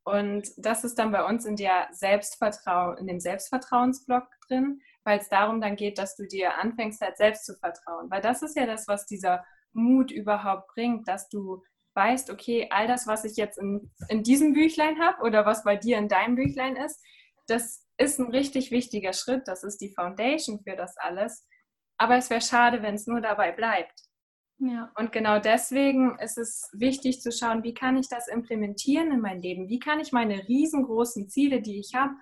Und 0.03 0.49
das 0.57 0.83
ist 0.83 0.99
dann 0.99 1.11
bei 1.11 1.25
uns 1.25 1.45
in 1.45 1.55
der 1.55 1.87
Selbstvertrauen, 1.91 2.97
in 2.97 3.07
dem 3.07 3.19
Selbstvertrauensblock 3.19 4.27
drin 4.47 4.81
weil 5.05 5.19
es 5.19 5.29
darum 5.29 5.61
dann 5.61 5.75
geht, 5.75 5.97
dass 5.97 6.15
du 6.15 6.27
dir 6.27 6.57
anfängst, 6.57 6.99
halt 6.99 7.15
selbst 7.15 7.45
zu 7.45 7.55
vertrauen. 7.55 8.09
Weil 8.09 8.21
das 8.21 8.41
ist 8.41 8.57
ja 8.57 8.65
das, 8.65 8.87
was 8.87 9.05
dieser 9.05 9.45
Mut 9.71 10.11
überhaupt 10.11 10.67
bringt, 10.73 11.07
dass 11.07 11.29
du 11.29 11.63
weißt, 11.93 12.29
okay, 12.31 12.67
all 12.71 12.87
das, 12.87 13.07
was 13.07 13.23
ich 13.23 13.37
jetzt 13.37 13.57
in, 13.57 13.91
in 14.09 14.23
diesem 14.23 14.53
Büchlein 14.53 14.99
habe 14.99 15.21
oder 15.21 15.45
was 15.45 15.63
bei 15.63 15.77
dir 15.77 15.97
in 15.97 16.09
deinem 16.09 16.35
Büchlein 16.35 16.75
ist, 16.75 17.01
das 17.47 17.85
ist 17.97 18.19
ein 18.19 18.31
richtig 18.31 18.71
wichtiger 18.71 19.13
Schritt. 19.13 19.47
Das 19.47 19.63
ist 19.63 19.79
die 19.79 19.93
Foundation 19.93 20.59
für 20.59 20.75
das 20.75 20.97
alles. 20.97 21.47
Aber 21.97 22.17
es 22.17 22.29
wäre 22.29 22.41
schade, 22.41 22.81
wenn 22.81 22.95
es 22.95 23.07
nur 23.07 23.21
dabei 23.21 23.51
bleibt. 23.51 24.01
Ja. 24.57 24.91
Und 24.95 25.11
genau 25.11 25.39
deswegen 25.39 26.17
ist 26.19 26.37
es 26.37 26.69
wichtig 26.73 27.21
zu 27.21 27.31
schauen, 27.31 27.63
wie 27.63 27.73
kann 27.73 27.97
ich 27.97 28.07
das 28.07 28.27
implementieren 28.27 29.11
in 29.11 29.19
mein 29.19 29.41
Leben? 29.41 29.67
Wie 29.69 29.79
kann 29.79 29.99
ich 29.99 30.11
meine 30.11 30.47
riesengroßen 30.47 31.29
Ziele, 31.29 31.61
die 31.61 31.79
ich 31.79 31.93
habe, 31.93 32.13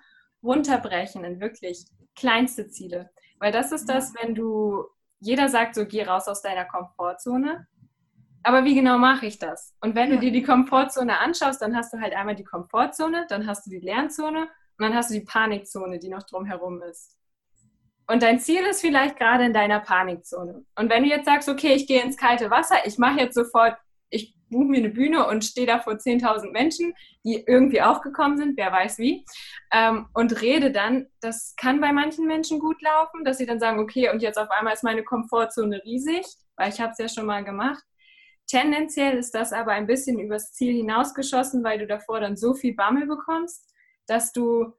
runterbrechen 0.42 1.24
in 1.24 1.40
wirklich 1.40 1.86
kleinste 2.14 2.68
Ziele. 2.68 3.10
Weil 3.38 3.52
das 3.52 3.72
ist 3.72 3.88
das, 3.88 4.14
wenn 4.20 4.34
du, 4.34 4.84
jeder 5.20 5.48
sagt 5.48 5.74
so, 5.74 5.86
geh 5.86 6.04
raus 6.04 6.28
aus 6.28 6.42
deiner 6.42 6.64
Komfortzone. 6.64 7.66
Aber 8.42 8.64
wie 8.64 8.74
genau 8.74 8.98
mache 8.98 9.26
ich 9.26 9.38
das? 9.38 9.74
Und 9.80 9.94
wenn 9.94 10.10
du 10.10 10.18
dir 10.18 10.30
die 10.30 10.42
Komfortzone 10.42 11.18
anschaust, 11.18 11.62
dann 11.62 11.74
hast 11.74 11.94
du 11.94 12.00
halt 12.00 12.14
einmal 12.14 12.34
die 12.34 12.44
Komfortzone, 12.44 13.26
dann 13.28 13.46
hast 13.46 13.66
du 13.66 13.70
die 13.70 13.80
Lernzone 13.80 14.42
Und 14.42 14.84
dann 14.84 14.94
hast 14.94 15.10
du 15.10 15.14
die 15.14 15.24
Panikzone, 15.24 15.98
die 15.98 16.08
noch 16.08 16.24
drumherum 16.24 16.82
ist. 16.82 17.18
Und 18.06 18.22
dein 18.22 18.38
Ziel 18.38 18.62
ist 18.62 18.80
vielleicht 18.80 19.16
gerade 19.16 19.44
in 19.44 19.54
deiner 19.54 19.80
Panikzone. 19.80 20.64
Und 20.76 20.90
wenn 20.90 21.04
du 21.04 21.08
jetzt 21.08 21.24
sagst, 21.24 21.48
okay, 21.48 21.74
ich 21.74 21.86
gehe 21.86 22.02
ins 22.02 22.16
kalte 22.16 22.50
Wasser, 22.50 22.76
ich 22.84 22.98
mache 22.98 23.20
jetzt 23.20 23.34
sofort, 23.34 23.76
ich 24.10 24.36
buche 24.50 24.66
mir 24.66 24.78
eine 24.78 24.90
Bühne 24.90 25.26
und 25.26 25.44
stehe 25.44 25.66
da 25.66 25.80
vor 25.80 25.94
10.000 25.94 26.50
Menschen, 26.52 26.94
die 27.24 27.42
irgendwie 27.46 27.82
auch 27.82 28.02
gekommen 28.02 28.36
sind, 28.36 28.56
wer 28.56 28.70
weiß 28.70 28.98
wie, 28.98 29.24
ähm, 29.72 30.06
und 30.12 30.40
rede 30.42 30.70
dann, 30.70 31.06
das 31.20 31.54
kann 31.56 31.80
bei 31.80 31.92
manchen 31.92 32.26
Menschen 32.26 32.58
gut 32.60 32.80
laufen, 32.82 33.24
dass 33.24 33.38
sie 33.38 33.46
dann 33.46 33.58
sagen, 33.58 33.80
okay, 33.80 34.10
und 34.10 34.22
jetzt 34.22 34.38
auf 34.38 34.50
einmal 34.50 34.74
ist 34.74 34.84
meine 34.84 35.02
Komfortzone 35.02 35.82
riesig, 35.84 36.26
weil 36.56 36.70
ich 36.70 36.80
habe 36.80 36.92
es 36.92 36.98
ja 36.98 37.08
schon 37.08 37.26
mal 37.26 37.42
gemacht. 37.42 37.82
Tendenziell 38.46 39.16
ist 39.16 39.34
das 39.34 39.54
aber 39.54 39.72
ein 39.72 39.86
bisschen 39.86 40.18
übers 40.18 40.52
Ziel 40.52 40.74
hinausgeschossen, 40.74 41.64
weil 41.64 41.78
du 41.78 41.86
davor 41.86 42.20
dann 42.20 42.36
so 42.36 42.54
viel 42.54 42.74
Bammel 42.74 43.06
bekommst, 43.06 43.72
dass 44.06 44.32
du, 44.32 44.74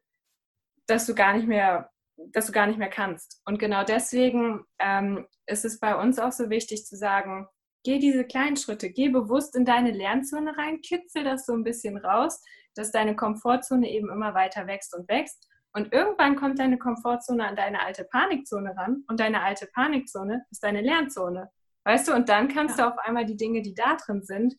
dass 0.85 1.07
du 1.07 1.15
gar 1.15 1.33
nicht 1.33 1.47
mehr 1.47 1.89
dass 2.17 2.47
du 2.47 2.51
gar 2.51 2.67
nicht 2.67 2.79
mehr 2.79 2.89
kannst. 2.89 3.41
Und 3.45 3.59
genau 3.59 3.83
deswegen 3.83 4.63
ähm, 4.79 5.27
ist 5.45 5.65
es 5.65 5.79
bei 5.79 5.95
uns 5.95 6.19
auch 6.19 6.31
so 6.31 6.49
wichtig 6.49 6.85
zu 6.85 6.95
sagen, 6.95 7.47
geh 7.83 7.99
diese 7.99 8.25
kleinen 8.25 8.57
Schritte, 8.57 8.89
geh 8.89 9.09
bewusst 9.09 9.55
in 9.55 9.65
deine 9.65 9.91
Lernzone 9.91 10.57
rein, 10.57 10.81
kitzel 10.81 11.23
das 11.23 11.45
so 11.45 11.53
ein 11.53 11.63
bisschen 11.63 11.97
raus, 11.97 12.41
dass 12.73 12.91
deine 12.91 13.15
Komfortzone 13.15 13.89
eben 13.89 14.09
immer 14.09 14.33
weiter 14.33 14.67
wächst 14.67 14.95
und 14.95 15.07
wächst. 15.07 15.47
Und 15.73 15.93
irgendwann 15.93 16.35
kommt 16.35 16.59
deine 16.59 16.77
Komfortzone 16.77 17.45
an 17.45 17.55
deine 17.55 17.81
alte 17.81 18.05
Panikzone 18.05 18.75
ran 18.77 19.03
und 19.07 19.19
deine 19.19 19.41
alte 19.41 19.67
Panikzone 19.67 20.45
ist 20.49 20.63
deine 20.63 20.81
Lernzone. 20.81 21.51
Weißt 21.83 22.07
du, 22.07 22.13
und 22.13 22.29
dann 22.29 22.47
kannst 22.47 22.79
ja. 22.79 22.85
du 22.85 22.93
auf 22.93 22.99
einmal 22.99 23.25
die 23.25 23.37
Dinge, 23.37 23.61
die 23.61 23.75
da 23.75 23.95
drin 23.95 24.23
sind, 24.23 24.55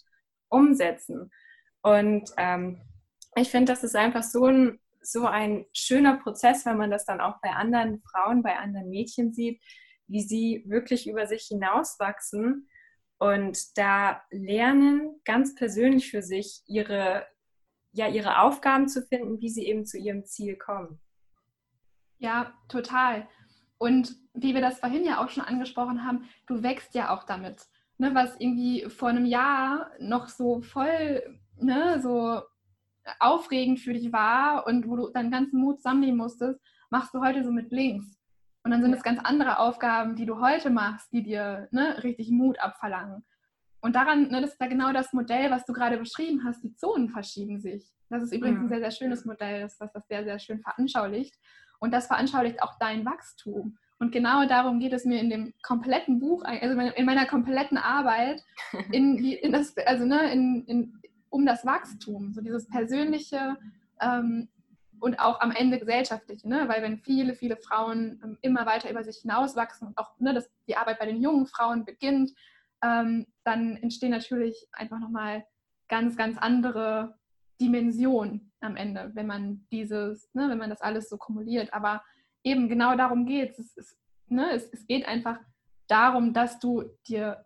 umsetzen. 0.49 1.31
Und 1.83 2.31
ähm, 2.37 2.81
ich 3.35 3.51
finde, 3.51 3.73
das 3.73 3.83
ist 3.83 3.97
einfach 3.97 4.23
so 4.23 4.47
ein 4.47 4.79
so 5.11 5.27
ein 5.27 5.67
schöner 5.73 6.19
Prozess, 6.19 6.67
wenn 6.67 6.77
man 6.77 6.91
das 6.91 7.05
dann 7.05 7.21
auch 7.21 7.41
bei 7.41 7.51
anderen 7.51 8.01
Frauen, 8.03 8.43
bei 8.43 8.57
anderen 8.57 8.91
Mädchen 8.91 9.33
sieht, 9.33 9.63
wie 10.07 10.23
sie 10.23 10.65
wirklich 10.67 11.09
über 11.09 11.27
sich 11.27 11.45
hinauswachsen 11.45 12.69
und 13.19 13.79
da 13.79 14.23
lernen, 14.31 15.21
ganz 15.25 15.55
persönlich 15.55 16.11
für 16.11 16.23
sich 16.23 16.63
ihre, 16.67 17.27
ja, 17.93 18.09
ihre 18.09 18.41
Aufgaben 18.41 18.89
zu 18.89 19.03
finden, 19.03 19.41
wie 19.41 19.49
sie 19.49 19.67
eben 19.67 19.87
zu 19.87 19.99
ihrem 19.99 20.25
Ziel 20.25 20.57
kommen. 20.57 21.01
Ja, 22.19 22.53
total. 22.69 23.29
Und 23.79 24.17
wie 24.35 24.55
wir 24.55 24.61
das 24.61 24.81
vorhin 24.81 25.05
ja 25.05 25.23
auch 25.23 25.31
schon 25.31 25.45
angesprochen 25.45 26.05
haben, 26.05 26.29
du 26.47 26.63
wächst 26.63 26.95
ja 26.95 27.15
auch 27.15 27.25
damit. 27.25 27.67
Ne, 27.99 28.15
was 28.15 28.39
irgendwie 28.39 28.85
vor 28.91 29.09
einem 29.09 29.25
Jahr 29.25 29.91
noch 29.99 30.29
so 30.29 30.61
voll, 30.61 31.41
ne, 31.57 31.99
so 32.03 32.43
aufregend 33.21 33.81
für 33.81 33.93
dich 33.93 34.13
war 34.13 34.67
und 34.67 34.89
wo 34.89 34.97
du 34.97 35.09
deinen 35.09 35.31
ganzen 35.31 35.61
Mut 35.61 35.83
sammeln 35.83 36.17
musstest, 36.17 36.61
machst 36.91 37.15
du 37.15 37.21
heute 37.21 37.45
so 37.45 37.51
mit 37.51 37.71
links. 37.71 38.17
Und 38.65 38.73
dann 38.73 38.83
sind 38.83 38.95
es 38.95 39.03
ganz 39.03 39.21
andere 39.23 39.59
Aufgaben, 39.61 40.17
die 40.17 40.27
du 40.27 40.41
heute 40.41 40.71
machst, 40.71 41.13
die 41.13 41.23
dir 41.23 41.69
ne, 41.71 42.03
richtig 42.03 42.31
Mut 42.31 42.59
abverlangen. 42.59 43.25
Und 43.81 43.95
daran, 43.95 44.29
ne, 44.29 44.41
das 44.41 44.55
ist 44.55 44.61
ja 44.61 44.67
genau 44.67 44.93
das 44.93 45.13
Modell, 45.13 45.51
was 45.53 45.65
du 45.65 45.73
gerade 45.73 45.99
beschrieben 45.99 46.43
hast, 46.45 46.65
die 46.65 46.75
Zonen 46.75 47.09
verschieben 47.09 47.61
sich. 47.61 47.93
Das 48.09 48.23
ist 48.23 48.33
übrigens 48.33 48.59
mhm. 48.59 48.65
ein 48.65 48.69
sehr, 48.69 48.81
sehr 48.81 48.91
schönes 48.91 49.25
Modell, 49.25 49.61
das, 49.61 49.79
was 49.79 49.93
das 49.93 50.09
sehr, 50.09 50.25
sehr 50.25 50.39
schön 50.41 50.61
veranschaulicht. 50.61 51.37
Und 51.79 51.93
das 51.93 52.09
veranschaulicht 52.09 52.63
auch 52.63 52.79
dein 52.81 53.05
Wachstum. 53.05 53.79
Und 53.99 54.13
genau 54.13 54.47
darum 54.47 54.81
geht 54.81 54.93
es 54.93 55.05
mir 55.05 55.21
in 55.21 55.31
dem 55.31 55.55
kompletten 55.63 56.19
Buch, 56.19 56.43
also 56.45 56.79
in 56.79 57.07
meiner 57.07 57.27
kompletten 57.27 57.79
Arbeit, 57.79 58.43
in, 58.93 59.19
in 59.19 59.53
das, 59.53 59.77
also 59.87 60.05
ne, 60.05 60.33
in, 60.33 60.65
in, 60.67 61.01
um 61.37 61.45
das 61.45 61.67
Wachstum, 61.67 62.33
so 62.33 62.41
dieses 62.41 62.67
persönliche 62.67 63.59
ähm, 64.01 64.49
und 65.01 65.21
auch 65.21 65.41
am 65.43 65.51
Ende 65.51 65.79
gesellschaftliche, 65.79 66.49
ne? 66.49 66.67
weil 66.67 66.83
wenn 66.83 66.97
viele, 66.97 67.35
viele 67.35 67.59
Frauen 67.59 68.19
ähm, 68.25 68.39
immer 68.41 68.65
weiter 68.65 68.91
über 68.91 69.05
sich 69.05 69.19
hinauswachsen 69.19 69.89
und 69.89 69.99
auch 69.99 70.19
ne, 70.19 70.33
dass 70.33 70.51
die 70.67 70.79
Arbeit 70.79 70.99
bei 70.99 71.05
den 71.05 71.21
jungen 71.21 71.47
Frauen 71.47 71.85
beginnt, 71.85 72.33
ähm, 72.83 73.27
dann 73.45 73.77
entstehen 73.77 74.13
natürlich 74.13 74.67
einfach 74.73 74.99
nochmal 74.99 75.45
ganz, 75.89 76.17
ganz 76.17 76.39
andere 76.39 77.19
Dimensionen 77.61 78.53
am 78.61 78.77
Ende, 78.77 79.11
wenn 79.13 79.27
man 79.27 79.67
dieses, 79.71 80.33
ne, 80.33 80.49
wenn 80.49 80.59
man 80.59 80.71
das 80.71 80.81
alles 80.81 81.11
so 81.11 81.19
kumuliert. 81.19 81.75
Aber 81.75 82.03
eben 82.43 82.71
genau 82.71 82.97
darum 82.97 83.27
geht 83.27 83.59
es. 83.59 83.77
Es, 83.77 83.99
ne, 84.29 84.53
es, 84.53 84.71
es 84.73 84.87
geht 84.87 85.07
einfach 85.07 85.39
darum, 85.87 86.33
dass 86.33 86.59
du 86.59 86.85
dir 87.07 87.45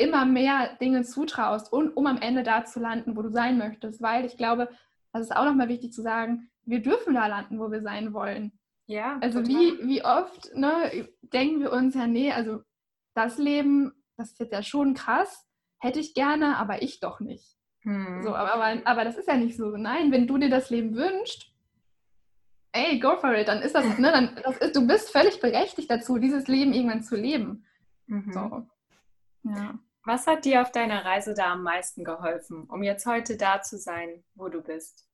immer 0.00 0.24
mehr 0.24 0.76
Dinge 0.80 1.02
zutraust 1.02 1.72
und 1.72 1.96
um 1.96 2.06
am 2.06 2.20
Ende 2.20 2.42
da 2.42 2.64
zu 2.64 2.80
landen, 2.80 3.16
wo 3.16 3.22
du 3.22 3.30
sein 3.30 3.58
möchtest. 3.58 4.00
Weil 4.00 4.24
ich 4.24 4.36
glaube, 4.36 4.68
das 5.12 5.22
ist 5.22 5.36
auch 5.36 5.44
nochmal 5.44 5.68
wichtig 5.68 5.92
zu 5.92 6.02
sagen, 6.02 6.50
wir 6.64 6.80
dürfen 6.80 7.14
da 7.14 7.26
landen, 7.26 7.58
wo 7.58 7.70
wir 7.70 7.82
sein 7.82 8.12
wollen. 8.12 8.52
Ja. 8.86 9.18
Also 9.20 9.46
wie, 9.46 9.78
wie 9.86 10.04
oft 10.04 10.54
ne, 10.54 11.08
denken 11.22 11.60
wir 11.60 11.72
uns 11.72 11.94
ja, 11.94 12.06
nee, 12.06 12.32
also 12.32 12.62
das 13.14 13.38
Leben, 13.38 13.92
das 14.16 14.32
ist 14.32 14.40
jetzt 14.40 14.52
ja 14.52 14.62
schon 14.62 14.94
krass, 14.94 15.46
hätte 15.78 16.00
ich 16.00 16.14
gerne, 16.14 16.56
aber 16.56 16.82
ich 16.82 17.00
doch 17.00 17.20
nicht. 17.20 17.56
Hm. 17.82 18.22
So, 18.22 18.34
aber, 18.34 18.54
aber, 18.54 18.80
aber 18.84 19.04
das 19.04 19.16
ist 19.16 19.28
ja 19.28 19.36
nicht 19.36 19.56
so. 19.56 19.76
Nein, 19.76 20.12
wenn 20.12 20.26
du 20.26 20.38
dir 20.38 20.50
das 20.50 20.70
Leben 20.70 20.94
wünschst, 20.94 21.52
ey, 22.72 22.98
go 22.98 23.16
for 23.16 23.34
it, 23.34 23.48
dann 23.48 23.62
ist 23.62 23.74
das, 23.74 23.98
ne, 23.98 24.12
dann, 24.12 24.38
das 24.42 24.58
ist, 24.58 24.76
du 24.76 24.86
bist 24.86 25.10
völlig 25.10 25.40
berechtigt 25.40 25.90
dazu, 25.90 26.18
dieses 26.18 26.46
Leben 26.48 26.72
irgendwann 26.72 27.02
zu 27.02 27.16
leben. 27.16 27.64
Mhm. 28.06 28.32
So. 28.32 28.66
Ja. 29.44 29.78
Was 30.04 30.26
hat 30.26 30.44
dir 30.44 30.62
auf 30.62 30.72
deiner 30.72 31.04
Reise 31.04 31.34
da 31.34 31.52
am 31.52 31.62
meisten 31.62 32.04
geholfen, 32.04 32.64
um 32.64 32.82
jetzt 32.82 33.04
heute 33.04 33.36
da 33.36 33.60
zu 33.60 33.76
sein, 33.76 34.24
wo 34.34 34.48
du 34.48 34.62
bist? 34.62 35.06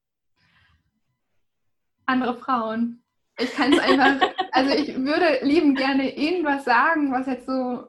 Andere 2.04 2.36
Frauen. 2.36 3.02
Ich 3.36 3.52
kann 3.52 3.72
es 3.72 3.80
einfach, 3.80 4.20
also 4.52 4.72
ich 4.72 4.96
würde 4.96 5.40
lieben 5.42 5.74
gerne 5.74 6.16
irgendwas 6.16 6.64
sagen, 6.64 7.12
was 7.12 7.26
jetzt 7.26 7.46
so, 7.46 7.88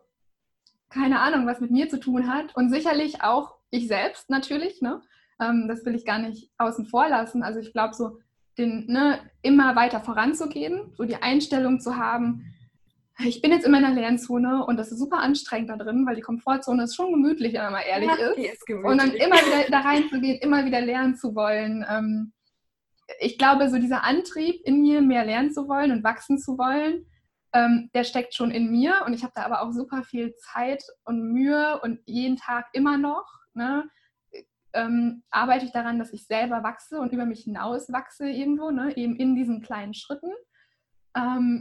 keine 0.90 1.20
Ahnung, 1.20 1.46
was 1.46 1.62
mit 1.62 1.70
mir 1.70 1.88
zu 1.88 2.00
tun 2.00 2.32
hat. 2.34 2.56
Und 2.56 2.72
sicherlich 2.72 3.22
auch 3.22 3.56
ich 3.70 3.88
selbst 3.88 4.30
natürlich, 4.30 4.82
ne? 4.82 5.02
Ähm, 5.40 5.68
das 5.68 5.86
will 5.86 5.94
ich 5.94 6.06
gar 6.06 6.18
nicht 6.18 6.52
außen 6.58 6.88
vor 6.88 7.08
lassen. 7.08 7.44
Also 7.44 7.60
ich 7.60 7.74
glaube 7.74 7.94
so, 7.94 8.20
den, 8.58 8.88
ne, 8.88 9.20
immer 9.44 9.76
weiter 9.76 10.00
voranzugehen, 10.00 10.94
so 10.96 11.04
die 11.04 11.18
Einstellung 11.18 11.80
zu 11.80 11.96
haben, 11.96 12.54
ich 13.20 13.42
bin 13.42 13.52
jetzt 13.52 13.66
in 13.66 13.72
meiner 13.72 13.94
Lernzone 13.94 14.66
und 14.66 14.78
das 14.78 14.92
ist 14.92 15.00
super 15.00 15.20
anstrengend 15.20 15.70
da 15.70 15.78
drin, 15.78 16.06
weil 16.06 16.16
die 16.16 16.22
Komfortzone 16.22 16.84
ist 16.84 16.96
schon 16.96 17.12
gemütlich, 17.12 17.54
wenn 17.54 17.64
man 17.64 17.74
mal 17.74 17.82
ehrlich 17.82 18.10
ja, 18.10 18.28
ist. 18.28 18.38
ist 18.38 18.70
und 18.70 19.02
dann 19.02 19.12
immer 19.12 19.38
wieder 19.38 19.70
da 19.72 19.80
reinzugehen, 19.80 20.40
immer 20.40 20.66
wieder 20.66 20.82
lernen 20.82 21.16
zu 21.16 21.34
wollen. 21.34 21.86
Ähm, 21.90 22.34
ich 23.20 23.38
glaube, 23.38 23.70
so 23.70 23.78
dieser 23.78 24.04
Antrieb 24.04 24.62
in 24.66 24.82
mir, 24.82 25.02
mehr 25.02 25.26
lernen 25.26 25.52
zu 25.52 25.68
wollen 25.68 25.92
und 25.92 26.04
wachsen 26.04 26.38
zu 26.38 26.58
wollen, 26.58 27.06
ähm, 27.54 27.90
der 27.96 28.04
steckt 28.04 28.36
schon 28.36 28.52
in 28.52 28.70
mir 28.70 29.04
und 29.06 29.14
ich 29.14 29.24
habe 29.24 29.34
da 29.36 29.44
aber 29.44 29.62
auch 29.62 29.72
super 29.72 30.04
viel 30.04 30.36
Zeit 30.36 30.84
und 31.06 31.32
Mühe 31.32 31.80
und 31.82 32.00
jeden 32.06 32.38
Tag 32.38 32.68
immer 32.74 32.98
noch 32.98 33.26
ne, 33.54 33.90
ähm, 34.74 35.24
arbeite 35.32 35.66
ich 35.66 35.72
daran, 35.72 35.98
dass 35.98 36.14
ich 36.14 36.28
selber 36.28 36.62
wachse 36.62 37.00
und 37.00 37.14
über 37.14 37.26
mich 37.26 37.46
hinaus 37.46 37.92
wachse 37.92 38.30
irgendwo, 38.30 38.70
ne, 38.70 38.96
eben 38.96 39.16
in 39.16 39.36
diesen 39.36 39.62
kleinen 39.62 39.94
Schritten 39.94 40.32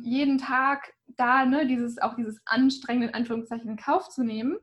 jeden 0.02 0.36
Tag 0.36 0.92
da 1.08 1.44
ne, 1.44 1.66
dieses, 1.66 1.98
auch 1.98 2.14
dieses 2.14 2.40
anstrengende 2.44 3.08
in 3.08 3.14
Anführungszeichen 3.14 3.68
in 3.68 3.76
Kauf 3.76 4.08
zu 4.08 4.22
nehmen. 4.22 4.56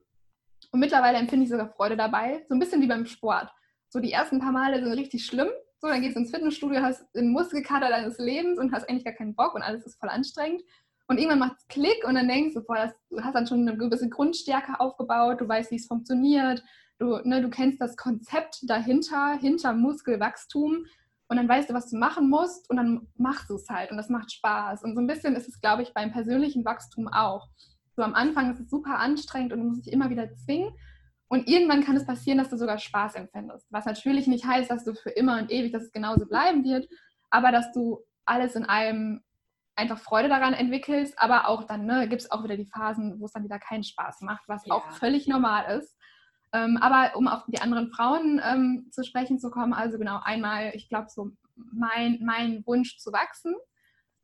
Und 0.72 0.80
mittlerweile 0.80 1.18
empfinde 1.18 1.44
ich 1.44 1.52
sogar 1.52 1.70
Freude 1.70 1.98
dabei, 1.98 2.46
so 2.48 2.56
ein 2.56 2.60
bisschen 2.60 2.82
wie 2.82 2.88
beim 2.88 3.06
Sport. 3.06 3.50
So 3.90 4.00
die 4.00 4.12
ersten 4.12 4.40
paar 4.40 4.52
Male 4.52 4.84
sind 4.84 4.94
richtig 4.94 5.26
schlimm. 5.26 5.50
So, 5.80 5.88
dann 5.88 6.02
gehst 6.02 6.16
du 6.16 6.22
ins 6.22 6.32
Fitnessstudio, 6.32 6.82
hast 6.82 7.06
den 7.14 7.32
Muskelkater 7.32 7.90
deines 7.90 8.18
Lebens 8.18 8.58
und 8.58 8.72
hast 8.72 8.90
eigentlich 8.90 9.04
gar 9.04 9.14
keinen 9.14 9.36
Bock 9.36 9.54
und 9.54 9.62
alles 9.62 9.86
ist 9.86 10.00
voll 10.00 10.10
anstrengend. 10.10 10.64
Und 11.08 11.18
irgendwann 11.18 11.40
macht 11.40 11.58
es 11.58 11.68
Klick 11.68 12.08
und 12.08 12.16
dann 12.16 12.30
denkst 12.30 12.54
du, 12.54 12.64
boah, 12.64 12.78
das, 12.78 12.94
du 13.10 13.22
hast 13.22 13.36
dann 13.36 13.46
schon 13.46 13.68
eine 13.68 13.78
gewisse 13.78 14.08
Grundstärke 14.08 14.80
aufgebaut, 14.80 15.42
du 15.42 15.48
weißt, 15.48 15.72
wie 15.72 15.76
es 15.76 15.88
funktioniert, 15.88 16.64
du, 16.98 17.20
ne, 17.26 17.42
du 17.42 17.50
kennst 17.50 17.82
das 17.82 17.98
Konzept 17.98 18.60
dahinter, 18.64 19.34
hinter 19.34 19.74
Muskelwachstum 19.74 20.86
und 21.34 21.38
dann 21.38 21.50
weißt 21.50 21.72
du, 21.72 21.74
was 21.74 21.90
du 21.90 21.98
machen 21.98 22.30
musst 22.30 22.70
und 22.70 22.78
dann 22.78 23.08
machst 23.18 23.50
du 23.50 23.56
es 23.56 23.68
halt 23.68 23.90
und 23.90 23.98
das 23.98 24.08
macht 24.08 24.32
Spaß. 24.32 24.84
Und 24.84 24.94
so 24.94 25.02
ein 25.02 25.08
bisschen 25.08 25.36
ist 25.36 25.48
es, 25.48 25.60
glaube 25.60 25.82
ich, 25.82 25.92
beim 25.92 26.12
persönlichen 26.12 26.64
Wachstum 26.64 27.08
auch. 27.08 27.48
So 27.96 28.04
am 28.04 28.14
Anfang 28.14 28.52
ist 28.52 28.60
es 28.60 28.70
super 28.70 29.00
anstrengend 29.00 29.52
und 29.52 29.60
du 29.60 29.66
musst 29.66 29.88
dich 29.88 29.94
immer 29.94 30.12
wieder 30.12 30.32
zwingen. 30.36 30.72
Und 31.30 31.48
irgendwann 31.50 31.84
kann 31.84 31.98
es 31.98 32.06
passieren, 32.06 32.38
dass 32.38 32.52
du 32.52 32.58
sogar 32.58 32.78
Spaß 32.78 33.16
empfindest. 33.16 33.66
Was 33.72 33.86
natürlich 33.86 34.28
nicht 34.28 34.46
heißt, 34.46 34.70
dass 34.70 34.84
du 34.84 34.94
für 34.94 35.10
immer 35.10 35.40
und 35.40 35.50
ewig, 35.50 35.72
dass 35.72 35.82
es 35.82 35.92
genauso 35.92 36.28
bleiben 36.28 36.64
wird, 36.64 36.88
aber 37.32 37.52
dass 37.52 37.72
du 37.72 38.02
alles 38.26 38.54
in 38.54 38.66
allem 38.66 39.24
einfach 39.76 39.98
Freude 39.98 40.30
daran 40.30 40.54
entwickelst, 40.54 41.16
aber 41.18 41.48
auch 41.48 41.64
dann 41.64 41.88
ne, 41.88 42.08
gibt 42.08 42.22
es 42.22 42.30
auch 42.30 42.44
wieder 42.44 42.58
die 42.58 42.68
Phasen, 42.68 43.20
wo 43.20 43.26
es 43.26 43.32
dann 43.32 43.44
wieder 43.44 43.58
keinen 43.58 43.84
Spaß 43.84 44.22
macht, 44.22 44.44
was 44.46 44.68
ja. 44.68 44.76
auch 44.76 44.92
völlig 44.92 45.28
normal 45.28 45.80
ist. 45.80 45.98
Ähm, 46.54 46.78
aber 46.78 47.18
um 47.18 47.28
auf 47.28 47.43
die 47.47 47.60
anderen 47.60 47.89
Frauen 47.89 48.41
ähm, 48.43 48.88
zu 48.91 49.04
sprechen 49.04 49.39
zu 49.39 49.49
kommen, 49.49 49.74
also 49.74 49.97
genau 49.97 50.20
einmal, 50.24 50.72
ich 50.76 50.88
glaube, 50.88 51.10
so 51.10 51.32
mein, 51.56 52.20
mein 52.24 52.64
Wunsch 52.66 52.97
zu 52.97 53.12
wachsen. 53.12 53.56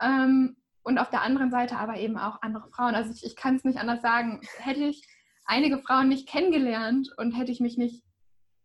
Ähm, 0.01 0.55
und 0.83 0.97
auf 0.97 1.09
der 1.09 1.23
anderen 1.23 1.51
Seite 1.51 1.77
aber 1.77 1.97
eben 1.97 2.17
auch 2.17 2.41
andere 2.41 2.69
Frauen. 2.69 2.95
Also 2.95 3.11
ich, 3.11 3.25
ich 3.25 3.35
kann 3.35 3.55
es 3.55 3.63
nicht 3.63 3.79
anders 3.79 4.01
sagen. 4.01 4.41
Hätte 4.59 4.85
ich 4.85 5.05
einige 5.45 5.79
Frauen 5.79 6.07
nicht 6.07 6.27
kennengelernt 6.27 7.09
und 7.17 7.31
hätte 7.31 7.51
ich 7.51 7.59
mich 7.59 7.77
nicht 7.77 8.03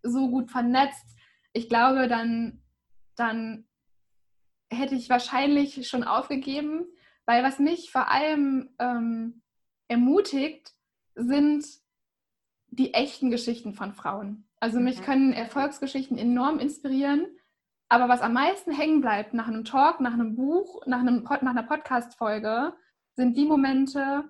so 0.03 0.31
gut 0.31 0.51
vernetzt, 0.51 1.17
ich 1.55 1.69
glaube, 1.69 2.09
dann, 2.09 2.62
dann 3.17 3.67
hätte 4.71 4.95
ich 4.95 5.09
wahrscheinlich 5.09 5.89
schon 5.89 6.05
aufgegeben, 6.05 6.85
weil 7.27 7.43
was 7.43 7.59
mich 7.59 7.91
vor 7.91 8.11
allem 8.11 8.75
ähm, 8.79 9.43
ermutigt, 9.89 10.73
sind 11.15 11.65
die 12.77 12.95
echten 12.95 13.31
Geschichten 13.31 13.75
von 13.75 13.93
Frauen. 13.93 14.47
Also 14.61 14.81
mich 14.81 15.01
mhm. 15.01 15.05
können 15.05 15.33
Erfolgsgeschichten 15.33 16.18
enorm 16.18 16.59
inspirieren, 16.59 17.27
aber 17.89 18.09
was 18.09 18.22
am 18.22 18.33
meisten 18.33 18.72
hängen 18.72 19.01
bleibt 19.01 19.35
nach 19.35 19.47
einem 19.47 19.64
Talk, 19.64 20.01
nach 20.01 20.14
einem 20.14 20.35
Buch, 20.35 20.85
nach, 20.87 21.01
einem, 21.01 21.22
nach 21.22 21.51
einer 21.51 21.62
Podcast-Folge, 21.62 22.72
sind 23.14 23.37
die 23.37 23.45
Momente, 23.45 24.25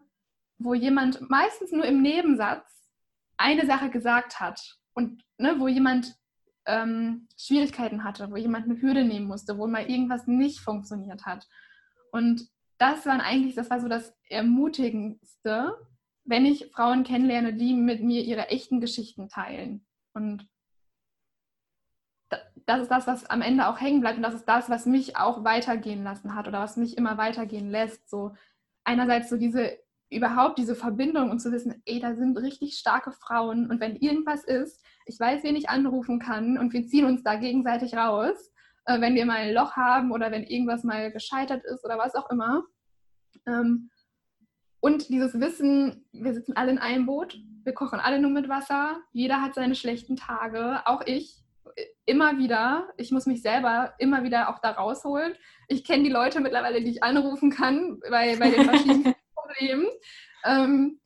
wo 0.58 0.74
jemand 0.74 1.28
meistens 1.30 1.72
nur 1.72 1.84
im 1.84 2.02
Nebensatz 2.02 2.90
eine 3.36 3.66
Sache 3.66 3.90
gesagt 3.90 4.40
hat 4.40 4.78
und 4.94 5.24
ne, 5.38 5.56
wo 5.58 5.68
jemand 5.68 6.14
ähm, 6.66 7.28
Schwierigkeiten 7.36 8.04
hatte, 8.04 8.30
wo 8.30 8.36
jemand 8.36 8.66
eine 8.66 8.80
Hürde 8.80 9.04
nehmen 9.04 9.26
musste, 9.26 9.58
wo 9.58 9.66
mal 9.66 9.88
irgendwas 9.88 10.26
nicht 10.26 10.60
funktioniert 10.60 11.24
hat. 11.24 11.46
Und 12.12 12.48
das 12.78 13.06
war 13.06 13.20
eigentlich, 13.20 13.54
das 13.54 13.70
war 13.70 13.80
so 13.80 13.88
das 13.88 14.14
Ermutigendste, 14.28 15.74
wenn 16.24 16.46
ich 16.46 16.70
Frauen 16.72 17.04
kennenlerne, 17.04 17.54
die 17.54 17.74
mit 17.74 18.02
mir 18.02 18.22
ihre 18.22 18.48
echten 18.48 18.80
Geschichten 18.80 19.28
teilen. 19.28 19.86
Und 20.14 20.48
das 22.66 22.82
ist 22.82 22.90
das, 22.90 23.06
was 23.06 23.26
am 23.26 23.42
Ende 23.42 23.68
auch 23.68 23.80
hängen 23.80 24.00
bleibt 24.00 24.16
und 24.16 24.22
das 24.22 24.34
ist 24.34 24.46
das, 24.46 24.70
was 24.70 24.86
mich 24.86 25.16
auch 25.16 25.44
weitergehen 25.44 26.02
lassen 26.02 26.34
hat 26.34 26.48
oder 26.48 26.60
was 26.60 26.76
mich 26.76 26.96
immer 26.96 27.18
weitergehen 27.18 27.70
lässt. 27.70 28.08
So 28.08 28.34
einerseits 28.84 29.28
so 29.28 29.36
diese 29.36 29.78
überhaupt 30.10 30.58
diese 30.58 30.74
Verbindung 30.74 31.30
und 31.30 31.40
zu 31.40 31.50
wissen, 31.50 31.82
ey, 31.86 31.98
da 31.98 32.14
sind 32.14 32.36
richtig 32.38 32.76
starke 32.78 33.12
Frauen 33.12 33.70
und 33.70 33.80
wenn 33.80 33.96
irgendwas 33.96 34.44
ist, 34.44 34.82
ich 35.06 35.18
weiß, 35.18 35.42
wen 35.42 35.56
ich 35.56 35.68
anrufen 35.68 36.20
kann 36.20 36.56
und 36.56 36.72
wir 36.72 36.86
ziehen 36.86 37.04
uns 37.04 37.22
da 37.22 37.34
gegenseitig 37.34 37.94
raus, 37.94 38.52
äh, 38.86 39.00
wenn 39.00 39.14
wir 39.14 39.26
mal 39.26 39.38
ein 39.38 39.54
Loch 39.54 39.76
haben 39.76 40.12
oder 40.12 40.30
wenn 40.30 40.44
irgendwas 40.44 40.84
mal 40.84 41.10
gescheitert 41.10 41.64
ist 41.64 41.84
oder 41.84 41.98
was 41.98 42.14
auch 42.14 42.30
immer. 42.30 42.64
Ähm, 43.46 43.90
und 44.84 45.08
dieses 45.08 45.40
Wissen, 45.40 46.04
wir 46.12 46.34
sitzen 46.34 46.58
alle 46.58 46.70
in 46.70 46.76
einem 46.76 47.06
Boot, 47.06 47.40
wir 47.62 47.72
kochen 47.72 48.00
alle 48.00 48.18
nur 48.18 48.30
mit 48.30 48.50
Wasser, 48.50 49.00
jeder 49.12 49.40
hat 49.40 49.54
seine 49.54 49.74
schlechten 49.74 50.14
Tage, 50.14 50.82
auch 50.84 51.00
ich, 51.06 51.38
immer 52.04 52.36
wieder. 52.36 52.88
Ich 52.98 53.10
muss 53.10 53.24
mich 53.24 53.40
selber 53.40 53.94
immer 53.98 54.24
wieder 54.24 54.50
auch 54.50 54.58
da 54.58 54.72
rausholen. 54.72 55.32
Ich 55.68 55.84
kenne 55.84 56.02
die 56.02 56.10
Leute 56.10 56.40
mittlerweile, 56.40 56.82
die 56.82 56.90
ich 56.90 57.02
anrufen 57.02 57.50
kann 57.50 57.98
bei, 58.10 58.36
bei 58.36 58.50
den 58.50 58.66
verschiedenen 58.66 59.14
Problemen. 59.34 59.86
Ähm, 60.44 61.00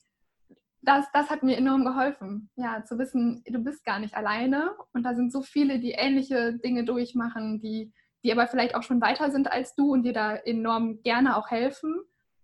das, 0.82 1.06
das 1.12 1.30
hat 1.30 1.44
mir 1.44 1.56
enorm 1.56 1.84
geholfen, 1.84 2.50
ja, 2.56 2.82
zu 2.84 2.98
wissen, 2.98 3.44
du 3.46 3.60
bist 3.60 3.84
gar 3.84 4.00
nicht 4.00 4.16
alleine 4.16 4.72
und 4.92 5.04
da 5.04 5.14
sind 5.14 5.30
so 5.30 5.40
viele, 5.40 5.78
die 5.78 5.92
ähnliche 5.92 6.54
Dinge 6.54 6.82
durchmachen, 6.82 7.60
die, 7.60 7.92
die 8.24 8.32
aber 8.32 8.48
vielleicht 8.48 8.74
auch 8.74 8.82
schon 8.82 9.00
weiter 9.00 9.30
sind 9.30 9.52
als 9.52 9.76
du 9.76 9.92
und 9.92 10.02
dir 10.02 10.12
da 10.12 10.34
enorm 10.34 11.00
gerne 11.04 11.36
auch 11.36 11.52
helfen 11.52 11.94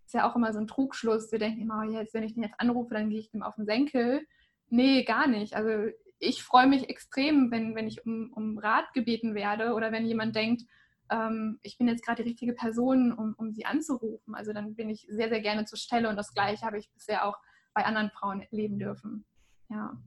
ist 0.06 0.14
ja 0.14 0.28
auch 0.30 0.36
immer 0.36 0.52
so 0.52 0.58
ein 0.58 0.66
Trugschluss. 0.66 1.32
Wir 1.32 1.38
denken 1.38 1.62
immer, 1.62 1.84
oh, 1.86 1.90
jetzt, 1.90 2.14
wenn 2.14 2.22
ich 2.22 2.34
den 2.34 2.42
jetzt 2.42 2.58
anrufe, 2.58 2.94
dann 2.94 3.10
gehe 3.10 3.20
ich 3.20 3.30
dem 3.30 3.42
auf 3.42 3.56
den 3.56 3.66
Senkel. 3.66 4.26
Nee, 4.68 5.04
gar 5.04 5.26
nicht. 5.26 5.54
Also 5.54 5.90
ich 6.18 6.42
freue 6.42 6.66
mich 6.66 6.88
extrem, 6.88 7.50
wenn, 7.50 7.74
wenn 7.74 7.86
ich 7.86 8.04
um, 8.06 8.32
um 8.32 8.58
Rat 8.58 8.92
gebeten 8.92 9.34
werde 9.34 9.74
oder 9.74 9.92
wenn 9.92 10.06
jemand 10.06 10.34
denkt, 10.36 10.62
ähm, 11.10 11.58
ich 11.62 11.78
bin 11.78 11.88
jetzt 11.88 12.04
gerade 12.04 12.22
die 12.22 12.30
richtige 12.30 12.54
Person, 12.54 13.12
um, 13.12 13.34
um 13.36 13.52
sie 13.52 13.66
anzurufen. 13.66 14.34
Also 14.34 14.52
dann 14.52 14.74
bin 14.74 14.88
ich 14.88 15.06
sehr, 15.08 15.28
sehr 15.28 15.40
gerne 15.40 15.64
zur 15.64 15.78
Stelle 15.78 16.08
und 16.08 16.16
das 16.16 16.32
gleiche 16.32 16.64
habe 16.64 16.78
ich 16.78 16.90
bisher 16.92 17.26
auch 17.26 17.38
bei 17.74 17.84
anderen 17.84 18.10
Frauen 18.10 18.42
erleben 18.42 18.78
dürfen. 18.78 19.24
Ja. 19.68 19.98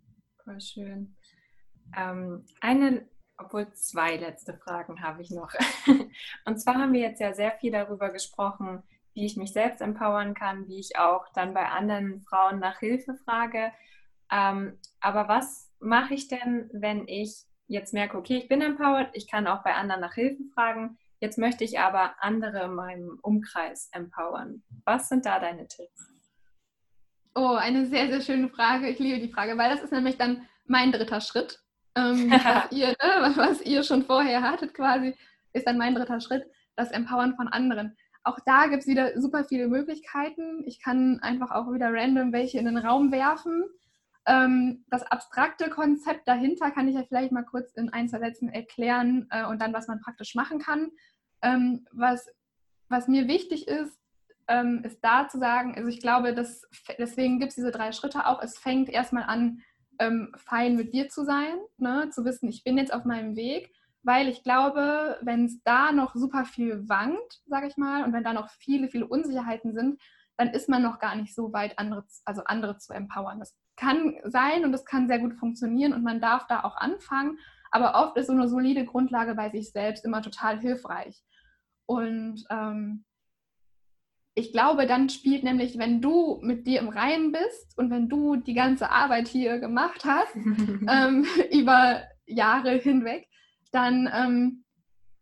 Voll 0.43 0.61
schön. 0.61 1.15
Ähm, 1.95 2.45
eine, 2.61 3.07
obwohl 3.37 3.71
zwei 3.73 4.15
letzte 4.15 4.53
Fragen 4.53 5.01
habe 5.01 5.21
ich 5.21 5.29
noch. 5.29 5.51
und 6.45 6.59
zwar 6.59 6.75
haben 6.75 6.93
wir 6.93 7.01
jetzt 7.01 7.19
ja 7.19 7.33
sehr 7.33 7.51
viel 7.51 7.71
darüber 7.71 8.09
gesprochen, 8.11 8.81
wie 9.17 9.25
ich 9.25 9.35
mich 9.35 9.51
selbst 9.51 9.81
empowern 9.81 10.35
kann, 10.35 10.67
wie 10.67 10.79
ich 10.79 10.99
auch 10.99 11.25
dann 11.33 11.55
bei 11.55 11.67
anderen 11.67 12.21
Frauen 12.21 12.59
nach 12.59 12.77
Hilfe 12.77 13.15
frage. 13.25 13.71
Ähm, 14.31 14.77
aber 15.01 15.27
was 15.27 15.73
mache 15.79 16.13
ich 16.13 16.27
denn, 16.27 16.69
wenn 16.71 17.07
ich 17.07 17.43
jetzt 17.65 17.95
merke, 17.95 18.15
okay, 18.15 18.37
ich 18.37 18.47
bin 18.47 18.61
empowered, 18.61 19.09
ich 19.13 19.27
kann 19.27 19.47
auch 19.47 19.63
bei 19.63 19.73
anderen 19.73 20.01
nach 20.01 20.13
Hilfe 20.13 20.43
fragen, 20.53 20.99
jetzt 21.19 21.39
möchte 21.39 21.63
ich 21.63 21.79
aber 21.79 22.13
andere 22.19 22.65
in 22.65 22.75
meinem 22.75 23.19
Umkreis 23.23 23.89
empowern. 23.91 24.61
Was 24.85 25.09
sind 25.09 25.25
da 25.25 25.39
deine 25.39 25.67
Tipps? 25.67 26.13
Oh, 27.33 27.55
eine 27.55 27.87
sehr, 27.87 28.09
sehr 28.09 28.21
schöne 28.21 28.49
Frage. 28.49 28.87
Ich 28.87 28.99
liebe 28.99 29.19
die 29.19 29.33
Frage, 29.33 29.57
weil 29.57 29.71
das 29.71 29.81
ist 29.81 29.91
nämlich 29.91 30.17
dann 30.17 30.47
mein 30.65 30.91
dritter 30.91 31.21
Schritt. 31.21 31.59
Ähm, 31.95 32.29
was, 32.31 32.71
ihr, 32.71 32.89
ne, 32.89 33.33
was 33.35 33.61
ihr 33.61 33.81
schon 33.81 34.03
vorher 34.03 34.43
hattet 34.43 34.75
quasi, 34.75 35.15
ist 35.53 35.65
dann 35.65 35.79
mein 35.79 35.95
dritter 35.95 36.21
Schritt, 36.21 36.45
das 36.75 36.91
Empowern 36.91 37.35
von 37.35 37.47
anderen 37.47 37.97
auch 38.27 38.39
da 38.45 38.67
gibt 38.67 38.81
es 38.83 38.87
wieder 38.87 39.19
super 39.19 39.45
viele 39.45 39.67
Möglichkeiten. 39.67 40.63
Ich 40.65 40.81
kann 40.81 41.19
einfach 41.21 41.51
auch 41.51 41.71
wieder 41.71 41.91
random 41.91 42.33
welche 42.33 42.59
in 42.59 42.65
den 42.65 42.77
Raum 42.77 43.11
werfen. 43.11 43.63
Ähm, 44.25 44.83
das 44.89 45.03
abstrakte 45.03 45.69
Konzept 45.69 46.27
dahinter 46.27 46.71
kann 46.71 46.87
ich 46.87 46.95
ja 46.95 47.03
vielleicht 47.07 47.31
mal 47.31 47.45
kurz 47.45 47.73
in 47.73 47.89
ein, 47.93 48.09
zwei 48.09 48.19
Sätzen 48.19 48.49
erklären 48.49 49.27
äh, 49.31 49.45
und 49.45 49.61
dann, 49.61 49.73
was 49.73 49.87
man 49.87 50.01
praktisch 50.01 50.35
machen 50.35 50.59
kann. 50.59 50.91
Ähm, 51.41 51.85
was, 51.91 52.27
was 52.89 53.07
mir 53.07 53.27
wichtig 53.27 53.67
ist, 53.67 53.97
ähm, 54.49 54.81
ist 54.83 54.99
da 55.01 55.29
zu 55.29 55.39
sagen, 55.39 55.75
also 55.75 55.87
ich 55.87 56.01
glaube, 56.01 56.33
dass, 56.33 56.67
deswegen 56.97 57.39
gibt 57.39 57.51
es 57.51 57.55
diese 57.55 57.71
drei 57.71 57.93
Schritte 57.93 58.25
auch. 58.25 58.41
Es 58.41 58.57
fängt 58.57 58.89
erstmal 58.89 59.23
an, 59.23 59.61
ähm, 59.99 60.33
fein 60.35 60.75
mit 60.75 60.93
dir 60.93 61.09
zu 61.09 61.23
sein, 61.23 61.57
ne? 61.77 62.09
zu 62.11 62.25
wissen, 62.25 62.49
ich 62.49 62.63
bin 62.63 62.77
jetzt 62.77 62.93
auf 62.93 63.05
meinem 63.05 63.35
Weg 63.35 63.71
weil 64.03 64.27
ich 64.27 64.43
glaube, 64.43 65.17
wenn 65.21 65.45
es 65.45 65.61
da 65.63 65.91
noch 65.91 66.15
super 66.15 66.45
viel 66.45 66.87
wankt, 66.87 67.41
sage 67.45 67.67
ich 67.67 67.77
mal, 67.77 68.03
und 68.03 68.13
wenn 68.13 68.23
da 68.23 68.33
noch 68.33 68.49
viele, 68.49 68.87
viele 68.89 69.07
Unsicherheiten 69.07 69.73
sind, 69.73 70.01
dann 70.37 70.49
ist 70.49 70.69
man 70.69 70.83
noch 70.83 70.99
gar 70.99 71.15
nicht 71.15 71.33
so 71.33 71.51
weit, 71.51 71.77
andere, 71.79 72.05
also 72.25 72.43
andere 72.45 72.77
zu 72.77 72.93
empowern. 72.93 73.39
Das 73.39 73.55
kann 73.75 74.15
sein 74.23 74.65
und 74.65 74.71
das 74.71 74.85
kann 74.85 75.07
sehr 75.07 75.19
gut 75.19 75.33
funktionieren 75.33 75.93
und 75.93 76.03
man 76.03 76.21
darf 76.21 76.47
da 76.47 76.63
auch 76.63 76.77
anfangen, 76.77 77.37
aber 77.71 77.95
oft 77.95 78.17
ist 78.17 78.27
so 78.27 78.33
eine 78.33 78.47
solide 78.47 78.85
Grundlage 78.85 79.35
bei 79.35 79.49
sich 79.49 79.71
selbst 79.71 80.05
immer 80.05 80.21
total 80.21 80.59
hilfreich. 80.59 81.21
Und 81.85 82.43
ähm, 82.49 83.05
ich 84.35 84.51
glaube, 84.51 84.85
dann 84.85 85.09
spielt 85.09 85.43
nämlich, 85.43 85.79
wenn 85.79 86.01
du 86.01 86.39
mit 86.41 86.67
dir 86.67 86.79
im 86.79 86.89
Reinen 86.89 87.31
bist 87.31 87.77
und 87.77 87.89
wenn 87.89 88.07
du 88.07 88.35
die 88.35 88.53
ganze 88.53 88.91
Arbeit 88.91 89.27
hier 89.27 89.59
gemacht 89.59 90.05
hast, 90.05 90.35
ähm, 90.87 91.25
über 91.51 92.03
Jahre 92.25 92.71
hinweg, 92.77 93.27
dann 93.71 94.09
ähm, 94.13 94.63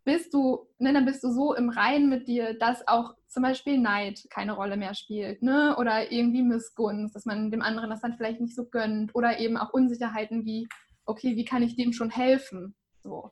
bist 0.06 0.34
du, 0.34 0.68
ne, 0.78 0.94
dann 0.94 1.06
bist 1.06 1.24
du 1.24 1.32
so 1.32 1.54
im 1.56 1.70
Reinen 1.70 2.10
mit 2.10 2.28
dir, 2.28 2.58
dass 2.58 2.88
auch 2.88 3.16
zum 3.28 3.44
Beispiel 3.44 3.80
Neid 3.80 4.28
keine 4.30 4.54
Rolle 4.54 4.78
mehr 4.78 4.94
spielt, 4.94 5.42
ne? 5.42 5.76
Oder 5.78 6.12
irgendwie 6.12 6.44
Missgunst, 6.44 7.16
dass 7.16 7.26
man 7.26 7.52
dem 7.52 7.62
anderen 7.62 7.90
das 7.90 8.02
dann 8.02 8.14
vielleicht 8.14 8.40
nicht 8.40 8.56
so 8.56 8.66
gönnt, 8.66 9.14
oder 9.16 9.40
eben 9.40 9.58
auch 9.58 9.74
Unsicherheiten 9.74 10.46
wie, 10.46 10.68
okay, 11.06 11.36
wie 11.36 11.46
kann 11.46 11.64
ich 11.64 11.76
dem 11.76 11.92
schon 11.92 12.12
helfen? 12.12 12.76
So. 13.02 13.32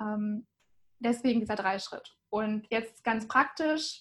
Ähm, 0.00 0.46
deswegen 1.00 1.40
dieser 1.40 1.56
Dreischritt. 1.56 2.16
Und 2.30 2.66
jetzt 2.70 3.04
ganz 3.04 3.26
praktisch, 3.26 4.00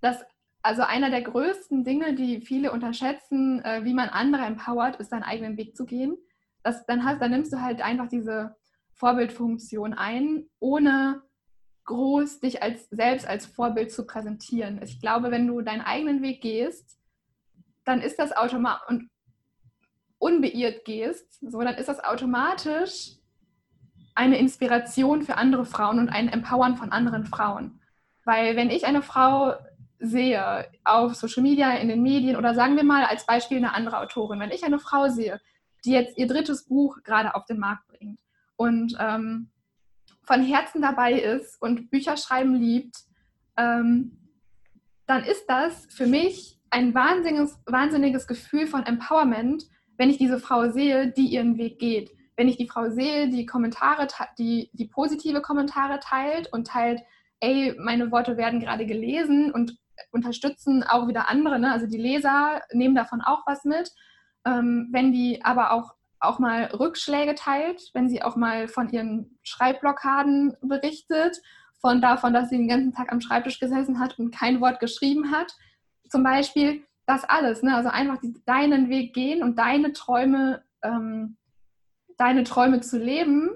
dass 0.00 0.24
also 0.62 0.82
einer 0.82 1.10
der 1.10 1.22
größten 1.22 1.84
Dinge, 1.84 2.14
die 2.14 2.40
viele 2.40 2.72
unterschätzen, 2.72 3.64
äh, 3.64 3.84
wie 3.84 3.94
man 3.94 4.08
andere 4.08 4.42
empowert, 4.42 4.96
ist 4.96 5.10
seinen 5.10 5.22
eigenen 5.22 5.56
Weg 5.56 5.76
zu 5.76 5.86
gehen. 5.86 6.16
Das, 6.62 6.84
dann, 6.86 7.04
hast, 7.04 7.20
dann 7.20 7.30
nimmst 7.30 7.52
du 7.52 7.60
halt 7.60 7.80
einfach 7.80 8.08
diese 8.08 8.56
Vorbildfunktion 9.00 9.94
ein, 9.94 10.44
ohne 10.60 11.22
groß 11.84 12.40
dich 12.40 12.62
als 12.62 12.88
selbst 12.90 13.26
als 13.26 13.46
Vorbild 13.46 13.90
zu 13.90 14.06
präsentieren. 14.06 14.80
Ich 14.82 15.00
glaube, 15.00 15.30
wenn 15.30 15.46
du 15.46 15.62
deinen 15.62 15.80
eigenen 15.80 16.22
Weg 16.22 16.42
gehst, 16.42 16.98
dann 17.84 18.02
ist 18.02 18.18
das 18.18 18.36
automatisch 18.36 18.86
und 18.88 19.10
unbeirrt 20.18 20.84
gehst, 20.84 21.40
so 21.40 21.60
dann 21.62 21.76
ist 21.76 21.88
das 21.88 22.04
automatisch 22.04 23.12
eine 24.14 24.38
Inspiration 24.38 25.22
für 25.22 25.38
andere 25.38 25.64
Frauen 25.64 25.98
und 25.98 26.10
ein 26.10 26.28
Empowern 26.28 26.76
von 26.76 26.92
anderen 26.92 27.24
Frauen. 27.24 27.80
Weil 28.26 28.54
wenn 28.54 28.68
ich 28.68 28.84
eine 28.84 29.00
Frau 29.00 29.54
sehe 29.98 30.70
auf 30.84 31.14
Social 31.14 31.42
Media, 31.42 31.72
in 31.72 31.88
den 31.88 32.02
Medien 32.02 32.36
oder 32.36 32.54
sagen 32.54 32.76
wir 32.76 32.84
mal 32.84 33.04
als 33.04 33.24
Beispiel 33.24 33.56
eine 33.56 33.72
andere 33.72 33.98
Autorin, 33.98 34.40
wenn 34.40 34.50
ich 34.50 34.62
eine 34.62 34.78
Frau 34.78 35.08
sehe, 35.08 35.40
die 35.86 35.92
jetzt 35.92 36.18
ihr 36.18 36.26
drittes 36.26 36.66
Buch 36.66 36.98
gerade 37.02 37.34
auf 37.34 37.46
den 37.46 37.58
Markt 37.58 37.89
und 38.60 38.94
ähm, 39.00 39.48
von 40.22 40.42
Herzen 40.42 40.82
dabei 40.82 41.14
ist 41.14 41.56
und 41.62 41.90
Bücher 41.90 42.18
schreiben 42.18 42.54
liebt, 42.54 42.94
ähm, 43.56 44.18
dann 45.06 45.24
ist 45.24 45.46
das 45.48 45.86
für 45.86 46.06
mich 46.06 46.60
ein 46.68 46.94
wahnsinniges, 46.94 47.58
wahnsinniges 47.64 48.26
Gefühl 48.26 48.66
von 48.66 48.84
Empowerment, 48.84 49.64
wenn 49.96 50.10
ich 50.10 50.18
diese 50.18 50.38
Frau 50.38 50.68
sehe, 50.68 51.10
die 51.10 51.28
ihren 51.28 51.56
Weg 51.56 51.78
geht. 51.78 52.10
Wenn 52.36 52.48
ich 52.48 52.58
die 52.58 52.68
Frau 52.68 52.90
sehe, 52.90 53.30
die 53.30 53.46
Kommentare, 53.46 54.06
die, 54.36 54.68
die 54.74 54.88
positive 54.88 55.40
Kommentare 55.40 55.98
teilt 55.98 56.52
und 56.52 56.66
teilt, 56.66 57.00
ey, 57.40 57.74
meine 57.78 58.10
Worte 58.12 58.36
werden 58.36 58.60
gerade 58.60 58.84
gelesen 58.84 59.52
und 59.52 59.78
unterstützen 60.10 60.82
auch 60.82 61.08
wieder 61.08 61.30
andere. 61.30 61.58
Ne? 61.58 61.72
Also 61.72 61.86
die 61.86 61.96
Leser 61.96 62.60
nehmen 62.74 62.94
davon 62.94 63.22
auch 63.22 63.46
was 63.46 63.64
mit. 63.64 63.90
Ähm, 64.44 64.90
wenn 64.92 65.12
die 65.12 65.42
aber 65.46 65.72
auch 65.72 65.94
auch 66.20 66.38
mal 66.38 66.64
Rückschläge 66.66 67.34
teilt, 67.34 67.90
wenn 67.94 68.08
sie 68.08 68.22
auch 68.22 68.36
mal 68.36 68.68
von 68.68 68.90
ihren 68.90 69.38
Schreibblockaden 69.42 70.56
berichtet, 70.62 71.40
von 71.80 72.00
davon, 72.02 72.34
dass 72.34 72.50
sie 72.50 72.58
den 72.58 72.68
ganzen 72.68 72.92
Tag 72.92 73.10
am 73.10 73.20
Schreibtisch 73.20 73.58
gesessen 73.58 73.98
hat 73.98 74.18
und 74.18 74.30
kein 74.30 74.60
Wort 74.60 74.80
geschrieben 74.80 75.32
hat. 75.32 75.52
Zum 76.08 76.22
Beispiel 76.22 76.84
das 77.06 77.24
alles. 77.24 77.62
Ne? 77.62 77.74
Also 77.74 77.88
einfach 77.88 78.18
deinen 78.44 78.88
Weg 78.90 79.14
gehen 79.14 79.42
und 79.42 79.58
deine 79.58 79.92
Träume, 79.92 80.62
ähm, 80.82 81.38
deine 82.18 82.44
Träume 82.44 82.80
zu 82.80 82.98
leben 82.98 83.50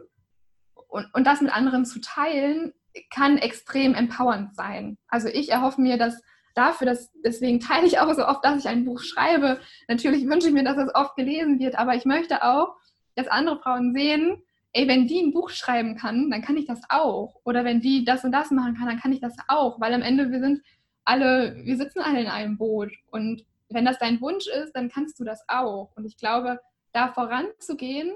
und, 0.89 1.07
und 1.13 1.27
das 1.27 1.43
mit 1.43 1.55
anderen 1.55 1.85
zu 1.85 2.01
teilen, 2.01 2.73
kann 3.11 3.39
extrem 3.39 3.95
empowernd 3.95 4.55
sein. 4.55 4.97
Also 5.09 5.29
ich 5.29 5.51
erhoffe 5.51 5.81
mir, 5.81 5.99
dass 5.99 6.23
dafür, 6.55 6.87
dass 6.87 7.13
deswegen 7.25 7.61
teile 7.61 7.87
ich 7.87 7.99
auch 7.99 8.13
so 8.15 8.27
oft, 8.27 8.45
dass 8.45 8.61
ich 8.61 8.69
ein 8.69 8.85
Buch 8.85 9.01
schreibe. 9.03 9.61
Natürlich 9.89 10.27
wünsche 10.27 10.49
ich 10.49 10.55
mir, 10.55 10.65
dass 10.65 10.79
es 10.79 10.95
oft 10.95 11.17
gelesen 11.17 11.59
wird, 11.59 11.77
aber 11.77 11.95
ich 11.95 12.05
möchte 12.05 12.43
auch, 12.43 12.77
dass 13.17 13.29
andere 13.29 13.59
Frauen 13.59 13.93
sehen, 13.93 14.43
ey, 14.73 14.89
wenn 14.89 15.07
die 15.07 15.21
ein 15.21 15.33
Buch 15.33 15.51
schreiben 15.51 15.97
kann, 15.97 16.31
dann 16.31 16.43
kann 16.43 16.57
ich 16.57 16.67
das 16.67 16.81
auch. 16.89 17.41
Oder 17.45 17.65
wenn 17.65 17.81
die 17.81 18.05
das 18.05 18.25
und 18.25 18.33
das 18.33 18.51
machen 18.51 18.77
kann, 18.77 18.87
dann 18.87 19.01
kann 19.01 19.13
ich 19.13 19.21
das 19.21 19.37
auch. 19.49 19.81
Weil 19.81 19.95
am 19.95 20.03
Ende 20.03 20.31
wir 20.31 20.41
sind 20.41 20.63
alle, 21.05 21.57
wir 21.65 21.77
sitzen 21.77 22.01
alle 22.01 22.21
in 22.21 22.27
einem 22.27 22.59
Boot. 22.59 22.93
Und 23.11 23.45
wenn 23.69 23.85
das 23.85 23.99
dein 23.99 24.21
Wunsch 24.21 24.47
ist, 24.47 24.73
dann 24.73 24.89
kannst 24.89 25.19
du 25.21 25.25
das 25.25 25.45
auch. 25.49 25.93
Und 25.97 26.05
ich 26.05 26.17
glaube, 26.17 26.61
da 26.93 27.09
voranzugehen 27.09 28.13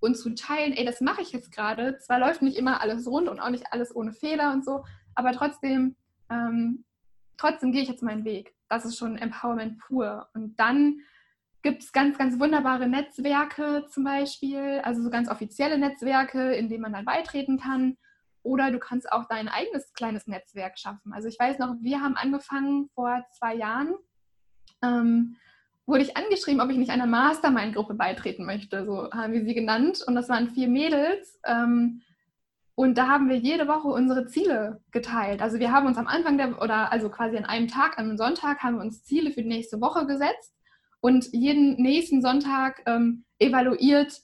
und 0.00 0.16
zu 0.16 0.34
teilen, 0.34 0.72
ey, 0.72 0.84
das 0.84 1.00
mache 1.00 1.22
ich 1.22 1.32
jetzt 1.32 1.52
gerade. 1.52 1.98
Zwar 1.98 2.18
läuft 2.18 2.42
nicht 2.42 2.56
immer 2.56 2.80
alles 2.80 3.06
rund 3.06 3.28
und 3.28 3.40
auch 3.40 3.50
nicht 3.50 3.72
alles 3.72 3.94
ohne 3.94 4.12
Fehler 4.12 4.52
und 4.52 4.64
so, 4.64 4.84
aber 5.14 5.32
trotzdem, 5.32 5.96
ähm, 6.30 6.84
trotzdem 7.40 7.72
gehe 7.72 7.82
ich 7.82 7.88
jetzt 7.88 8.02
meinen 8.02 8.24
Weg. 8.24 8.54
Das 8.68 8.84
ist 8.84 8.98
schon 8.98 9.16
Empowerment 9.16 9.78
pur. 9.78 10.28
Und 10.34 10.60
dann 10.60 11.00
gibt 11.62 11.82
es 11.82 11.92
ganz, 11.92 12.18
ganz 12.18 12.38
wunderbare 12.38 12.86
Netzwerke 12.86 13.86
zum 13.90 14.04
Beispiel, 14.04 14.80
also 14.84 15.02
so 15.02 15.10
ganz 15.10 15.28
offizielle 15.28 15.78
Netzwerke, 15.78 16.54
in 16.54 16.68
denen 16.68 16.82
man 16.82 16.92
dann 16.92 17.04
beitreten 17.04 17.58
kann. 17.58 17.96
Oder 18.42 18.70
du 18.70 18.78
kannst 18.78 19.10
auch 19.10 19.26
dein 19.26 19.48
eigenes 19.48 19.92
kleines 19.92 20.26
Netzwerk 20.26 20.78
schaffen. 20.78 21.12
Also 21.12 21.28
ich 21.28 21.38
weiß 21.38 21.58
noch, 21.58 21.74
wir 21.80 22.00
haben 22.00 22.16
angefangen 22.16 22.88
vor 22.94 23.24
zwei 23.38 23.54
Jahren, 23.54 23.94
ähm, 24.82 25.36
wurde 25.86 26.02
ich 26.02 26.16
angeschrieben, 26.16 26.60
ob 26.60 26.70
ich 26.70 26.78
nicht 26.78 26.90
einer 26.90 27.06
Mastermind-Gruppe 27.06 27.94
beitreten 27.94 28.46
möchte, 28.46 28.86
so 28.86 29.10
haben 29.10 29.32
wir 29.32 29.44
sie 29.44 29.54
genannt. 29.54 30.02
Und 30.06 30.14
das 30.14 30.28
waren 30.28 30.50
vier 30.50 30.68
Mädels. 30.68 31.38
Ähm, 31.44 32.02
und 32.80 32.96
da 32.96 33.08
haben 33.08 33.28
wir 33.28 33.36
jede 33.36 33.68
Woche 33.68 33.88
unsere 33.88 34.26
Ziele 34.26 34.80
geteilt. 34.90 35.42
Also 35.42 35.58
wir 35.58 35.70
haben 35.70 35.86
uns 35.86 35.98
am 35.98 36.06
Anfang 36.06 36.38
der, 36.38 36.62
oder 36.62 36.90
also 36.90 37.10
quasi 37.10 37.36
an 37.36 37.44
einem 37.44 37.68
Tag, 37.68 37.98
an 37.98 38.06
einem 38.06 38.16
Sonntag, 38.16 38.62
haben 38.62 38.76
wir 38.76 38.80
uns 38.80 39.04
Ziele 39.04 39.32
für 39.32 39.42
die 39.42 39.50
nächste 39.50 39.82
Woche 39.82 40.06
gesetzt 40.06 40.54
und 41.02 41.26
jeden 41.34 41.74
nächsten 41.74 42.22
Sonntag 42.22 42.80
ähm, 42.86 43.26
evaluiert, 43.38 44.22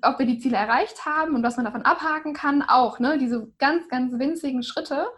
ob 0.00 0.18
wir 0.18 0.24
die 0.24 0.38
Ziele 0.38 0.56
erreicht 0.56 1.04
haben 1.04 1.34
und 1.34 1.42
was 1.42 1.56
man 1.56 1.66
davon 1.66 1.82
abhaken 1.82 2.32
kann, 2.32 2.62
auch, 2.62 2.98
ne? 2.98 3.18
diese 3.18 3.52
ganz, 3.58 3.86
ganz 3.90 4.18
winzigen 4.18 4.62
Schritte. 4.62 5.08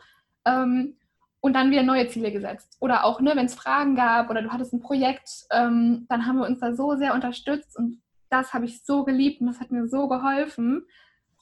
Ähm, 0.45 0.97
und 1.39 1.53
dann 1.53 1.71
wieder 1.71 1.85
neue 1.85 2.09
Ziele 2.09 2.33
gesetzt. 2.33 2.77
Oder 2.81 3.05
auch, 3.05 3.21
ne, 3.21 3.37
wenn 3.37 3.47
es 3.47 3.55
Fragen 3.55 3.95
gab 3.95 4.31
oder 4.31 4.43
du 4.43 4.51
hattest 4.51 4.73
ein 4.73 4.81
Projekt, 4.81 5.47
ähm, 5.53 6.07
dann 6.09 6.27
haben 6.27 6.39
wir 6.39 6.49
uns 6.49 6.59
da 6.59 6.75
so 6.75 6.97
sehr 6.97 7.15
unterstützt 7.15 7.79
und 7.79 8.03
das 8.31 8.53
habe 8.53 8.65
ich 8.65 8.85
so 8.85 9.05
geliebt 9.05 9.41
und 9.41 9.47
das 9.47 9.61
hat 9.61 9.71
mir 9.71 9.87
so 9.87 10.09
geholfen. 10.09 10.85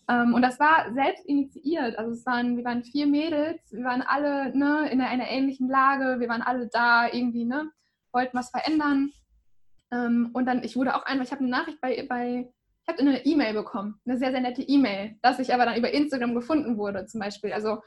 Ähm, 0.09 0.35
und 0.35 0.43
das 0.43 0.61
war 0.61 0.93
selbst 0.93 1.27
initiiert. 1.27 1.99
Also 1.99 2.13
es 2.13 2.25
waren, 2.27 2.57
wir 2.57 2.65
waren 2.65 2.85
vier 2.85 3.07
Mädels, 3.07 3.61
wir 3.73 3.85
waren 3.85 4.03
alle 4.03 4.57
ne, 4.57 4.89
in 4.91 5.01
einer 5.01 5.29
ähnlichen 5.29 5.69
Lage, 5.69 6.21
wir 6.21 6.29
waren 6.29 6.43
alle 6.43 6.69
da 6.69 7.07
irgendwie, 7.11 7.45
ne, 7.45 7.71
wollten 8.13 8.37
was 8.37 8.51
verändern. 8.51 9.11
Ähm, 9.93 10.31
und 10.33 10.47
dann, 10.47 10.63
ich 10.63 10.77
wurde 10.77 10.95
auch 10.95 11.05
einfach, 11.05 11.25
ich 11.25 11.33
habe 11.33 11.41
eine 11.41 11.51
Nachricht 11.51 11.81
bei, 11.81 12.07
bei 12.09 12.49
ich 12.83 12.93
habe 12.93 13.01
eine 13.01 13.27
E-Mail 13.27 13.53
bekommen, 13.53 14.01
eine 14.07 14.17
sehr, 14.17 14.31
sehr 14.31 14.41
nette 14.41 14.63
E-Mail, 14.63 15.17
dass 15.21 15.41
ich 15.41 15.53
aber 15.53 15.65
dann 15.65 15.77
über 15.77 15.91
Instagram 15.91 16.37
gefunden 16.37 16.79
wurde, 16.79 17.07
zum 17.07 17.21
Beispiel. 17.21 17.53
Also 17.53 17.79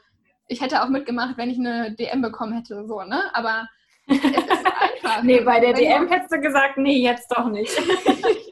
ich 0.46 0.60
hätte 0.60 0.82
auch 0.82 0.88
mitgemacht, 0.88 1.38
wenn 1.38 1.48
ich 1.48 1.58
eine 1.58 1.94
DM 1.94 2.20
bekommen 2.20 2.52
hätte, 2.52 2.86
so, 2.86 3.02
ne? 3.02 3.22
Aber 3.32 3.66
es 4.06 4.18
ist 4.18 4.26
einfach. 5.04 5.22
nee, 5.22 5.40
bei 5.40 5.58
der 5.58 5.72
DM 5.72 6.06
hättest 6.08 6.32
du 6.32 6.40
gesagt, 6.40 6.76
nee, 6.76 6.98
jetzt 6.98 7.28
doch 7.30 7.48
nicht. 7.48 7.72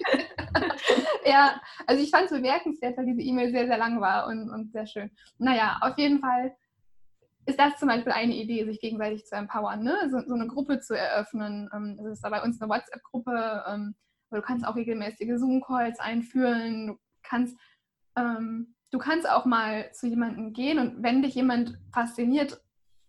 ja, 1.29 1.61
also 1.87 2.03
ich 2.03 2.11
fand 2.11 2.27
es 2.27 2.31
bemerkenswert, 2.31 2.97
weil 2.97 3.07
diese 3.07 3.23
E-Mail 3.23 3.51
sehr, 3.51 3.67
sehr 3.67 3.79
lang 3.79 4.01
war 4.01 4.27
und, 4.27 4.51
und 4.51 4.73
sehr 4.73 4.87
schön. 4.87 5.11
Naja, 5.39 5.79
auf 5.81 5.99
jeden 5.99 6.21
Fall 6.21 6.57
ist 7.47 7.59
das 7.59 7.77
zum 7.79 7.89
Beispiel 7.89 8.13
eine 8.13 8.35
Idee, 8.35 8.65
sich 8.65 8.81
gegenseitig 8.81 9.25
zu 9.25 9.35
empowern, 9.35 9.83
ne? 9.83 10.09
so, 10.11 10.21
so 10.27 10.35
eine 10.35 10.47
Gruppe 10.47 10.81
zu 10.81 10.97
eröffnen. 10.97 11.69
Ähm, 11.73 11.97
das 11.97 12.07
ist 12.07 12.25
da 12.25 12.29
bei 12.29 12.43
uns 12.43 12.61
eine 12.61 12.71
WhatsApp-Gruppe, 12.71 13.65
ähm, 13.67 13.95
du 14.31 14.43
kannst 14.43 14.67
auch 14.67 14.77
regelmäßige 14.77 15.39
Zoom-Calls 15.39 15.99
einführen, 15.99 16.89
du 16.89 16.99
kannst, 17.23 17.57
ähm, 18.17 18.75
du 18.91 18.99
kannst 18.99 19.29
auch 19.29 19.47
mal 19.47 19.91
zu 19.93 20.07
jemandem 20.07 20.53
gehen 20.53 20.79
und 20.79 21.03
wenn 21.03 21.23
dich 21.23 21.35
jemand 21.35 21.79
fasziniert 21.93 22.61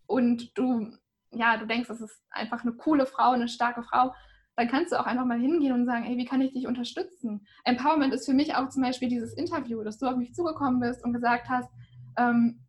und 0.07 0.57
du, 0.57 0.89
ja, 1.32 1.57
du 1.57 1.67
denkst, 1.67 1.89
das 1.89 2.01
ist 2.01 2.24
einfach 2.30 2.63
eine 2.63 2.74
coole 2.74 3.05
Frau, 3.05 3.32
eine 3.32 3.49
starke 3.49 3.84
Frau, 3.84 4.13
dann 4.60 4.68
kannst 4.68 4.91
du 4.91 4.99
auch 4.99 5.05
einfach 5.05 5.24
mal 5.24 5.39
hingehen 5.39 5.72
und 5.72 5.86
sagen, 5.86 6.03
ey, 6.03 6.18
wie 6.18 6.26
kann 6.26 6.41
ich 6.41 6.51
dich 6.51 6.68
unterstützen? 6.68 7.47
Empowerment 7.64 8.14
ist 8.14 8.26
für 8.26 8.34
mich 8.34 8.55
auch 8.55 8.68
zum 8.68 8.84
Beispiel 8.84 9.07
dieses 9.07 9.34
Interview, 9.34 9.82
dass 9.84 9.99
du 9.99 10.05
auf 10.05 10.18
mich 10.18 10.34
zugekommen 10.34 10.82
bist 10.82 11.01
und 11.05 11.14
gesagt 11.14 11.47
hast, 11.47 11.72
ähm, 12.18 12.60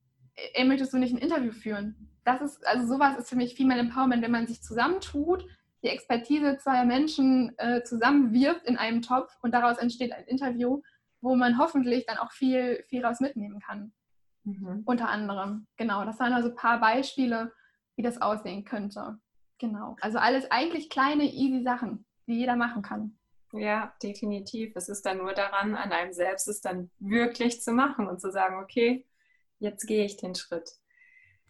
ey, 0.54 0.64
möchtest 0.64 0.92
du 0.92 0.98
nicht 0.98 1.12
ein 1.12 1.18
Interview 1.18 1.50
führen? 1.50 2.16
Das 2.24 2.40
ist, 2.42 2.64
also 2.64 2.86
sowas 2.86 3.18
ist 3.18 3.28
für 3.28 3.34
mich 3.34 3.56
Female 3.56 3.80
Empowerment, 3.80 4.22
wenn 4.22 4.30
man 4.30 4.46
sich 4.46 4.62
zusammentut, 4.62 5.44
die 5.82 5.88
Expertise 5.88 6.58
zweier 6.58 6.84
Menschen 6.84 7.58
äh, 7.58 7.82
zusammenwirft 7.82 8.66
in 8.66 8.76
einem 8.76 9.02
Topf 9.02 9.36
und 9.42 9.52
daraus 9.52 9.78
entsteht 9.78 10.12
ein 10.12 10.26
Interview, 10.26 10.82
wo 11.20 11.34
man 11.34 11.58
hoffentlich 11.58 12.06
dann 12.06 12.18
auch 12.18 12.30
viel, 12.30 12.84
viel 12.88 13.04
raus 13.04 13.18
mitnehmen 13.18 13.58
kann. 13.58 13.92
Mhm. 14.44 14.82
Unter 14.84 15.08
anderem. 15.08 15.66
Genau, 15.76 16.04
das 16.04 16.20
waren 16.20 16.34
also 16.34 16.50
ein 16.50 16.54
paar 16.54 16.78
Beispiele, 16.78 17.52
wie 17.96 18.02
das 18.02 18.22
aussehen 18.22 18.64
könnte. 18.64 19.18
Genau. 19.60 19.94
Also 20.00 20.18
alles 20.18 20.50
eigentlich 20.50 20.88
kleine, 20.88 21.24
easy 21.24 21.62
Sachen, 21.62 22.06
die 22.26 22.38
jeder 22.38 22.56
machen 22.56 22.82
kann. 22.82 23.18
Ja, 23.52 23.92
definitiv. 24.02 24.72
Es 24.74 24.88
ist 24.88 25.04
dann 25.04 25.18
nur 25.18 25.34
daran, 25.34 25.74
an 25.74 25.92
einem 25.92 26.12
selbst 26.12 26.48
es 26.48 26.60
dann 26.60 26.90
wirklich 26.98 27.60
zu 27.60 27.72
machen 27.72 28.08
und 28.08 28.20
zu 28.20 28.30
sagen, 28.32 28.62
okay, 28.62 29.06
jetzt 29.58 29.86
gehe 29.86 30.04
ich 30.04 30.16
den 30.16 30.34
Schritt. 30.34 30.70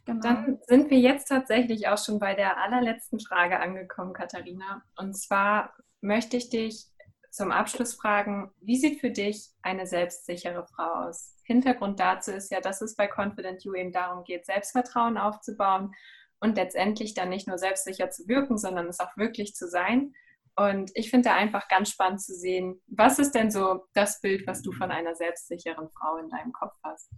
Genau. 0.06 0.20
Dann 0.20 0.58
sind 0.66 0.90
wir 0.90 0.98
jetzt 0.98 1.26
tatsächlich 1.28 1.88
auch 1.88 1.98
schon 1.98 2.18
bei 2.18 2.34
der 2.34 2.56
allerletzten 2.58 3.20
Frage 3.20 3.61
angekommen, 3.61 4.12
Katharina. 4.12 4.82
Und 4.96 5.14
zwar 5.14 5.74
möchte 6.00 6.36
ich 6.36 6.48
dich 6.48 6.86
zum 7.30 7.52
Abschluss 7.52 7.94
fragen, 7.94 8.50
wie 8.61 8.76
sieht 8.76 9.00
für 9.00 9.11
dich 9.11 9.50
eine 9.62 9.86
selbstsichere 9.86 10.66
Frau 10.66 11.06
aus? 11.06 11.36
Hintergrund 11.44 12.00
dazu 12.00 12.32
ist 12.32 12.50
ja, 12.50 12.61
dass 12.61 12.80
es 12.80 12.96
bei 12.96 13.06
Confident 13.06 13.62
You 13.62 13.74
eben 13.74 13.92
darum 13.92 14.24
geht, 14.24 14.46
Selbstvertrauen 14.46 15.16
aufzubauen 15.16 15.94
und 16.41 16.57
letztendlich 16.57 17.14
dann 17.14 17.28
nicht 17.28 17.47
nur 17.47 17.59
selbstsicher 17.59 18.11
zu 18.11 18.26
wirken, 18.28 18.59
sondern 18.59 18.86
es 18.86 19.01
auch 19.01 19.16
wirklich 19.16 19.55
zu 19.55 19.68
sein. 19.68 20.14
Und 20.57 20.91
ich 20.95 21.11
finde 21.11 21.28
da 21.28 21.36
einfach 21.36 21.68
ganz 21.68 21.91
spannend 21.91 22.20
zu 22.20 22.34
sehen, 22.34 22.80
was 22.86 23.18
ist 23.18 23.32
denn 23.32 23.51
so 23.51 23.84
das 23.95 24.20
Bild, 24.20 24.47
was 24.47 24.62
du 24.62 24.72
von 24.72 24.91
einer 24.91 25.14
selbstsicheren 25.14 25.88
Frau 25.91 26.16
in 26.16 26.28
deinem 26.28 26.53
Kopf 26.53 26.74
hast? 26.82 27.11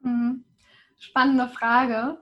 Mhm. 0.00 0.44
Spannende 0.98 1.48
Frage. 1.48 2.20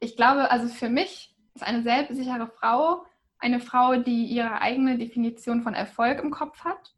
Ich 0.00 0.16
glaube, 0.16 0.50
also 0.50 0.68
für 0.68 0.88
mich 0.88 1.34
ist 1.54 1.64
eine 1.66 1.82
selbstsichere 1.82 2.48
Frau 2.48 3.04
eine 3.44 3.60
Frau, 3.60 3.96
die 3.96 4.24
ihre 4.24 4.62
eigene 4.62 4.96
Definition 4.96 5.62
von 5.62 5.74
Erfolg 5.74 6.18
im 6.22 6.30
Kopf 6.30 6.64
hat, 6.64 6.94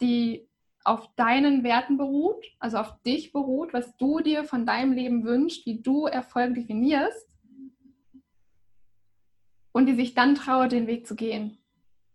die 0.00 0.48
auf 0.82 1.08
deinen 1.14 1.62
Werten 1.62 1.96
beruht, 1.96 2.44
also 2.58 2.78
auf 2.78 3.00
dich 3.02 3.32
beruht, 3.32 3.72
was 3.72 3.96
du 3.96 4.18
dir 4.18 4.42
von 4.42 4.66
deinem 4.66 4.92
Leben 4.92 5.24
wünschst, 5.24 5.66
wie 5.66 5.80
du 5.80 6.06
Erfolg 6.06 6.54
definierst 6.54 7.27
und 9.72 9.86
die 9.86 9.94
sich 9.94 10.14
dann 10.14 10.34
traut, 10.34 10.72
den 10.72 10.86
Weg 10.86 11.06
zu 11.06 11.14
gehen. 11.14 11.58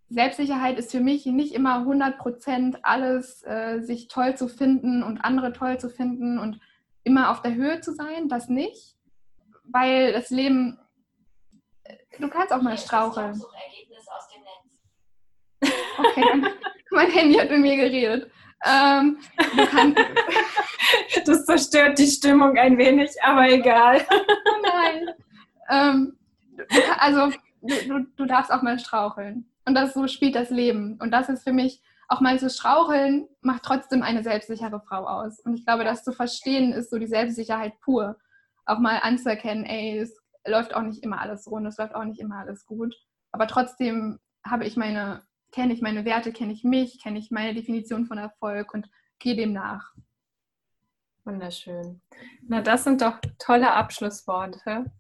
Selbstsicherheit 0.10 0.78
ist 0.78 0.92
für 0.92 1.00
mich 1.00 1.26
nicht 1.26 1.54
immer 1.54 1.80
100% 1.80 2.78
alles, 2.84 3.44
äh, 3.44 3.82
sich 3.82 4.08
toll 4.08 4.36
zu 4.36 4.48
finden 4.48 5.02
und 5.02 5.20
andere 5.20 5.54
toll 5.54 5.80
zu 5.80 5.90
finden 5.90 6.38
und 6.38 6.60
immer 7.04 7.32
auf 7.32 7.42
der 7.42 7.56
Höhe 7.56 7.82
zu 7.82 7.94
sein, 7.94 8.30
das 8.30 8.48
nicht, 8.48 8.96
weil 9.64 10.14
das 10.14 10.30
Leben, 10.30 10.80
du 12.20 12.30
kannst 12.30 12.54
auch 12.54 12.62
mal 12.62 12.78
straucheln. 12.78 13.42
Okay, 15.98 16.24
mein 16.92 17.10
Handy 17.10 17.36
hat 17.36 17.50
mit 17.50 17.60
mir 17.60 17.78
geredet. 17.78 18.32
Ähm, 18.66 19.18
das 21.26 21.46
zerstört 21.46 22.00
die 22.00 22.08
Stimmung 22.08 22.58
ein 22.58 22.78
wenig, 22.78 23.12
aber 23.22 23.50
egal. 23.50 24.06
Nein. 24.62 25.10
Ähm, 25.70 26.18
also, 27.00 27.32
du, 27.62 28.06
du 28.16 28.26
darfst 28.26 28.52
auch 28.52 28.62
mal 28.62 28.80
straucheln. 28.80 29.50
Und 29.66 29.76
das 29.76 29.94
so 29.94 30.08
spielt 30.08 30.36
das 30.36 30.50
Leben. 30.50 30.98
Und 31.02 31.12
das 31.12 31.30
ist 31.30 31.44
für 31.44 31.54
mich 31.54 31.82
auch 32.08 32.22
mal 32.22 32.38
zu 32.38 32.50
straucheln, 32.50 33.28
macht 33.42 33.64
trotzdem 33.64 34.04
eine 34.04 34.24
selbstsichere 34.24 34.82
Frau 34.82 35.06
aus. 35.08 35.40
Und 35.40 35.56
ich 35.56 35.66
glaube, 35.66 35.84
das 35.84 36.04
zu 36.04 36.12
verstehen 36.12 36.74
ist 36.74 36.90
so 36.90 37.00
die 37.00 37.08
Selbstsicherheit 37.08 37.80
pur. 37.80 38.18
Auch 38.66 38.80
mal 38.80 39.00
anzuerkennen, 39.02 39.66
ey, 39.66 40.00
es 40.00 40.16
läuft 40.46 40.74
auch 40.74 40.82
nicht 40.82 41.04
immer 41.04 41.22
alles 41.22 41.50
rund, 41.50 41.66
es 41.68 41.78
läuft 41.78 41.96
auch 41.96 42.04
nicht 42.04 42.20
immer 42.20 42.38
alles 42.38 42.66
gut. 42.66 42.96
Aber 43.32 43.48
trotzdem 43.48 44.20
habe 44.46 44.66
ich 44.66 44.78
meine, 44.78 45.24
kenne 45.52 45.74
ich 45.74 45.82
meine 45.82 46.06
Werte, 46.06 46.34
kenne 46.34 46.54
ich 46.54 46.64
mich, 46.64 47.02
kenne 47.02 47.20
ich 47.20 47.32
meine 47.32 47.54
Definition 47.54 48.06
von 48.06 48.18
Erfolg 48.18 48.74
und 48.74 48.90
gehe 49.20 49.36
dem 49.36 49.54
nach. 49.54 49.94
Wunderschön. 51.24 52.02
Na, 52.48 52.62
das 52.62 52.84
sind 52.84 53.02
doch 53.02 53.20
tolle 53.40 53.72
Abschlussworte. 53.72 54.92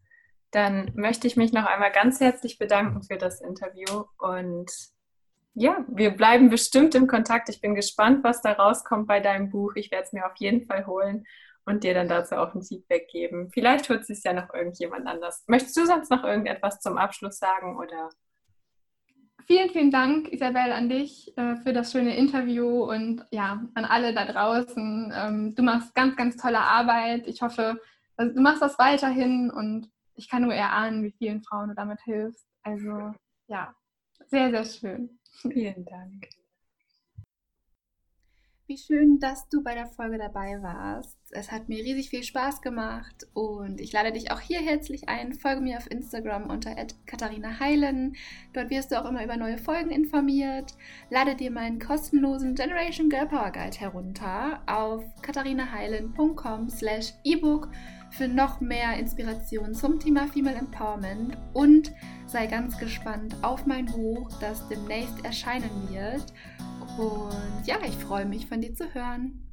Dann 0.53 0.91
möchte 0.93 1.25
ich 1.25 1.35
mich 1.35 1.51
noch 1.51 1.65
einmal 1.65 1.91
ganz 1.91 2.19
herzlich 2.19 2.59
bedanken 2.59 3.01
für 3.01 3.17
das 3.17 3.41
Interview 3.41 4.05
und 4.19 4.71
ja, 5.55 5.83
wir 5.87 6.11
bleiben 6.11 6.49
bestimmt 6.49 6.93
im 6.93 7.07
Kontakt. 7.07 7.49
Ich 7.49 7.59
bin 7.59 7.73
gespannt, 7.73 8.23
was 8.23 8.41
da 8.41 8.53
rauskommt 8.53 9.07
bei 9.07 9.19
deinem 9.19 9.49
Buch. 9.49 9.73
Ich 9.75 9.89
werde 9.91 10.05
es 10.05 10.13
mir 10.13 10.25
auf 10.27 10.35
jeden 10.37 10.65
Fall 10.65 10.85
holen 10.85 11.25
und 11.65 11.83
dir 11.83 11.95
dann 11.95 12.07
dazu 12.07 12.35
auch 12.35 12.53
ein 12.53 12.61
Feedback 12.61 13.07
geben. 13.07 13.49
Vielleicht 13.51 13.89
hört 13.89 14.07
es 14.07 14.23
ja 14.23 14.33
noch 14.33 14.53
irgendjemand 14.53 15.07
anders. 15.07 15.43
Möchtest 15.47 15.75
du 15.75 15.85
sonst 15.87 16.11
noch 16.11 16.23
irgendetwas 16.23 16.79
zum 16.79 16.97
Abschluss 16.97 17.39
sagen 17.39 17.77
oder? 17.77 18.09
Vielen, 19.47 19.71
vielen 19.71 19.91
Dank, 19.91 20.31
Isabel, 20.31 20.71
an 20.71 20.87
dich 20.87 21.35
äh, 21.35 21.55
für 21.57 21.73
das 21.73 21.91
schöne 21.91 22.15
Interview 22.15 22.83
und 22.83 23.25
ja, 23.31 23.63
an 23.73 23.85
alle 23.85 24.13
da 24.13 24.25
draußen. 24.25 25.11
Ähm, 25.15 25.55
du 25.55 25.63
machst 25.63 25.95
ganz, 25.95 26.15
ganz 26.15 26.37
tolle 26.37 26.59
Arbeit. 26.59 27.27
Ich 27.27 27.41
hoffe, 27.41 27.81
du 28.17 28.39
machst 28.39 28.61
das 28.61 28.77
weiterhin 28.77 29.49
und 29.51 29.89
ich 30.15 30.29
kann 30.29 30.43
nur 30.43 30.53
erahnen, 30.53 31.03
wie 31.03 31.11
vielen 31.11 31.43
Frauen 31.43 31.69
du 31.69 31.75
damit 31.75 32.01
hilfst. 32.01 32.47
Also 32.61 33.13
ja, 33.47 33.75
sehr, 34.27 34.49
sehr 34.51 34.65
schön. 34.65 35.19
Vielen 35.41 35.85
Dank. 35.85 36.27
Wie 38.65 38.77
schön, 38.77 39.19
dass 39.19 39.49
du 39.49 39.61
bei 39.61 39.73
der 39.73 39.87
Folge 39.87 40.17
dabei 40.17 40.61
warst. 40.61 41.17
Es 41.31 41.51
hat 41.51 41.67
mir 41.67 41.83
riesig 41.83 42.09
viel 42.09 42.23
Spaß 42.23 42.61
gemacht 42.61 43.27
und 43.33 43.81
ich 43.81 43.91
lade 43.91 44.13
dich 44.13 44.31
auch 44.31 44.39
hier 44.39 44.61
herzlich 44.61 45.09
ein. 45.09 45.33
Folge 45.33 45.59
mir 45.59 45.77
auf 45.77 45.91
Instagram 45.91 46.49
unter 46.49 46.73
Katharina 47.05 47.59
Heilen. 47.59 48.15
Dort 48.53 48.69
wirst 48.69 48.91
du 48.91 49.01
auch 49.01 49.09
immer 49.09 49.21
über 49.21 49.35
neue 49.35 49.57
Folgen 49.57 49.89
informiert. 49.89 50.71
Lade 51.09 51.35
dir 51.35 51.51
meinen 51.51 51.77
kostenlosen 51.77 52.55
Generation 52.55 53.09
Girl 53.09 53.27
Power 53.27 53.51
Guide 53.51 53.77
herunter 53.77 54.63
auf 54.65 55.03
katharinaheilen.com 55.21 56.69
slash 56.69 57.13
ebook 57.25 57.67
für 58.13 58.27
noch 58.27 58.61
mehr 58.61 58.97
Inspiration 58.97 59.73
zum 59.73 59.99
Thema 59.99 60.27
Female 60.27 60.57
Empowerment 60.57 61.35
und 61.53 61.91
sei 62.27 62.45
ganz 62.45 62.77
gespannt 62.77 63.35
auf 63.41 63.65
mein 63.65 63.87
Buch, 63.87 64.29
das 64.39 64.67
demnächst 64.69 65.25
erscheinen 65.25 65.89
wird. 65.89 66.33
Und 66.97 67.65
ja, 67.65 67.77
ich 67.85 67.95
freue 67.95 68.25
mich 68.25 68.47
von 68.47 68.61
dir 68.61 68.75
zu 68.75 68.93
hören. 68.93 69.52